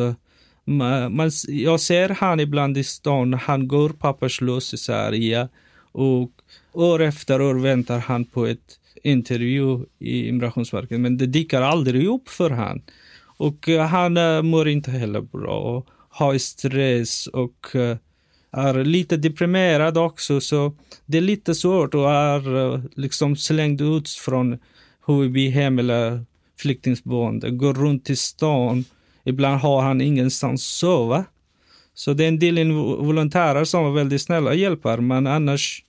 Man, 0.65 1.31
jag 1.47 1.79
ser 1.79 2.09
han 2.09 2.39
ibland 2.39 2.77
i 2.77 2.83
stan, 2.83 3.33
han 3.33 3.67
går 3.67 3.89
papperslös 3.89 4.73
i 4.73 4.77
Sverige 4.77 5.47
och 5.91 6.31
år 6.73 7.01
efter 7.01 7.41
år 7.41 7.55
väntar 7.55 7.99
han 7.99 8.25
på 8.25 8.45
ett 8.45 8.79
intervju 9.03 9.85
i 9.99 10.27
Immigrationsverket, 10.27 10.99
men 10.99 11.17
det 11.17 11.25
dyker 11.25 11.61
aldrig 11.61 12.07
upp 12.07 12.29
för 12.29 12.49
han. 12.49 12.81
Och 13.37 13.69
eh, 13.69 13.85
han 13.85 14.17
eh, 14.17 14.41
mår 14.41 14.67
inte 14.67 14.91
heller 14.91 15.21
bra 15.21 15.59
och 15.59 15.87
har 16.09 16.37
stress 16.37 17.27
och 17.27 17.75
eh, 17.75 17.97
är 18.53 18.83
lite 18.83 19.17
deprimerad 19.17 19.97
också, 19.97 20.41
så 20.41 20.73
det 21.05 21.17
är 21.17 21.21
lite 21.21 21.55
svårt 21.55 21.93
och 21.93 22.11
är 22.11 22.81
liksom 22.99 23.35
slängd 23.35 23.81
ut 23.81 24.09
från 24.09 24.57
HVB-hem 25.05 25.79
eller 25.79 26.25
flyktingboende, 26.59 27.49
går 27.49 27.73
runt 27.73 28.09
i 28.09 28.15
stan. 28.15 28.85
Ibland 29.23 29.61
har 29.61 29.81
han 29.81 30.01
ingenstans 30.01 30.61
att 30.61 30.65
sova. 30.65 31.25
Så 31.93 32.13
det 32.13 32.23
är 32.23 32.27
en 32.27 32.39
del 32.39 32.71
volontärer 32.71 33.63
som 33.63 33.85
är 33.85 33.91
väldigt 33.91 34.21
snälla 34.21 34.49
och 34.49 34.55
hjälper, 34.55 34.97
men 34.97 35.27
annars 35.27 35.83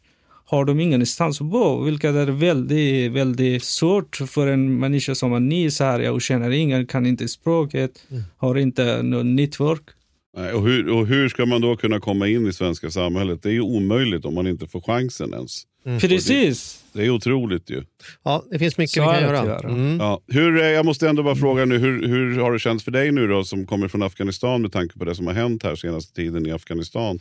har 0.46 0.64
de 0.64 0.80
ingenstans 0.80 1.40
att 1.40 1.46
bo, 1.46 1.82
vilket 1.84 2.14
är 2.14 2.26
väldigt, 2.26 3.12
väldigt 3.12 3.64
svårt 3.64 4.16
för 4.16 4.46
en 4.46 4.78
människa 4.78 5.14
som 5.14 5.32
är 5.32 5.40
ny 5.40 5.66
i 5.66 5.70
Sverige 5.70 6.10
och 6.10 6.22
känner 6.22 6.50
ingen, 6.50 6.86
kan 6.86 7.06
inte 7.06 7.28
språket, 7.28 8.06
mm. 8.10 8.22
har 8.36 8.58
inte 8.58 9.02
någon 9.02 9.36
nätverk. 9.36 9.82
Nej, 10.36 10.52
och, 10.52 10.62
hur, 10.62 10.88
och 10.88 11.06
hur 11.06 11.28
ska 11.28 11.46
man 11.46 11.60
då 11.60 11.76
kunna 11.76 12.00
komma 12.00 12.28
in 12.28 12.46
i 12.46 12.52
svenska 12.52 12.90
samhället? 12.90 13.42
Det 13.42 13.48
är 13.48 13.52
ju 13.52 13.60
omöjligt 13.60 14.24
om 14.24 14.34
man 14.34 14.46
inte 14.46 14.66
får 14.66 14.80
chansen 14.80 15.32
ens. 15.32 15.62
Mm. 15.86 16.00
Precis. 16.00 16.84
Det, 16.92 17.00
det, 17.00 17.06
är 17.06 17.10
otroligt 17.10 17.70
ju. 17.70 17.84
Ja, 18.22 18.44
det 18.50 18.58
finns 18.58 18.78
mycket 18.78 18.94
Så 18.94 19.00
vi 19.00 19.18
kan 19.18 19.22
göra. 19.22 19.58
Mm. 19.58 19.96
Ja. 19.96 20.20
Hur, 20.26 20.62
jag 20.62 20.86
måste 20.86 21.08
ändå 21.08 21.22
bara 21.22 21.36
fråga 21.36 21.64
nu, 21.64 21.78
hur, 21.78 22.08
hur 22.08 22.40
har 22.40 22.52
det 22.52 22.58
känts 22.58 22.84
för 22.84 22.90
dig 22.90 23.12
nu 23.12 23.26
då 23.26 23.44
som 23.44 23.66
kommer 23.66 23.88
från 23.88 24.02
Afghanistan 24.02 24.62
med 24.62 24.72
tanke 24.72 24.98
på 24.98 25.04
det 25.04 25.14
som 25.14 25.26
har 25.26 25.34
hänt 25.34 25.62
här 25.62 25.76
senaste 25.76 26.14
tiden 26.14 26.46
i 26.46 26.52
Afghanistan? 26.52 27.18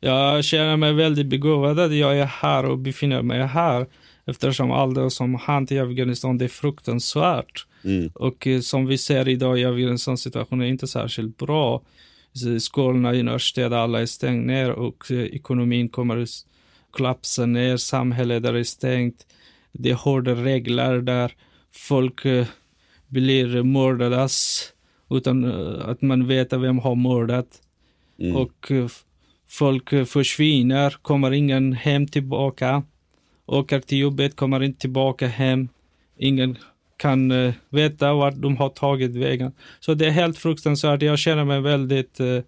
Jag 0.00 0.44
känner 0.44 0.76
mig 0.76 0.92
väldigt 0.92 1.26
begåvad 1.26 1.80
att 1.80 1.94
jag 1.94 2.18
är 2.18 2.24
här 2.24 2.64
och 2.64 2.78
befinner 2.78 3.22
mig 3.22 3.46
här 3.46 3.86
eftersom 4.26 4.70
allt 4.70 4.94
det 4.94 5.10
som 5.10 5.34
hänt 5.34 5.72
i 5.72 5.78
Afghanistan 5.78 6.38
det 6.38 6.44
är 6.44 6.48
fruktansvärt. 6.48 7.66
Mm. 7.84 8.10
Och 8.14 8.46
eh, 8.46 8.60
som 8.60 8.86
vi 8.86 8.98
ser 8.98 9.28
idag 9.28 9.60
i 9.60 9.64
Afghanistan 9.64 10.18
situationen 10.18 10.66
är 10.66 10.70
inte 10.70 10.86
särskilt 10.86 11.36
bra 11.36 11.82
skolorna, 12.60 13.12
universitet, 13.12 13.72
alla 13.72 14.00
är 14.00 14.06
stängt 14.06 14.46
ner 14.46 14.70
och 14.70 15.10
eh, 15.10 15.18
ekonomin 15.18 15.88
kommer 15.88 16.16
att 16.16 16.28
kollapsa 16.90 17.46
ner, 17.46 17.76
samhället 17.76 18.42
där 18.42 18.54
är 18.54 18.62
stängt. 18.62 19.26
Det 19.72 19.90
är 19.90 19.94
hårda 19.94 20.34
regler 20.34 21.00
där 21.00 21.32
folk 21.72 22.24
eh, 22.24 22.46
blir 23.06 23.62
mördadas 23.62 24.62
utan 25.10 25.44
eh, 25.44 25.88
att 25.88 26.02
man 26.02 26.26
vet 26.26 26.52
vem 26.52 26.78
har 26.78 26.94
mördat. 26.94 27.60
Mm. 28.18 28.36
Och 28.36 28.72
folk 29.48 30.08
försvinner, 30.08 30.96
kommer 31.02 31.32
ingen 31.32 31.72
hem 31.72 32.06
tillbaka. 32.06 32.82
Åker 33.46 33.80
till 33.80 33.98
jobbet, 33.98 34.36
kommer 34.36 34.62
inte 34.62 34.80
tillbaka 34.80 35.26
hem. 35.26 35.68
Ingen 36.18 36.56
kan 37.04 37.30
uh, 37.30 37.52
veta 37.70 38.14
vart 38.14 38.34
de 38.36 38.56
har 38.56 38.68
tagit 38.68 39.16
vägen. 39.16 39.52
Så 39.80 39.94
det 39.94 40.06
är 40.06 40.10
helt 40.10 40.38
fruktansvärt. 40.38 41.02
Jag 41.02 41.18
känner 41.18 41.44
mig 41.44 41.60
väldigt, 41.60 42.20
uh, 42.20 42.40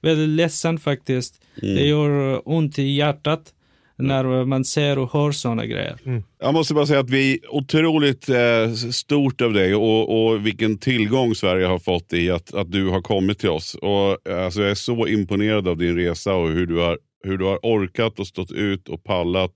väldigt 0.00 0.28
ledsen 0.28 0.78
faktiskt. 0.78 1.34
Mm. 1.62 1.74
Det 1.74 1.86
gör 1.86 2.42
ont 2.48 2.78
i 2.78 2.82
hjärtat 2.82 3.52
när 3.98 4.44
man 4.44 4.64
ser 4.64 4.98
och 4.98 5.12
hör 5.12 5.32
sådana 5.32 5.66
grejer. 5.66 5.96
Mm. 6.04 6.22
Jag 6.40 6.54
måste 6.54 6.74
bara 6.74 6.86
säga 6.86 7.00
att 7.00 7.10
vi 7.10 7.32
är 7.32 7.54
otroligt 7.54 8.28
eh, 8.28 8.72
stort 8.72 9.40
av 9.40 9.52
dig 9.52 9.74
och, 9.74 10.28
och 10.28 10.46
vilken 10.46 10.78
tillgång 10.78 11.34
Sverige 11.34 11.66
har 11.66 11.78
fått 11.78 12.12
i 12.12 12.30
att, 12.30 12.54
att 12.54 12.72
du 12.72 12.88
har 12.88 13.02
kommit 13.02 13.38
till 13.38 13.48
oss. 13.48 13.74
Och, 13.74 14.32
alltså, 14.32 14.60
jag 14.60 14.70
är 14.70 14.74
så 14.74 15.06
imponerad 15.06 15.68
av 15.68 15.76
din 15.76 15.96
resa 15.96 16.34
och 16.34 16.48
hur 16.48 16.66
du 16.66 16.76
har 16.76 16.98
hur 17.26 17.38
du 17.38 17.44
har 17.44 17.58
orkat 17.62 18.18
och 18.18 18.26
stått 18.26 18.52
ut 18.52 18.88
och 18.88 19.04
pallat 19.04 19.52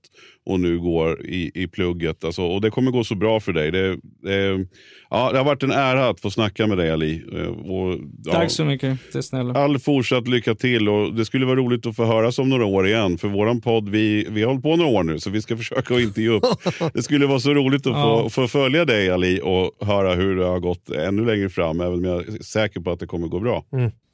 och 0.47 0.61
nu 0.61 0.79
går 0.79 1.27
i, 1.27 1.51
i 1.55 1.67
plugget. 1.67 2.25
Alltså, 2.25 2.43
och 2.43 2.61
det 2.61 2.71
kommer 2.71 2.91
gå 2.91 3.05
så 3.05 3.15
bra 3.15 3.41
för 3.41 3.53
dig. 3.53 3.71
Det, 3.71 3.97
det, 4.23 4.67
ja, 5.11 5.33
det 5.33 5.39
har 5.39 5.45
varit 5.45 5.63
en 5.63 5.71
ära 5.71 6.09
att 6.09 6.21
få 6.21 6.31
snacka 6.31 6.67
med 6.67 6.79
dig 6.79 6.91
Ali. 6.91 7.23
Eh, 7.33 7.47
Och, 7.49 7.99
ja, 8.25 8.33
Tack 8.33 8.51
så 8.51 8.65
mycket. 8.65 8.99
Det 9.13 9.19
är 9.19 9.23
snälla. 9.23 9.55
All 9.55 9.79
fortsatt 9.79 10.29
lycka 10.29 10.55
till 10.55 10.89
och 10.89 11.15
det 11.15 11.25
skulle 11.25 11.47
vara 11.47 11.57
roligt 11.57 11.87
att 11.87 11.97
få 11.97 12.05
höras 12.05 12.39
om 12.39 12.49
några 12.49 12.65
år 12.65 12.87
igen. 12.87 13.19
För 13.19 13.29
våran 13.29 13.61
podd, 13.61 13.89
vi, 13.89 14.27
vi 14.31 14.43
har 14.43 14.49
hållit 14.49 14.63
på 14.63 14.77
några 14.77 14.91
år 14.91 15.03
nu 15.03 15.19
så 15.19 15.31
vi 15.31 15.43
ska 15.43 15.57
försöka 15.63 15.95
att 15.95 16.01
inte 16.01 16.23
ge 16.23 16.29
upp. 16.29 16.43
Det 16.95 17.03
skulle 17.03 17.27
vara 17.27 17.41
så 17.41 17.55
roligt 17.55 17.87
att 17.87 17.93
få, 17.93 17.99
Ja. 18.25 18.29
få 18.31 18.49
följa 18.49 18.85
dig 18.85 19.11
Ali 19.11 19.41
och 19.43 19.87
höra 19.87 20.15
hur 20.15 20.37
det 20.37 20.45
har 20.45 20.61
gått 20.61 20.91
ännu 20.91 21.25
längre 21.27 21.49
fram. 21.49 21.81
Även 21.81 21.95
om 21.95 22.05
jag 22.05 22.29
är 22.29 22.43
säker 22.43 22.81
på 22.81 22.91
att 22.91 23.01
det 23.01 23.07
kommer 23.07 23.27
gå 23.29 23.41
bra. 23.41 23.65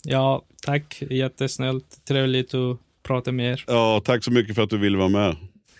Ja, 0.08 0.42
tack. 0.66 1.02
Jättesnällt. 1.10 1.84
Trevligt 2.08 2.54
att 2.54 2.78
prata 3.06 3.32
med 3.32 3.52
er. 3.52 3.64
Ja, 3.66 4.02
tack 4.04 4.24
så 4.24 4.30
mycket 4.30 4.54
för 4.54 4.62
att 4.62 4.70
du 4.70 4.78
ville 4.78 4.98
vara 4.98 5.08
med. 5.08 5.36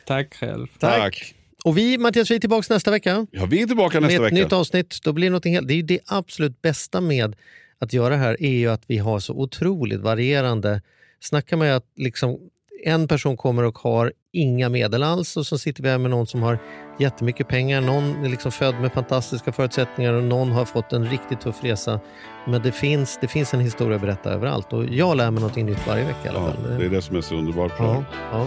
Tack 0.07 0.35
själv. 0.35 0.67
Tack. 0.79 1.35
Och 1.65 1.79
vi, 1.79 1.99
Mattias, 1.99 2.31
vi 2.31 2.35
är 2.35 2.39
tillbaka 2.39 2.75
nästa 2.75 2.91
vecka. 2.91 3.27
Ja, 3.31 3.47
vi 3.47 3.63
är 3.63 3.67
tillbaka 3.67 4.01
nästa 4.01 4.21
med 4.21 4.27
ett 4.27 4.33
vecka. 4.33 4.45
nytt 4.45 4.53
avsnitt. 4.53 4.99
Då 5.03 5.13
blir 5.13 5.41
det, 5.41 5.51
helt, 5.51 5.69
det 5.69 5.75
är 5.75 5.83
det 5.83 6.01
absolut 6.07 6.63
bästa 6.63 7.01
med 7.01 7.37
att 7.79 7.93
göra 7.93 8.09
det 8.09 8.17
här 8.17 8.43
är 8.43 8.51
ju 8.51 8.69
att 8.71 8.83
vi 8.87 8.99
har 8.99 9.19
så 9.21 9.35
otroligt 9.35 10.01
varierande... 10.01 10.83
Snacka 11.21 11.57
med 11.57 11.77
att 11.77 11.87
liksom, 11.97 12.39
en 12.87 13.09
person 13.09 13.37
kommer 13.37 13.63
och 13.63 13.79
har 13.79 14.13
inga 14.33 14.69
medel 14.69 15.03
alls 15.03 15.37
och 15.37 15.47
så 15.47 15.59
sitter 15.59 15.83
vi 15.83 15.89
här 15.89 15.99
med 15.99 16.11
någon 16.11 16.27
som 16.27 16.43
har 16.43 16.59
jättemycket 16.99 17.49
pengar. 17.49 17.81
Någon 17.81 18.25
är 18.25 18.29
liksom 18.29 18.53
född 18.53 18.75
med 18.81 18.93
fantastiska 18.93 19.53
förutsättningar 19.53 20.13
och 20.13 20.25
någon 20.25 20.53
har 20.53 20.65
fått 20.65 20.93
en 20.93 21.05
riktigt 21.11 21.41
tuff 21.41 21.65
resa. 21.65 22.01
Men 22.47 22.63
det 22.63 22.73
finns, 22.73 23.19
det 23.21 23.29
finns 23.29 23.55
en 23.55 23.61
historia 23.61 23.95
att 23.97 24.03
berätta 24.03 24.31
överallt 24.31 24.73
och 24.73 24.85
jag 24.85 25.17
lär 25.17 25.31
mig 25.31 25.41
någonting 25.41 25.67
nytt 25.67 25.87
varje 25.87 26.05
vecka 26.05 26.19
i 26.25 26.29
alla 26.29 26.39
Ja, 26.39 26.47
fall. 26.53 26.79
det 26.79 26.85
är 26.85 26.91
det 26.91 27.03
som 27.03 27.17
är 27.17 27.21
så 27.21 27.35
underbart. 27.35 27.73
ja, 27.79 28.05
ja. 28.33 28.47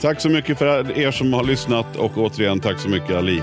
Tack 0.00 0.20
så 0.20 0.28
mycket 0.28 0.58
för 0.58 0.98
er 0.98 1.10
som 1.10 1.32
har 1.32 1.44
lyssnat 1.44 1.96
och 1.96 2.18
återigen 2.18 2.60
tack 2.60 2.78
så 2.80 2.88
mycket 2.88 3.16
Ali. 3.16 3.42